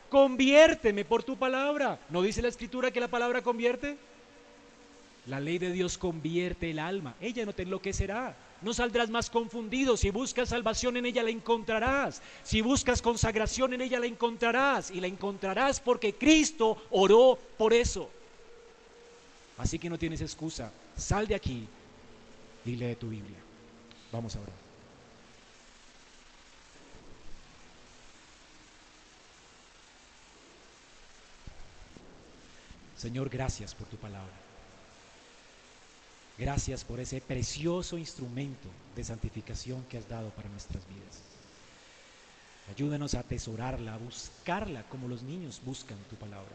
conviérteme 0.10 1.04
por 1.06 1.24
tu 1.24 1.38
palabra. 1.38 2.00
¿No 2.10 2.22
dice 2.24 2.42
la 2.42 2.48
escritura 2.48 2.92
que 2.92 3.00
la 3.00 3.10
palabra 3.10 3.42
convierte? 3.42 3.98
La 5.28 5.40
ley 5.40 5.58
de 5.60 5.72
Dios 5.72 5.98
convierte 5.98 6.72
el 6.72 6.80
alma. 6.80 7.16
Ella 7.20 7.46
no 7.46 7.54
te 7.54 7.64
enloquecerá. 7.64 8.36
No 8.66 8.74
saldrás 8.74 9.12
más 9.12 9.30
confundido. 9.30 9.96
Si 9.96 10.10
buscas 10.10 10.50
salvación 10.50 10.98
en 10.98 11.06
ella 11.06 11.22
la 11.22 11.30
encontrarás. 11.30 12.24
Si 12.42 12.62
buscas 12.62 13.00
consagración 13.00 13.76
en 13.76 13.82
ella 13.82 14.00
la 14.00 14.08
encontrarás. 14.08 14.90
Y 14.90 15.00
la 15.00 15.06
encontrarás 15.06 15.80
porque 15.80 16.16
Cristo 16.16 16.84
oró 16.90 17.38
por 17.60 17.74
eso. 17.74 18.10
Así 19.60 19.78
que 19.78 19.88
no 19.88 20.00
tienes 20.00 20.20
excusa. 20.22 20.72
Sal 20.98 21.28
de 21.28 21.36
aquí 21.36 21.68
y 22.66 22.76
lee 22.76 22.96
tu 22.96 23.08
Biblia. 23.08 23.38
Vamos 24.12 24.36
a 24.36 24.40
orar. 24.40 24.56
Señor, 32.98 33.30
gracias 33.30 33.76
por 33.76 33.86
tu 33.86 33.98
palabra. 33.98 34.34
Gracias 36.38 36.84
por 36.84 37.00
ese 37.00 37.22
precioso 37.22 37.98
instrumento 37.98 38.68
de 38.96 39.04
santificación 39.04 39.86
que 39.86 39.98
has 39.98 40.10
dado 40.10 40.30
para 40.32 40.50
nuestras 40.50 40.86
vidas. 40.88 41.22
Ayúdanos 42.70 43.14
a 43.14 43.20
atesorarla, 43.20 43.94
a 43.94 43.98
buscarla 43.98 44.84
como 44.90 45.08
los 45.08 45.24
niños 45.24 45.62
buscan 45.64 45.98
tu 46.10 46.16
palabra. 46.18 46.52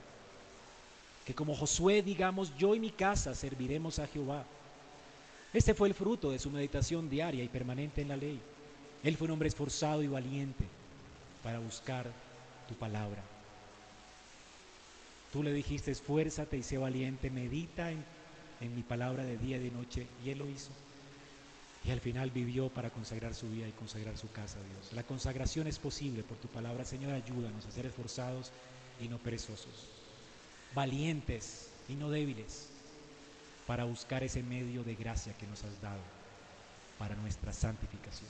Que 1.25 1.35
como 1.35 1.55
Josué 1.55 2.03
digamos, 2.03 2.55
yo 2.59 2.75
y 2.75 2.81
mi 2.81 2.91
casa 2.91 3.35
serviremos 3.35 3.99
a 3.99 4.07
Jehová. 4.07 4.45
Este 5.55 5.75
fue 5.75 5.89
el 5.89 5.95
fruto 5.95 6.31
de 6.31 6.39
su 6.39 6.51
meditación 6.51 7.09
diaria 7.09 7.43
y 7.43 7.49
permanente 7.49 8.03
en 8.03 8.09
la 8.09 8.17
ley. 8.17 8.41
Él 9.03 9.17
fue 9.17 9.27
un 9.27 9.33
hombre 9.33 9.49
esforzado 9.49 10.03
y 10.03 10.09
valiente 10.09 10.65
para 11.43 11.59
buscar 11.59 12.07
tu 12.69 12.75
palabra. 12.75 13.23
Tú 15.33 15.43
le 15.43 15.53
dijiste, 15.53 15.91
esfuérzate 15.91 16.59
y 16.59 16.63
sé 16.63 16.77
valiente, 16.77 17.31
medita 17.31 17.91
en, 17.91 18.05
en, 18.61 18.75
mi 18.75 18.83
palabra 18.83 19.25
de 19.25 19.39
día 19.39 19.57
y 19.57 19.65
de 19.65 19.71
noche, 19.71 20.07
y 20.25 20.31
él 20.31 20.39
lo 20.39 20.49
hizo. 20.49 20.71
Y 21.85 21.91
al 21.91 22.01
final 22.01 22.31
vivió 22.31 22.69
para 22.69 22.91
consagrar 22.91 23.35
su 23.35 23.49
vida 23.49 23.67
y 23.67 23.73
consagrar 23.73 24.17
su 24.19 24.31
casa 24.31 24.59
a 24.59 24.63
Dios. 24.63 24.93
La 24.93 25.03
consagración 25.03 25.67
es 25.67 25.79
posible 25.79 26.23
por 26.23 26.37
tu 26.37 26.49
palabra, 26.49 26.85
Señor, 26.85 27.13
ayúdanos 27.15 27.65
a 27.65 27.71
ser 27.71 27.87
esforzados 27.87 28.53
y 29.01 29.09
no 29.09 29.19
perezosos, 29.19 29.89
valientes 30.75 31.71
y 31.89 31.95
no 31.95 32.11
débiles, 32.11 32.69
para 33.67 33.85
buscar 33.85 34.23
ese 34.25 34.43
medio 34.43 34.85
de 34.85 34.95
gracia 34.95 35.33
que 35.35 35.47
nos 35.47 35.65
has 35.65 35.81
dado 35.81 36.03
para 36.99 37.15
nuestra 37.17 37.53
santificación. 37.53 38.29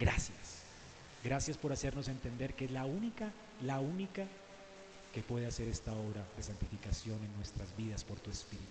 Gracias. 0.00 0.62
Gracias 1.22 1.56
por 1.56 1.72
hacernos 1.72 2.08
entender 2.08 2.54
que 2.54 2.66
es 2.66 2.70
la 2.70 2.84
única, 2.84 3.32
la 3.62 3.80
única 3.80 4.26
que 5.14 5.22
puede 5.22 5.46
hacer 5.46 5.68
esta 5.68 5.92
obra 5.92 6.26
de 6.36 6.42
santificación 6.42 7.22
en 7.24 7.34
nuestras 7.36 7.74
vidas 7.76 8.02
por 8.02 8.18
tu 8.18 8.30
Espíritu. 8.30 8.66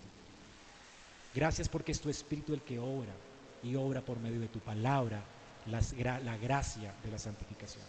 Gracias 1.33 1.67
porque 1.67 1.91
es 1.91 1.99
tu 1.99 2.09
Espíritu 2.09 2.53
el 2.53 2.61
que 2.61 2.79
obra 2.79 3.13
y 3.63 3.75
obra 3.75 4.01
por 4.01 4.19
medio 4.19 4.39
de 4.39 4.49
tu 4.49 4.59
palabra 4.59 5.23
la 5.65 6.37
gracia 6.37 6.93
de 7.03 7.11
la 7.11 7.17
santificación. 7.17 7.85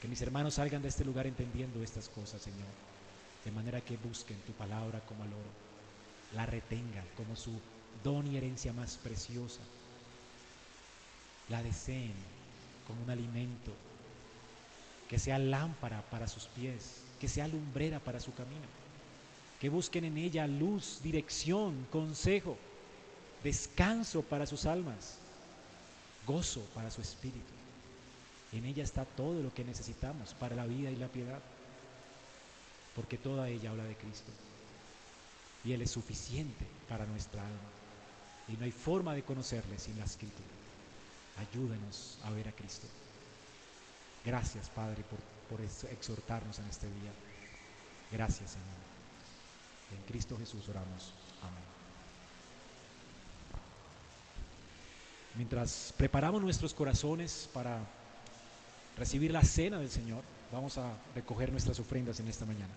Que 0.00 0.08
mis 0.08 0.20
hermanos 0.22 0.54
salgan 0.54 0.82
de 0.82 0.88
este 0.88 1.04
lugar 1.04 1.26
entendiendo 1.26 1.82
estas 1.82 2.08
cosas, 2.08 2.42
Señor, 2.42 2.74
de 3.44 3.50
manera 3.52 3.80
que 3.80 3.96
busquen 3.96 4.40
tu 4.40 4.52
palabra 4.54 5.00
como 5.06 5.24
el 5.24 5.32
oro, 5.32 5.50
la 6.32 6.46
retengan 6.46 7.06
como 7.14 7.36
su 7.36 7.52
don 8.02 8.26
y 8.26 8.36
herencia 8.36 8.72
más 8.72 8.98
preciosa, 8.98 9.62
la 11.48 11.62
deseen 11.62 12.14
como 12.84 13.02
un 13.02 13.10
alimento, 13.10 13.72
que 15.08 15.18
sea 15.18 15.38
lámpara 15.38 16.02
para 16.10 16.26
sus 16.26 16.48
pies 16.48 17.04
que 17.20 17.28
sea 17.28 17.46
lumbrera 17.46 18.00
para 18.00 18.18
su 18.18 18.34
camino. 18.34 18.81
Que 19.62 19.70
busquen 19.70 20.04
en 20.04 20.18
ella 20.18 20.46
luz, 20.46 20.98
dirección, 21.02 21.86
consejo, 21.90 22.58
descanso 23.42 24.22
para 24.22 24.44
sus 24.44 24.66
almas, 24.66 25.18
gozo 26.26 26.60
para 26.74 26.90
su 26.90 27.00
espíritu. 27.00 27.54
En 28.52 28.66
ella 28.66 28.82
está 28.82 29.04
todo 29.04 29.40
lo 29.40 29.54
que 29.54 29.64
necesitamos 29.64 30.34
para 30.34 30.56
la 30.56 30.66
vida 30.66 30.90
y 30.90 30.96
la 30.96 31.08
piedad, 31.08 31.40
porque 32.94 33.16
toda 33.16 33.48
ella 33.48 33.70
habla 33.70 33.84
de 33.84 33.94
Cristo. 33.96 34.30
Y 35.64 35.72
Él 35.72 35.82
es 35.82 35.92
suficiente 35.92 36.66
para 36.88 37.06
nuestra 37.06 37.40
alma. 37.40 37.70
Y 38.48 38.56
no 38.56 38.64
hay 38.64 38.72
forma 38.72 39.14
de 39.14 39.22
conocerle 39.22 39.78
sin 39.78 39.96
la 39.98 40.04
escritura. 40.04 40.48
Ayúdenos 41.38 42.18
a 42.24 42.30
ver 42.30 42.48
a 42.48 42.52
Cristo. 42.52 42.86
Gracias, 44.24 44.68
Padre, 44.70 45.04
por 45.08 45.20
por 45.52 45.60
exhortarnos 45.60 46.58
en 46.58 46.66
este 46.66 46.86
día. 46.86 47.12
Gracias, 48.10 48.52
Señor. 48.52 48.91
En 49.96 50.02
Cristo 50.06 50.36
Jesús 50.38 50.68
oramos. 50.68 51.12
Amén. 51.42 51.62
Mientras 55.36 55.94
preparamos 55.96 56.42
nuestros 56.42 56.74
corazones 56.74 57.48
para 57.52 57.78
recibir 58.98 59.32
la 59.32 59.42
cena 59.42 59.78
del 59.78 59.90
Señor, 59.90 60.22
vamos 60.52 60.76
a 60.78 60.96
recoger 61.14 61.50
nuestras 61.50 61.80
ofrendas 61.80 62.20
en 62.20 62.28
esta 62.28 62.44
mañana. 62.44 62.72